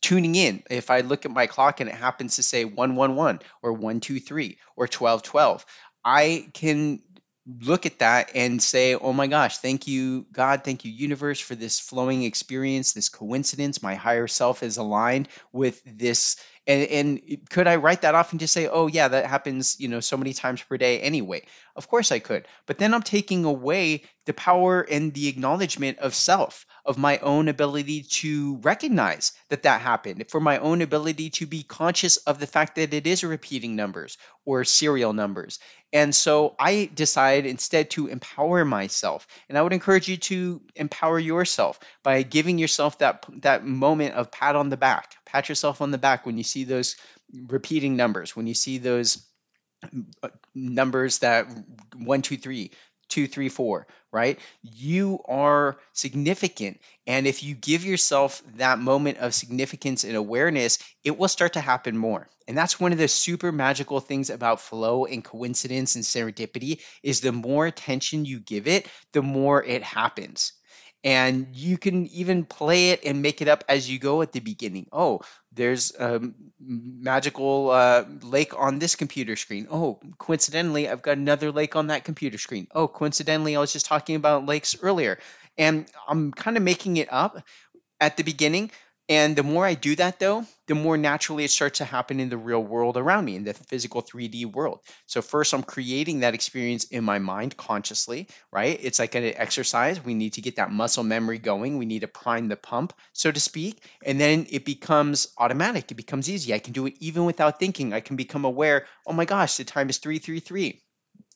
tuning 0.00 0.34
in 0.34 0.62
if 0.70 0.90
i 0.90 1.00
look 1.00 1.24
at 1.24 1.30
my 1.30 1.46
clock 1.46 1.80
and 1.80 1.88
it 1.88 1.94
happens 1.94 2.36
to 2.36 2.42
say 2.42 2.64
111 2.64 3.40
or 3.62 3.72
123 3.72 4.58
or 4.76 4.84
1212 4.84 5.64
i 6.04 6.46
can 6.54 7.00
look 7.46 7.86
at 7.86 7.98
that 7.98 8.30
and 8.36 8.62
say 8.62 8.94
oh 8.94 9.12
my 9.12 9.26
gosh 9.26 9.58
thank 9.58 9.88
you 9.88 10.24
god 10.32 10.62
thank 10.62 10.84
you 10.84 10.92
universe 10.92 11.40
for 11.40 11.56
this 11.56 11.80
flowing 11.80 12.22
experience 12.22 12.92
this 12.92 13.08
coincidence. 13.08 13.82
My 13.82 13.94
higher 13.94 14.26
self 14.26 14.62
is 14.62 14.76
aligned 14.76 15.28
with 15.52 15.80
this 15.84 16.36
and, 16.66 16.88
and 16.88 17.48
could 17.50 17.66
i 17.66 17.76
write 17.76 18.02
that 18.02 18.14
off 18.14 18.32
and 18.32 18.40
just 18.40 18.52
say 18.52 18.68
oh 18.68 18.86
yeah 18.86 19.08
that 19.08 19.26
happens 19.26 19.76
you 19.80 19.88
know 19.88 20.00
so 20.00 20.16
many 20.16 20.32
times 20.32 20.62
per 20.62 20.76
day 20.76 21.00
anyway 21.00 21.42
of 21.76 21.88
course 21.88 22.12
i 22.12 22.18
could 22.18 22.46
but 22.66 22.78
then 22.78 22.94
i'm 22.94 23.02
taking 23.02 23.44
away 23.44 24.02
the 24.26 24.32
power 24.32 24.80
and 24.82 25.12
the 25.14 25.28
acknowledgement 25.28 25.98
of 25.98 26.14
self 26.14 26.66
of 26.84 26.98
my 26.98 27.18
own 27.18 27.48
ability 27.48 28.02
to 28.02 28.56
recognize 28.58 29.32
that 29.48 29.64
that 29.64 29.80
happened 29.80 30.24
for 30.28 30.40
my 30.40 30.58
own 30.58 30.82
ability 30.82 31.30
to 31.30 31.46
be 31.46 31.62
conscious 31.62 32.16
of 32.18 32.38
the 32.38 32.46
fact 32.46 32.76
that 32.76 32.94
it 32.94 33.06
is 33.06 33.24
repeating 33.24 33.74
numbers 33.74 34.16
or 34.44 34.64
serial 34.64 35.12
numbers 35.12 35.58
and 35.92 36.14
so 36.14 36.54
I 36.58 36.90
decide 36.94 37.44
instead 37.44 37.90
to 37.90 38.06
empower 38.06 38.64
myself. 38.64 39.26
And 39.48 39.58
I 39.58 39.62
would 39.62 39.74
encourage 39.74 40.08
you 40.08 40.16
to 40.16 40.62
empower 40.74 41.18
yourself 41.18 41.78
by 42.02 42.22
giving 42.22 42.58
yourself 42.58 42.98
that 42.98 43.26
that 43.42 43.64
moment 43.64 44.14
of 44.14 44.30
pat 44.30 44.56
on 44.56 44.70
the 44.70 44.78
back. 44.78 45.14
Pat 45.32 45.48
yourself 45.48 45.80
on 45.80 45.90
the 45.90 45.98
back 45.98 46.26
when 46.26 46.36
you 46.36 46.44
see 46.44 46.64
those 46.64 46.96
repeating 47.32 47.96
numbers, 47.96 48.36
when 48.36 48.46
you 48.46 48.52
see 48.52 48.76
those 48.76 49.26
uh, 50.22 50.28
numbers 50.54 51.20
that 51.20 51.46
one, 51.96 52.20
two, 52.20 52.36
three, 52.36 52.70
two, 53.08 53.26
three, 53.26 53.48
four, 53.48 53.86
right? 54.12 54.38
You 54.62 55.20
are 55.26 55.78
significant. 55.94 56.80
And 57.06 57.26
if 57.26 57.42
you 57.42 57.54
give 57.54 57.84
yourself 57.84 58.42
that 58.56 58.78
moment 58.78 59.18
of 59.18 59.34
significance 59.34 60.04
and 60.04 60.16
awareness, 60.16 60.78
it 61.02 61.16
will 61.16 61.28
start 61.28 61.54
to 61.54 61.60
happen 61.60 61.96
more. 61.96 62.28
And 62.46 62.56
that's 62.56 62.78
one 62.78 62.92
of 62.92 62.98
the 62.98 63.08
super 63.08 63.52
magical 63.52 64.00
things 64.00 64.28
about 64.28 64.60
flow 64.60 65.06
and 65.06 65.24
coincidence 65.24 65.94
and 65.94 66.04
serendipity 66.04 66.82
is 67.02 67.22
the 67.22 67.32
more 67.32 67.66
attention 67.66 68.26
you 68.26 68.38
give 68.38 68.68
it, 68.68 68.86
the 69.12 69.22
more 69.22 69.64
it 69.64 69.82
happens 69.82 70.52
and 71.04 71.48
you 71.54 71.78
can 71.78 72.06
even 72.08 72.44
play 72.44 72.90
it 72.90 73.04
and 73.04 73.22
make 73.22 73.42
it 73.42 73.48
up 73.48 73.64
as 73.68 73.90
you 73.90 73.98
go 73.98 74.22
at 74.22 74.32
the 74.32 74.40
beginning. 74.40 74.86
Oh, 74.92 75.20
there's 75.52 75.92
a 75.94 76.20
magical 76.60 77.70
uh, 77.70 78.04
lake 78.22 78.58
on 78.58 78.78
this 78.78 78.94
computer 78.94 79.36
screen. 79.36 79.66
Oh, 79.70 79.98
coincidentally, 80.18 80.88
I've 80.88 81.02
got 81.02 81.18
another 81.18 81.50
lake 81.50 81.74
on 81.76 81.88
that 81.88 82.04
computer 82.04 82.38
screen. 82.38 82.68
Oh, 82.74 82.86
coincidentally, 82.86 83.56
I 83.56 83.60
was 83.60 83.72
just 83.72 83.86
talking 83.86 84.16
about 84.16 84.46
lakes 84.46 84.76
earlier. 84.80 85.18
And 85.58 85.86
I'm 86.08 86.32
kind 86.32 86.56
of 86.56 86.62
making 86.62 86.96
it 86.96 87.12
up 87.12 87.44
at 88.00 88.16
the 88.16 88.22
beginning 88.22 88.70
and 89.12 89.36
the 89.36 89.42
more 89.42 89.66
I 89.66 89.74
do 89.74 89.94
that, 89.96 90.18
though, 90.18 90.46
the 90.66 90.74
more 90.74 90.96
naturally 90.96 91.44
it 91.44 91.50
starts 91.50 91.78
to 91.78 91.84
happen 91.84 92.18
in 92.18 92.30
the 92.30 92.36
real 92.38 92.62
world 92.62 92.96
around 92.96 93.26
me, 93.26 93.36
in 93.36 93.44
the 93.44 93.52
physical 93.52 94.02
3D 94.02 94.46
world. 94.46 94.80
So, 95.06 95.20
first, 95.20 95.52
I'm 95.52 95.62
creating 95.62 96.20
that 96.20 96.32
experience 96.32 96.84
in 96.84 97.04
my 97.04 97.18
mind 97.18 97.56
consciously, 97.56 98.28
right? 98.50 98.78
It's 98.82 98.98
like 98.98 99.14
an 99.14 99.24
exercise. 99.24 100.02
We 100.02 100.14
need 100.14 100.34
to 100.34 100.40
get 100.40 100.56
that 100.56 100.70
muscle 100.70 101.04
memory 101.04 101.38
going. 101.38 101.76
We 101.76 101.84
need 101.84 102.00
to 102.00 102.08
prime 102.08 102.48
the 102.48 102.56
pump, 102.56 102.94
so 103.12 103.30
to 103.30 103.40
speak. 103.40 103.82
And 104.02 104.18
then 104.18 104.46
it 104.48 104.64
becomes 104.64 105.28
automatic. 105.36 105.90
It 105.90 105.96
becomes 105.96 106.30
easy. 106.30 106.54
I 106.54 106.58
can 106.58 106.72
do 106.72 106.86
it 106.86 106.94
even 107.00 107.26
without 107.26 107.58
thinking. 107.58 107.92
I 107.92 108.00
can 108.00 108.16
become 108.16 108.44
aware 108.44 108.86
oh 109.06 109.12
my 109.12 109.24
gosh, 109.24 109.56
the 109.56 109.64
time 109.64 109.90
is 109.90 109.98
333 109.98 110.80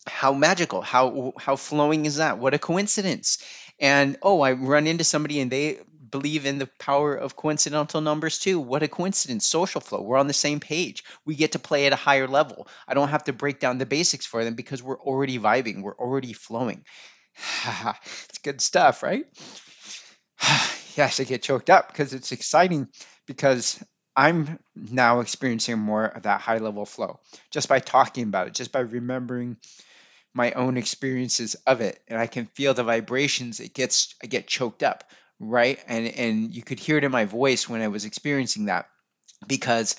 how 0.07 0.33
magical 0.33 0.83
how 0.83 1.33
how 1.37 1.57
flowing 1.57 2.07
is 2.07 2.17
that 2.17 2.39
what 2.39 2.55
a 2.55 2.59
coincidence 2.61 3.39
and 3.81 4.17
oh 4.23 4.41
i 4.41 4.53
run 4.53 4.87
into 4.87 5.03
somebody 5.03 5.41
and 5.41 5.51
they 5.51 5.81
believe 6.11 6.47
in 6.47 6.59
the 6.59 6.69
power 6.79 7.15
of 7.15 7.37
coincidental 7.37 8.01
numbers 8.01 8.39
too. 8.39 8.61
What 8.61 8.83
a 8.83 8.89
coincidence. 8.89 9.47
Social 9.47 9.81
flow. 9.81 10.03
We're 10.03 10.19
on 10.19 10.27
the 10.27 10.33
same 10.33 10.61
page. 10.61 11.05
We 11.25 11.35
get 11.35 11.53
to 11.53 11.59
play 11.59 11.87
at 11.87 11.93
a 11.93 11.97
higher 11.97 12.29
level. 12.29 12.69
I 12.87 12.95
don't 12.95 13.09
have 13.09 13.25
to 13.25 13.33
break 13.33 13.61
down 13.61 13.79
the 13.79 13.87
basics 13.87 14.27
for 14.27 14.45
them 14.45 14.55
because 14.55 14.83
we're 14.83 15.01
already 15.01 15.39
vibing. 15.39 15.83
We're 15.83 15.97
already 15.97 16.33
flowing. 16.33 16.85
it's 18.29 18.39
good 18.43 18.61
stuff, 18.61 19.03
right? 19.03 19.27
yes, 20.97 21.21
I 21.21 21.25
get 21.25 21.43
choked 21.43 21.71
up 21.71 21.89
because 21.89 22.15
it's 22.15 22.33
exciting 22.33 22.89
because 23.27 23.83
I'm 24.15 24.59
now 24.75 25.21
experiencing 25.21 25.79
more 25.79 26.07
of 26.07 26.23
that 26.23 26.41
high 26.41 26.59
level 26.59 26.87
flow 26.87 27.21
just 27.51 27.69
by 27.69 27.81
talking 27.81 28.25
about 28.25 28.47
it, 28.47 28.55
just 28.55 28.73
by 28.73 28.81
remembering 28.81 29.59
my 30.37 30.53
own 30.53 30.77
experiences 30.77 31.55
of 31.67 31.81
it 31.81 31.99
and 32.09 32.19
I 32.19 32.27
can 32.27 32.45
feel 32.45 32.75
the 32.75 32.85
vibrations 32.85 33.59
it 33.59 33.73
gets 33.73 34.15
I 34.23 34.27
get 34.27 34.47
choked 34.47 34.83
up 34.83 35.05
right? 35.39 35.79
And 35.87 36.07
and 36.07 36.55
you 36.55 36.63
could 36.63 36.79
hear 36.79 36.99
it 36.99 37.05
in 37.05 37.13
my 37.13 37.25
voice 37.25 37.69
when 37.69 37.83
I 37.83 37.89
was 37.89 38.05
experiencing 38.05 38.67
that 38.67 38.89
because 39.47 39.97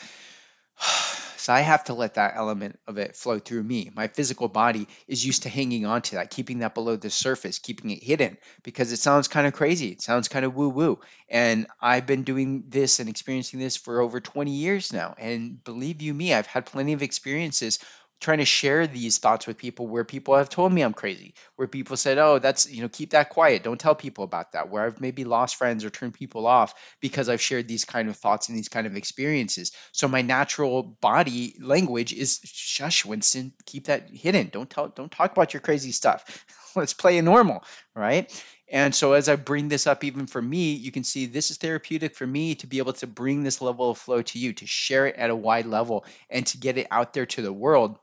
so 1.37 1.53
I 1.53 1.61
have 1.61 1.85
to 1.85 1.93
let 1.93 2.15
that 2.15 2.33
element 2.35 2.79
of 2.87 2.97
it 2.97 3.15
flow 3.15 3.39
through 3.39 3.63
me. 3.63 3.89
My 3.95 4.07
physical 4.07 4.47
body 4.47 4.87
is 5.07 5.25
used 5.25 5.43
to 5.43 5.49
hanging 5.49 5.85
on 5.85 6.01
to 6.03 6.15
that, 6.15 6.29
keeping 6.29 6.59
that 6.59 6.73
below 6.73 6.95
the 6.95 7.09
surface, 7.09 7.59
keeping 7.59 7.91
it 7.91 8.03
hidden 8.03 8.37
because 8.63 8.91
it 8.91 8.97
sounds 8.97 9.27
kind 9.27 9.47
of 9.47 9.53
crazy. 9.53 9.89
It 9.89 10.01
sounds 10.01 10.27
kind 10.27 10.45
of 10.45 10.55
woo 10.55 10.69
woo. 10.69 10.99
And 11.29 11.67
I've 11.81 12.05
been 12.05 12.23
doing 12.23 12.65
this 12.67 12.99
and 12.99 13.07
experiencing 13.09 13.59
this 13.59 13.77
for 13.77 14.01
over 14.01 14.19
20 14.19 14.51
years 14.51 14.91
now. 14.91 15.15
And 15.17 15.63
believe 15.63 16.01
you 16.01 16.13
me, 16.13 16.33
I've 16.33 16.47
had 16.47 16.65
plenty 16.65 16.93
of 16.93 17.01
experiences 17.01 17.79
trying 18.19 18.39
to 18.39 18.45
share 18.45 18.87
these 18.87 19.19
thoughts 19.19 19.45
with 19.45 19.57
people 19.57 19.87
where 19.87 20.03
people 20.03 20.35
have 20.35 20.49
told 20.49 20.73
me 20.73 20.81
I'm 20.81 20.93
crazy, 20.93 21.33
where 21.55 21.67
people 21.67 21.97
said, 21.97 22.17
"Oh, 22.17 22.39
that's 22.39 22.69
you 22.69 22.81
know, 22.81 22.89
keep 22.89 23.11
that 23.11 23.29
quiet. 23.29 23.63
Don't 23.63 23.79
tell 23.79 23.95
people 23.95 24.23
about 24.23 24.53
that." 24.53 24.69
Where 24.69 24.83
I've 24.85 24.99
maybe 24.99 25.23
lost 25.23 25.55
friends 25.55 25.85
or 25.85 25.89
turned 25.89 26.13
people 26.13 26.47
off 26.47 26.73
because 26.99 27.29
I've 27.29 27.41
shared 27.41 27.67
these 27.67 27.85
kind 27.85 28.09
of 28.09 28.17
thoughts 28.17 28.49
and 28.49 28.57
these 28.57 28.69
kind 28.69 28.87
of 28.87 28.95
experiences. 28.95 29.71
So 29.91 30.07
my 30.07 30.21
natural 30.21 30.83
body 30.83 31.55
language 31.59 32.13
is 32.13 32.39
shush, 32.43 33.05
Winston, 33.05 33.53
keep 33.65 33.85
that 33.85 34.09
hidden. 34.09 34.49
Don't 34.51 34.69
tell 34.69 34.87
don't 34.87 35.11
talk 35.11 35.31
about 35.31 35.53
your 35.53 35.61
crazy 35.61 35.91
stuff. 35.91 36.45
Let's 36.75 36.93
play 36.93 37.17
a 37.17 37.21
normal, 37.21 37.63
right? 37.95 38.31
And 38.69 38.93
so 38.93 39.13
as 39.13 39.29
I 39.29 39.37
bring 39.37 39.69
this 39.69 39.87
up 39.87 40.03
even 40.03 40.27
for 40.27 40.41
me, 40.41 40.73
you 40.73 40.91
can 40.91 41.03
see 41.03 41.25
this 41.25 41.51
is 41.51 41.57
therapeutic 41.57 42.15
for 42.15 42.27
me 42.27 42.55
to 42.55 42.67
be 42.67 42.79
able 42.79 42.93
to 42.93 43.07
bring 43.07 43.43
this 43.43 43.61
level 43.61 43.91
of 43.91 43.97
flow 43.97 44.21
to 44.21 44.39
you, 44.39 44.53
to 44.53 44.67
share 44.67 45.07
it 45.07 45.15
at 45.15 45.29
a 45.29 45.35
wide 45.35 45.65
level 45.65 46.05
and 46.29 46.45
to 46.47 46.57
get 46.57 46.77
it 46.77 46.87
out 46.91 47.13
there 47.13 47.25
to 47.27 47.41
the 47.41 47.53
world 47.53 47.97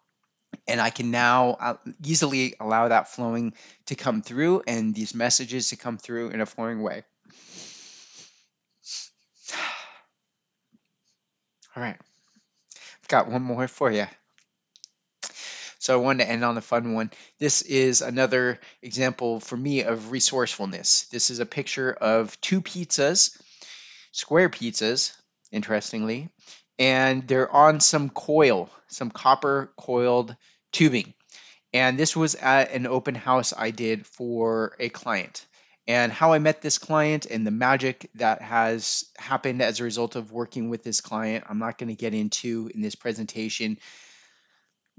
and 0.67 0.81
I 0.81 0.91
can 0.91 1.11
now 1.11 1.57
uh, 1.61 1.75
easily 2.05 2.55
allow 2.59 2.89
that 2.89 3.09
flowing 3.09 3.55
to 3.87 3.95
come 3.95 4.23
through 4.23 4.63
and 4.67 4.95
these 4.95 5.15
messages 5.15 5.69
to 5.71 5.77
come 5.77 5.99
through 5.99 6.31
in 6.31 6.41
a 6.41 6.47
flowing 6.47 6.83
way. 6.83 7.03
All 11.77 11.83
right, 11.83 11.97
I've 13.03 13.09
got 13.09 13.29
one 13.29 13.43
more 13.43 13.69
for 13.69 13.91
you. 13.91 14.07
So 15.85 15.93
I 15.93 16.03
wanted 16.03 16.25
to 16.25 16.31
end 16.31 16.43
on 16.43 16.57
a 16.57 16.63
fun 16.63 16.95
one. 16.95 17.11
This 17.39 17.61
is 17.61 18.01
another 18.01 18.59
example 18.81 19.39
for 19.39 19.55
me 19.55 19.83
of 19.83 20.13
resourcefulness. 20.13 21.09
This 21.13 21.29
is 21.29 21.41
a 21.41 21.47
picture 21.47 21.93
of 21.93 22.41
two 22.41 22.63
pizzas, 22.63 23.39
square 24.11 24.49
pizzas, 24.49 25.13
interestingly, 25.53 26.31
and 26.79 27.29
they're 27.29 27.53
on 27.53 27.81
some 27.81 28.09
coil, 28.09 28.71
some 28.89 29.11
copper 29.11 29.75
coiled 29.77 30.35
tubing. 30.75 31.15
And 31.73 31.99
this 31.99 32.15
was 32.15 32.35
at 32.35 32.73
an 32.73 32.87
open 32.87 33.15
house 33.15 33.55
I 33.57 33.71
did 33.71 34.07
for 34.07 34.77
a 34.79 34.91
client. 34.91 35.47
And 35.87 36.13
how 36.13 36.33
I 36.33 36.39
met 36.39 36.63
this 36.63 36.79
client 36.79 37.27
and 37.27 37.47
the 37.47 37.51
magic 37.51 38.11
that 38.15 38.41
has 38.41 39.05
happened 39.19 39.61
as 39.61 39.81
a 39.81 39.85
result 39.85 40.17
of 40.17 40.33
working 40.33 40.71
with 40.71 40.83
this 40.83 41.01
client, 41.01 41.45
I'm 41.49 41.59
not 41.59 41.79
going 41.79 41.89
to 41.89 41.95
get 41.95 42.15
into 42.15 42.71
in 42.75 42.81
this 42.81 42.95
presentation. 42.95 43.79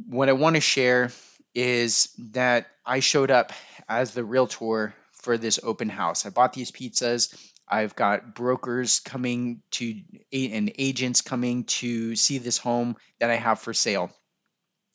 What 0.08 0.30
I 0.30 0.34
want 0.34 0.56
to 0.58 0.62
share 0.62 1.12
is 1.56 2.10
that 2.34 2.68
I 2.86 3.00
showed 3.00 3.32
up 3.32 3.52
as 3.88 4.14
the 4.14 4.24
realtor 4.24 4.94
for 5.14 5.38
this 5.38 5.60
open 5.64 5.90
house. 5.90 6.26
I 6.26 6.30
bought 6.30 6.54
these 6.54 6.72
pizzas. 6.72 7.34
I've 7.68 7.96
got 7.96 8.36
brokers 8.36 9.00
coming 9.00 9.62
to 9.72 9.96
and 10.32 10.72
agents 10.78 11.22
coming 11.22 11.64
to 11.64 12.16
see 12.16 12.38
this 12.38 12.60
home 12.60 12.96
that 13.20 13.32
I 13.32 13.36
have 13.36 13.60
for 13.60 13.74
sale. 13.74 14.12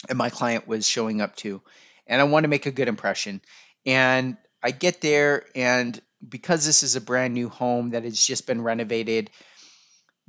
And 0.08 0.18
my 0.18 0.30
client 0.30 0.66
was 0.66 0.86
showing 0.86 1.20
up 1.20 1.36
to. 1.36 1.60
And 2.06 2.20
I 2.20 2.24
want 2.24 2.44
to 2.44 2.48
make 2.48 2.66
a 2.66 2.70
good 2.70 2.88
impression. 2.88 3.40
And 3.86 4.36
I 4.62 4.70
get 4.70 5.00
there, 5.00 5.46
and 5.54 6.00
because 6.26 6.66
this 6.66 6.82
is 6.82 6.96
a 6.96 7.00
brand 7.00 7.34
new 7.34 7.48
home 7.48 7.90
that 7.90 8.04
has 8.04 8.24
just 8.24 8.46
been 8.46 8.62
renovated, 8.62 9.30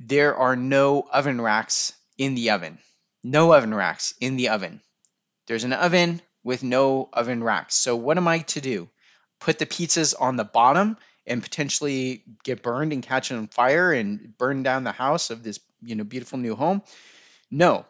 there 0.00 0.36
are 0.36 0.56
no 0.56 1.06
oven 1.12 1.40
racks 1.40 1.92
in 2.18 2.34
the 2.34 2.50
oven. 2.50 2.78
No 3.22 3.52
oven 3.52 3.74
racks 3.74 4.14
in 4.20 4.36
the 4.36 4.50
oven. 4.50 4.80
There's 5.46 5.64
an 5.64 5.72
oven 5.72 6.22
with 6.44 6.62
no 6.62 7.08
oven 7.12 7.42
racks. 7.42 7.74
So, 7.74 7.96
what 7.96 8.16
am 8.16 8.26
I 8.26 8.38
to 8.38 8.60
do? 8.60 8.88
Put 9.38 9.58
the 9.58 9.66
pizzas 9.66 10.14
on 10.18 10.36
the 10.36 10.44
bottom 10.44 10.96
and 11.26 11.42
potentially 11.42 12.24
get 12.42 12.62
burned 12.62 12.92
and 12.92 13.02
catch 13.02 13.30
on 13.30 13.46
fire 13.48 13.92
and 13.92 14.36
burn 14.38 14.62
down 14.62 14.84
the 14.84 14.92
house 14.92 15.30
of 15.30 15.42
this 15.42 15.60
you 15.82 15.94
know 15.94 16.04
beautiful 16.04 16.38
new 16.38 16.54
home 16.54 16.82
no 17.50 17.84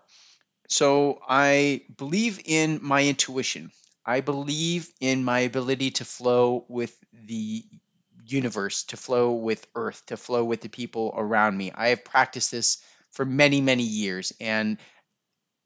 so 0.72 1.18
i 1.28 1.82
believe 1.96 2.40
in 2.44 2.80
my 2.82 3.04
intuition 3.04 3.70
i 4.04 4.20
believe 4.20 4.88
in 5.00 5.24
my 5.24 5.40
ability 5.40 5.90
to 5.90 6.04
flow 6.04 6.64
with 6.68 6.96
the 7.12 7.64
universe, 8.26 8.84
to 8.84 8.96
flow 8.96 9.32
with 9.32 9.66
earth, 9.74 10.02
to 10.06 10.16
flow 10.16 10.44
with 10.44 10.60
the 10.60 10.68
people 10.68 11.12
around 11.16 11.56
me. 11.56 11.70
I 11.74 11.88
have 11.88 12.04
practiced 12.04 12.50
this 12.50 12.78
for 13.10 13.24
many, 13.24 13.60
many 13.60 13.82
years. 13.82 14.32
And 14.40 14.78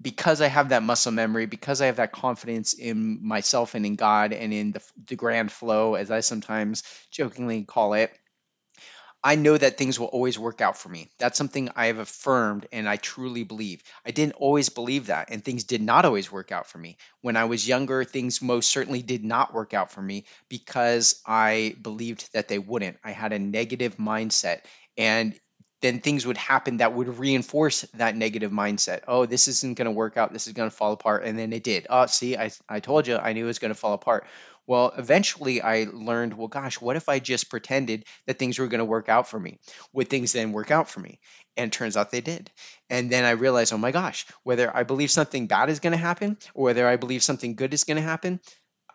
because 0.00 0.40
I 0.40 0.48
have 0.48 0.70
that 0.70 0.82
muscle 0.82 1.12
memory, 1.12 1.46
because 1.46 1.80
I 1.80 1.86
have 1.86 1.96
that 1.96 2.12
confidence 2.12 2.74
in 2.74 3.26
myself 3.26 3.74
and 3.74 3.86
in 3.86 3.96
God 3.96 4.32
and 4.32 4.52
in 4.52 4.72
the, 4.72 4.82
the 5.06 5.16
grand 5.16 5.50
flow, 5.50 5.94
as 5.94 6.10
I 6.10 6.20
sometimes 6.20 6.82
jokingly 7.10 7.64
call 7.64 7.94
it, 7.94 8.12
I 9.26 9.34
know 9.34 9.58
that 9.58 9.76
things 9.76 9.98
will 9.98 10.06
always 10.06 10.38
work 10.38 10.60
out 10.60 10.78
for 10.78 10.88
me. 10.88 11.10
That's 11.18 11.36
something 11.36 11.70
I 11.74 11.86
have 11.86 11.98
affirmed 11.98 12.68
and 12.70 12.88
I 12.88 12.94
truly 12.94 13.42
believe. 13.42 13.82
I 14.04 14.12
didn't 14.12 14.34
always 14.34 14.68
believe 14.68 15.06
that, 15.06 15.30
and 15.32 15.44
things 15.44 15.64
did 15.64 15.82
not 15.82 16.04
always 16.04 16.30
work 16.30 16.52
out 16.52 16.68
for 16.68 16.78
me. 16.78 16.96
When 17.22 17.36
I 17.36 17.46
was 17.46 17.66
younger, 17.66 18.04
things 18.04 18.40
most 18.40 18.70
certainly 18.70 19.02
did 19.02 19.24
not 19.24 19.52
work 19.52 19.74
out 19.74 19.90
for 19.90 20.00
me 20.00 20.26
because 20.48 21.20
I 21.26 21.74
believed 21.82 22.32
that 22.34 22.46
they 22.46 22.60
wouldn't. 22.60 22.98
I 23.02 23.10
had 23.10 23.32
a 23.32 23.40
negative 23.40 23.96
mindset. 23.96 24.60
And 24.96 25.34
then 25.82 25.98
things 25.98 26.24
would 26.24 26.36
happen 26.36 26.76
that 26.76 26.94
would 26.94 27.18
reinforce 27.18 27.82
that 27.94 28.14
negative 28.16 28.52
mindset. 28.52 29.00
Oh, 29.08 29.26
this 29.26 29.48
isn't 29.48 29.76
going 29.76 29.86
to 29.86 29.90
work 29.90 30.16
out. 30.16 30.32
This 30.32 30.46
is 30.46 30.52
going 30.52 30.70
to 30.70 30.76
fall 30.76 30.92
apart. 30.92 31.24
And 31.24 31.36
then 31.36 31.52
it 31.52 31.64
did. 31.64 31.88
Oh, 31.90 32.06
see, 32.06 32.36
I, 32.36 32.52
I 32.68 32.78
told 32.78 33.08
you, 33.08 33.16
I 33.16 33.32
knew 33.32 33.42
it 33.42 33.48
was 33.48 33.58
going 33.58 33.74
to 33.74 33.78
fall 33.78 33.92
apart. 33.92 34.28
Well, 34.66 34.92
eventually 34.96 35.62
I 35.62 35.86
learned, 35.92 36.34
well, 36.34 36.48
gosh, 36.48 36.80
what 36.80 36.96
if 36.96 37.08
I 37.08 37.18
just 37.18 37.50
pretended 37.50 38.04
that 38.26 38.38
things 38.38 38.58
were 38.58 38.66
going 38.66 38.80
to 38.80 38.84
work 38.84 39.08
out 39.08 39.28
for 39.28 39.38
me? 39.38 39.58
Would 39.92 40.08
things 40.08 40.32
then 40.32 40.52
work 40.52 40.70
out 40.70 40.88
for 40.88 41.00
me? 41.00 41.20
And 41.56 41.72
turns 41.72 41.96
out 41.96 42.10
they 42.10 42.20
did. 42.20 42.50
And 42.90 43.10
then 43.10 43.24
I 43.24 43.30
realized, 43.30 43.72
oh 43.72 43.78
my 43.78 43.92
gosh, 43.92 44.26
whether 44.42 44.74
I 44.74 44.82
believe 44.82 45.10
something 45.10 45.46
bad 45.46 45.70
is 45.70 45.80
going 45.80 45.92
to 45.92 45.96
happen 45.96 46.36
or 46.54 46.64
whether 46.64 46.86
I 46.86 46.96
believe 46.96 47.22
something 47.22 47.54
good 47.54 47.74
is 47.74 47.84
going 47.84 47.96
to 47.96 48.02
happen, 48.02 48.40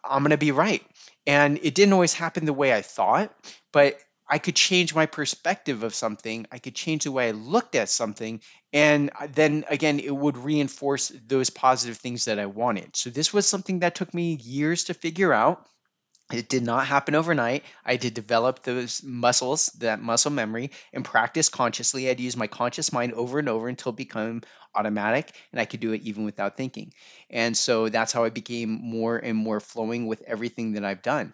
I'm 0.03 0.23
going 0.23 0.31
to 0.31 0.37
be 0.37 0.51
right. 0.51 0.83
And 1.25 1.59
it 1.61 1.75
didn't 1.75 1.93
always 1.93 2.13
happen 2.13 2.45
the 2.45 2.53
way 2.53 2.73
I 2.73 2.81
thought, 2.81 3.33
but 3.71 3.97
I 4.31 4.37
could 4.37 4.55
change 4.55 4.95
my 4.95 5.07
perspective 5.07 5.83
of 5.83 5.93
something. 5.93 6.47
I 6.53 6.59
could 6.59 6.73
change 6.73 7.03
the 7.03 7.11
way 7.11 7.27
I 7.27 7.31
looked 7.31 7.75
at 7.75 7.89
something. 7.89 8.39
And 8.71 9.11
uh, 9.19 9.27
then 9.29 9.65
again, 9.69 9.99
it 9.99 10.15
would 10.15 10.37
reinforce 10.37 11.09
those 11.27 11.49
positive 11.49 11.97
things 11.97 12.25
that 12.25 12.39
I 12.39 12.45
wanted. 12.45 12.95
So 12.95 13.09
this 13.09 13.33
was 13.33 13.45
something 13.45 13.79
that 13.79 13.93
took 13.93 14.13
me 14.13 14.35
years 14.35 14.85
to 14.85 14.93
figure 14.93 15.33
out. 15.33 15.67
It 16.31 16.47
did 16.47 16.63
not 16.63 16.87
happen 16.87 17.13
overnight. 17.13 17.65
I 17.85 17.97
did 17.97 18.13
develop 18.13 18.63
those 18.63 19.03
muscles, 19.03 19.65
that 19.79 20.01
muscle 20.01 20.31
memory, 20.31 20.71
and 20.93 21.03
practice 21.03 21.49
consciously. 21.49 22.09
I'd 22.09 22.21
use 22.21 22.37
my 22.37 22.47
conscious 22.47 22.93
mind 22.93 23.11
over 23.11 23.37
and 23.37 23.49
over 23.49 23.67
until 23.67 23.91
it 23.91 23.97
became 23.97 24.43
automatic, 24.73 25.29
and 25.51 25.59
I 25.59 25.65
could 25.65 25.81
do 25.81 25.91
it 25.91 26.03
even 26.03 26.23
without 26.23 26.55
thinking. 26.55 26.93
And 27.29 27.57
so 27.57 27.89
that's 27.89 28.13
how 28.13 28.23
I 28.23 28.29
became 28.29 28.69
more 28.81 29.17
and 29.17 29.37
more 29.37 29.59
flowing 29.59 30.07
with 30.07 30.21
everything 30.25 30.73
that 30.73 30.85
I've 30.85 31.01
done 31.01 31.33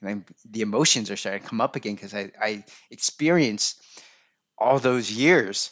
and 0.00 0.10
I'm, 0.10 0.24
the 0.50 0.62
emotions 0.62 1.10
are 1.10 1.16
starting 1.16 1.42
to 1.42 1.48
come 1.48 1.60
up 1.60 1.76
again 1.76 1.94
because 1.94 2.14
I, 2.14 2.30
I 2.40 2.64
experienced 2.90 3.80
all 4.58 4.78
those 4.78 5.10
years 5.10 5.70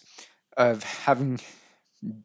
of 0.57 0.83
having 0.83 1.41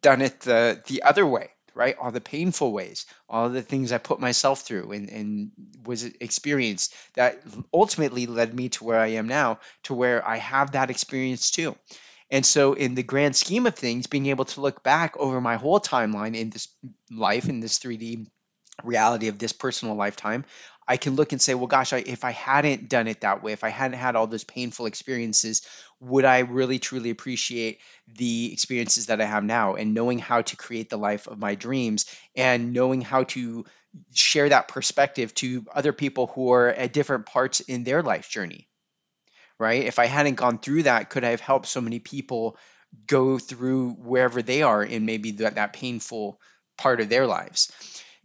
done 0.00 0.22
it 0.22 0.40
the, 0.40 0.82
the 0.86 1.02
other 1.02 1.26
way, 1.26 1.50
right? 1.74 1.96
All 2.00 2.10
the 2.10 2.20
painful 2.20 2.72
ways, 2.72 3.06
all 3.28 3.48
the 3.48 3.62
things 3.62 3.92
I 3.92 3.98
put 3.98 4.20
myself 4.20 4.62
through 4.62 4.92
and, 4.92 5.08
and 5.10 5.50
was 5.84 6.04
experienced 6.04 6.94
that 7.14 7.42
ultimately 7.72 8.26
led 8.26 8.54
me 8.54 8.68
to 8.70 8.84
where 8.84 9.00
I 9.00 9.08
am 9.08 9.28
now, 9.28 9.58
to 9.84 9.94
where 9.94 10.26
I 10.26 10.36
have 10.38 10.72
that 10.72 10.90
experience 10.90 11.50
too. 11.50 11.76
And 12.30 12.44
so, 12.44 12.72
in 12.72 12.94
the 12.94 13.02
grand 13.02 13.36
scheme 13.36 13.66
of 13.66 13.74
things, 13.74 14.06
being 14.06 14.26
able 14.26 14.46
to 14.46 14.60
look 14.60 14.82
back 14.82 15.16
over 15.18 15.40
my 15.40 15.56
whole 15.56 15.78
timeline 15.78 16.34
in 16.34 16.50
this 16.50 16.68
life, 17.10 17.48
in 17.48 17.60
this 17.60 17.78
3D 17.78 18.26
reality 18.82 19.28
of 19.28 19.38
this 19.38 19.52
personal 19.52 19.94
lifetime, 19.94 20.44
I 20.86 20.98
can 20.98 21.16
look 21.16 21.32
and 21.32 21.40
say, 21.40 21.54
well, 21.54 21.66
gosh, 21.66 21.92
I, 21.92 21.98
if 21.98 22.24
I 22.24 22.32
hadn't 22.32 22.88
done 22.88 23.08
it 23.08 23.22
that 23.22 23.42
way, 23.42 23.52
if 23.52 23.64
I 23.64 23.70
hadn't 23.70 23.98
had 23.98 24.16
all 24.16 24.26
those 24.26 24.44
painful 24.44 24.86
experiences, 24.86 25.62
would 26.00 26.24
I 26.24 26.40
really 26.40 26.78
truly 26.78 27.10
appreciate 27.10 27.80
the 28.06 28.52
experiences 28.52 29.06
that 29.06 29.20
I 29.20 29.24
have 29.24 29.44
now? 29.44 29.74
And 29.74 29.94
knowing 29.94 30.18
how 30.18 30.42
to 30.42 30.56
create 30.56 30.90
the 30.90 30.98
life 30.98 31.26
of 31.26 31.38
my 31.38 31.54
dreams 31.54 32.06
and 32.36 32.72
knowing 32.72 33.00
how 33.00 33.24
to 33.24 33.64
share 34.12 34.48
that 34.48 34.68
perspective 34.68 35.34
to 35.36 35.64
other 35.72 35.92
people 35.92 36.26
who 36.28 36.52
are 36.52 36.68
at 36.68 36.92
different 36.92 37.26
parts 37.26 37.60
in 37.60 37.84
their 37.84 38.02
life 38.02 38.28
journey, 38.28 38.68
right? 39.58 39.84
If 39.84 39.98
I 39.98 40.06
hadn't 40.06 40.34
gone 40.34 40.58
through 40.58 40.82
that, 40.82 41.10
could 41.10 41.24
I 41.24 41.30
have 41.30 41.40
helped 41.40 41.66
so 41.66 41.80
many 41.80 41.98
people 41.98 42.58
go 43.06 43.38
through 43.38 43.92
wherever 43.92 44.42
they 44.42 44.62
are 44.62 44.82
in 44.82 45.06
maybe 45.06 45.30
that, 45.32 45.54
that 45.54 45.72
painful 45.72 46.40
part 46.76 47.00
of 47.00 47.08
their 47.08 47.26
lives? 47.26 47.72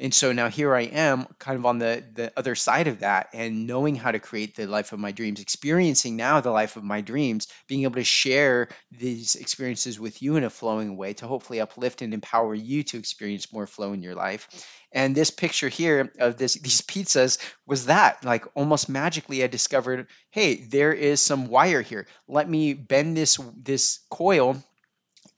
And 0.02 0.14
so 0.14 0.32
now 0.32 0.48
here 0.48 0.74
I 0.74 0.84
am, 0.84 1.28
kind 1.40 1.60
of 1.60 1.66
on 1.66 1.78
the 1.78 2.04
the 2.14 2.32
other 2.38 2.56
side 2.56 2.88
of 2.88 3.00
that, 3.00 3.30
and 3.34 3.68
knowing 3.68 3.96
how 3.96 4.12
to 4.12 4.20
create 4.20 4.56
the 4.56 4.66
life 4.66 4.94
of 4.94 5.00
my 5.00 5.12
dreams, 5.12 5.42
experiencing 5.42 6.16
now 6.16 6.40
the 6.40 6.52
life 6.52 6.78
of 6.78 6.84
my 6.86 7.02
dreams, 7.02 7.48
being 7.68 7.84
able 7.84 7.96
to 7.96 8.04
share 8.06 8.70
these 8.92 9.36
experiences 9.36 10.00
with 10.00 10.22
you 10.22 10.38
in 10.38 10.46
a 10.46 10.50
flowing 10.50 10.96
way 10.96 11.14
to 11.16 11.28
hopefully 11.28 11.60
uplift 11.60 12.02
and 12.02 12.14
empower 12.14 12.56
you 12.56 12.84
to 12.84 12.98
experience 12.98 13.52
more 13.52 13.68
flow 13.68 13.92
in 13.92 14.02
your 14.02 14.16
life. 14.16 14.48
And 14.94 15.14
this 15.14 15.32
picture 15.32 15.70
here 15.70 16.14
of 16.18 16.38
this 16.38 16.54
these 16.54 16.82
pizzas 16.82 17.38
was 17.68 17.88
that 17.88 18.24
like 18.24 18.46
almost 18.56 18.88
magically 18.88 19.44
I 19.44 19.48
discovered, 19.48 20.08
hey, 20.32 20.56
there 20.56 20.94
is 20.94 21.22
some 21.22 21.48
wire 21.48 21.82
here. 21.82 22.08
Let 22.28 22.50
me 22.50 22.74
bend 22.74 23.18
this 23.18 23.38
this 23.58 24.00
coil 24.10 24.64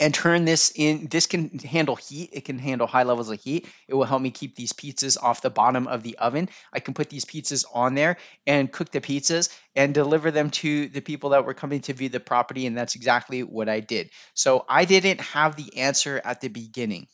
and 0.02 0.14
turn 0.14 0.46
this 0.46 0.74
in. 0.76 1.08
This 1.10 1.28
can 1.28 1.60
handle 1.60 1.96
heat. 1.96 2.32
It 2.34 2.44
can 2.44 2.58
handle 2.58 2.88
high 2.88 3.04
levels 3.04 3.30
of 3.30 3.40
heat. 3.40 3.68
It 3.88 3.94
will 3.94 4.04
help 4.04 4.22
me 4.22 4.32
keep 4.32 4.56
these 4.56 4.74
pizzas 4.74 5.16
off 5.22 5.42
the 5.42 5.52
bottom 5.52 5.88
of 5.88 6.02
the 6.02 6.18
oven. 6.18 6.50
I 6.74 6.80
can 6.80 6.96
put 6.96 7.10
these 7.10 7.24
pizzas 7.24 7.66
on 7.72 7.94
there 7.94 8.18
and 8.48 8.72
cook 8.72 8.92
the 8.92 9.00
pizzas 9.00 9.56
and 9.76 9.94
deliver 9.94 10.32
them 10.32 10.50
to 10.50 10.88
the 10.88 11.02
people 11.02 11.30
that 11.30 11.46
were 11.46 11.54
coming 11.54 11.82
to 11.82 11.94
view 11.94 12.10
the 12.10 12.20
property. 12.20 12.66
And 12.66 12.76
that's 12.76 12.96
exactly 12.96 13.44
what 13.44 13.70
I 13.70 13.80
did. 13.80 14.10
So 14.34 14.66
I 14.68 14.86
didn't 14.86 15.22
have 15.22 15.56
the 15.56 15.78
answer 15.78 16.20
at 16.24 16.42
the 16.42 16.50
beginning. 16.50 17.08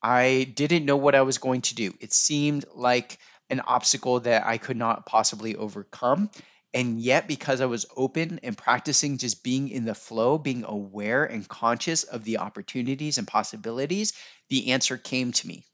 I 0.00 0.50
didn't 0.54 0.84
know 0.84 0.96
what 0.96 1.16
I 1.16 1.22
was 1.22 1.38
going 1.38 1.62
to 1.62 1.74
do. 1.74 1.92
It 2.00 2.12
seemed 2.12 2.64
like 2.72 3.18
an 3.50 3.60
obstacle 3.60 4.20
that 4.20 4.46
I 4.46 4.58
could 4.58 4.76
not 4.76 5.06
possibly 5.06 5.56
overcome. 5.56 6.30
And 6.74 7.00
yet, 7.00 7.28
because 7.28 7.60
I 7.60 7.66
was 7.66 7.86
open 7.96 8.40
and 8.42 8.56
practicing 8.56 9.18
just 9.18 9.42
being 9.42 9.68
in 9.68 9.84
the 9.84 9.94
flow, 9.94 10.38
being 10.38 10.64
aware 10.64 11.24
and 11.24 11.46
conscious 11.48 12.04
of 12.04 12.24
the 12.24 12.38
opportunities 12.38 13.18
and 13.18 13.26
possibilities, 13.28 14.12
the 14.48 14.72
answer 14.72 14.96
came 14.98 15.32
to 15.32 15.46
me. 15.46 15.64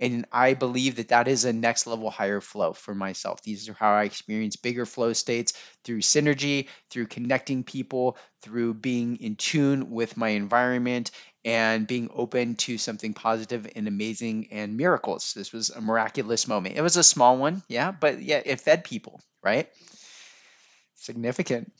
And 0.00 0.26
I 0.30 0.54
believe 0.54 0.96
that 0.96 1.08
that 1.08 1.26
is 1.28 1.44
a 1.44 1.52
next 1.52 1.86
level 1.86 2.10
higher 2.10 2.40
flow 2.40 2.72
for 2.72 2.94
myself. 2.94 3.42
These 3.42 3.68
are 3.68 3.74
how 3.74 3.92
I 3.94 4.04
experience 4.04 4.56
bigger 4.56 4.86
flow 4.86 5.12
states 5.12 5.54
through 5.84 6.00
synergy, 6.02 6.68
through 6.90 7.06
connecting 7.06 7.64
people, 7.64 8.16
through 8.42 8.74
being 8.74 9.16
in 9.16 9.34
tune 9.36 9.90
with 9.90 10.16
my 10.16 10.28
environment, 10.30 11.10
and 11.44 11.86
being 11.86 12.10
open 12.14 12.54
to 12.56 12.78
something 12.78 13.12
positive 13.12 13.68
and 13.74 13.88
amazing 13.88 14.48
and 14.52 14.76
miracles. 14.76 15.32
This 15.34 15.52
was 15.52 15.70
a 15.70 15.80
miraculous 15.80 16.46
moment. 16.46 16.76
It 16.76 16.82
was 16.82 16.96
a 16.96 17.02
small 17.04 17.36
one, 17.38 17.62
yeah, 17.68 17.90
but 17.90 18.22
yeah, 18.22 18.40
it 18.44 18.60
fed 18.60 18.84
people, 18.84 19.20
right? 19.42 19.68
Significant 20.98 21.72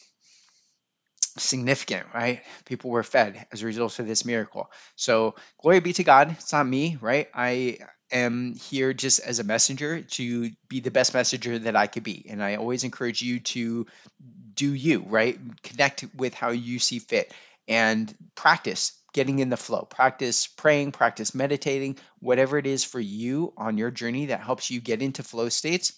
significant, 1.36 2.06
right? 2.14 2.42
People 2.64 2.90
were 2.90 3.02
fed 3.02 3.46
as 3.52 3.62
a 3.62 3.66
result 3.66 3.98
of 3.98 4.06
this 4.06 4.24
miracle. 4.24 4.70
So, 4.96 5.34
glory 5.60 5.80
be 5.80 5.92
to 5.94 6.04
God. 6.04 6.32
It's 6.32 6.52
not 6.52 6.66
me, 6.66 6.98
right? 7.00 7.28
I 7.34 7.78
am 8.10 8.54
here 8.54 8.92
just 8.92 9.20
as 9.20 9.38
a 9.38 9.44
messenger 9.44 10.02
to 10.02 10.50
be 10.68 10.80
the 10.80 10.90
best 10.90 11.14
messenger 11.14 11.58
that 11.60 11.76
I 11.76 11.86
could 11.86 12.02
be. 12.02 12.26
And 12.28 12.42
I 12.42 12.56
always 12.56 12.84
encourage 12.84 13.22
you 13.22 13.40
to 13.40 13.86
do 14.54 14.72
you, 14.72 15.04
right? 15.06 15.38
Connect 15.62 16.06
with 16.16 16.34
how 16.34 16.50
you 16.50 16.78
see 16.78 16.98
fit 16.98 17.32
and 17.68 18.12
practice 18.34 18.92
getting 19.12 19.38
in 19.38 19.50
the 19.50 19.56
flow. 19.56 19.82
Practice 19.82 20.46
praying, 20.46 20.92
practice 20.92 21.34
meditating, 21.34 21.98
whatever 22.20 22.58
it 22.58 22.66
is 22.66 22.84
for 22.84 23.00
you 23.00 23.52
on 23.56 23.78
your 23.78 23.90
journey 23.90 24.26
that 24.26 24.40
helps 24.40 24.70
you 24.70 24.80
get 24.80 25.02
into 25.02 25.22
flow 25.22 25.48
states 25.48 25.92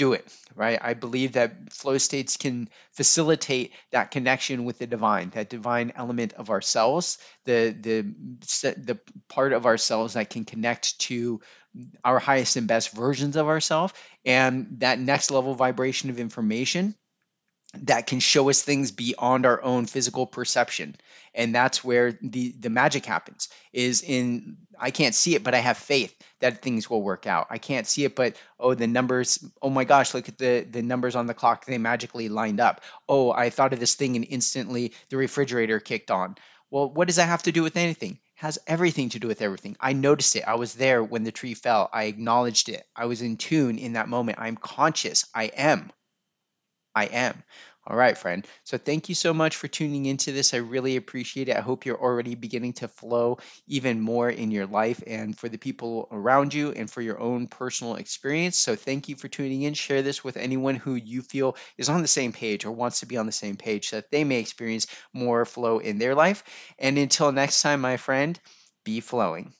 do 0.00 0.14
it 0.14 0.26
right? 0.56 0.78
I 0.82 0.94
believe 0.94 1.32
that 1.32 1.72
flow 1.72 1.98
states 1.98 2.36
can 2.36 2.68
facilitate 2.92 3.72
that 3.92 4.10
connection 4.10 4.64
with 4.64 4.78
the 4.78 4.86
divine 4.86 5.30
that 5.30 5.48
divine 5.50 5.92
element 5.94 6.32
of 6.34 6.50
ourselves 6.50 7.18
the 7.44 7.74
the 7.86 8.02
the 8.88 8.98
part 9.28 9.52
of 9.52 9.66
ourselves 9.66 10.14
that 10.14 10.30
can 10.30 10.44
connect 10.44 10.98
to 11.08 11.40
our 12.04 12.18
highest 12.18 12.56
and 12.56 12.66
best 12.66 12.92
versions 12.92 13.36
of 13.36 13.46
ourselves 13.46 13.92
and 14.24 14.80
that 14.80 14.98
next 14.98 15.30
level 15.30 15.54
vibration 15.54 16.10
of 16.10 16.18
information 16.18 16.94
that 17.74 18.06
can 18.06 18.18
show 18.18 18.50
us 18.50 18.62
things 18.62 18.90
beyond 18.90 19.46
our 19.46 19.62
own 19.62 19.86
physical 19.86 20.26
perception 20.26 20.96
and 21.34 21.54
that's 21.54 21.84
where 21.84 22.18
the 22.20 22.52
the 22.58 22.70
magic 22.70 23.06
happens 23.06 23.48
is 23.72 24.02
in 24.02 24.56
i 24.78 24.90
can't 24.90 25.14
see 25.14 25.36
it 25.36 25.44
but 25.44 25.54
i 25.54 25.58
have 25.58 25.76
faith 25.76 26.14
that 26.40 26.62
things 26.62 26.90
will 26.90 27.02
work 27.02 27.26
out 27.26 27.46
i 27.50 27.58
can't 27.58 27.86
see 27.86 28.04
it 28.04 28.16
but 28.16 28.36
oh 28.58 28.74
the 28.74 28.88
numbers 28.88 29.44
oh 29.62 29.70
my 29.70 29.84
gosh 29.84 30.14
look 30.14 30.28
at 30.28 30.38
the 30.38 30.66
the 30.68 30.82
numbers 30.82 31.14
on 31.14 31.26
the 31.26 31.34
clock 31.34 31.64
they 31.64 31.78
magically 31.78 32.28
lined 32.28 32.60
up 32.60 32.80
oh 33.08 33.30
i 33.30 33.50
thought 33.50 33.72
of 33.72 33.78
this 33.80 33.94
thing 33.94 34.16
and 34.16 34.26
instantly 34.28 34.92
the 35.08 35.16
refrigerator 35.16 35.78
kicked 35.78 36.10
on 36.10 36.34
well 36.70 36.90
what 36.90 37.06
does 37.06 37.16
that 37.16 37.28
have 37.28 37.42
to 37.42 37.52
do 37.52 37.62
with 37.62 37.76
anything 37.76 38.18
has 38.34 38.58
everything 38.66 39.10
to 39.10 39.18
do 39.18 39.28
with 39.28 39.42
everything. 39.42 39.76
I 39.78 39.92
noticed 39.92 40.34
it. 40.34 40.44
I 40.48 40.54
was 40.54 40.72
there 40.72 41.04
when 41.04 41.24
the 41.24 41.30
tree 41.30 41.52
fell. 41.52 41.90
I 41.92 42.04
acknowledged 42.04 42.70
it. 42.70 42.82
I 42.96 43.04
was 43.04 43.20
in 43.20 43.36
tune 43.36 43.76
in 43.76 43.92
that 43.92 44.08
moment. 44.08 44.38
I'm 44.40 44.56
conscious. 44.56 45.26
I 45.34 45.50
am 45.54 45.92
I 46.94 47.04
am. 47.06 47.42
All 47.86 47.96
right, 47.96 48.16
friend. 48.16 48.46
So 48.64 48.78
thank 48.78 49.08
you 49.08 49.14
so 49.14 49.32
much 49.32 49.56
for 49.56 49.66
tuning 49.66 50.06
into 50.06 50.32
this. 50.32 50.54
I 50.54 50.58
really 50.58 50.96
appreciate 50.96 51.48
it. 51.48 51.56
I 51.56 51.60
hope 51.60 51.86
you're 51.86 52.00
already 52.00 52.34
beginning 52.34 52.74
to 52.74 52.88
flow 52.88 53.38
even 53.66 54.00
more 54.00 54.28
in 54.30 54.50
your 54.50 54.66
life 54.66 55.02
and 55.06 55.36
for 55.36 55.48
the 55.48 55.56
people 55.58 56.06
around 56.12 56.52
you 56.52 56.72
and 56.72 56.90
for 56.90 57.00
your 57.00 57.18
own 57.18 57.46
personal 57.48 57.96
experience. 57.96 58.58
So 58.58 58.76
thank 58.76 59.08
you 59.08 59.16
for 59.16 59.28
tuning 59.28 59.62
in. 59.62 59.74
Share 59.74 60.02
this 60.02 60.22
with 60.22 60.36
anyone 60.36 60.76
who 60.76 60.94
you 60.94 61.22
feel 61.22 61.56
is 61.78 61.88
on 61.88 62.02
the 62.02 62.08
same 62.08 62.32
page 62.32 62.64
or 62.64 62.70
wants 62.72 63.00
to 63.00 63.06
be 63.06 63.16
on 63.16 63.26
the 63.26 63.32
same 63.32 63.56
page 63.56 63.88
so 63.88 63.96
that 63.96 64.10
they 64.10 64.24
may 64.24 64.38
experience 64.38 64.86
more 65.12 65.44
flow 65.44 65.78
in 65.78 65.98
their 65.98 66.14
life. 66.14 66.44
And 66.78 66.98
until 66.98 67.32
next 67.32 67.62
time, 67.62 67.80
my 67.80 67.96
friend, 67.96 68.38
be 68.84 69.00
flowing. 69.00 69.54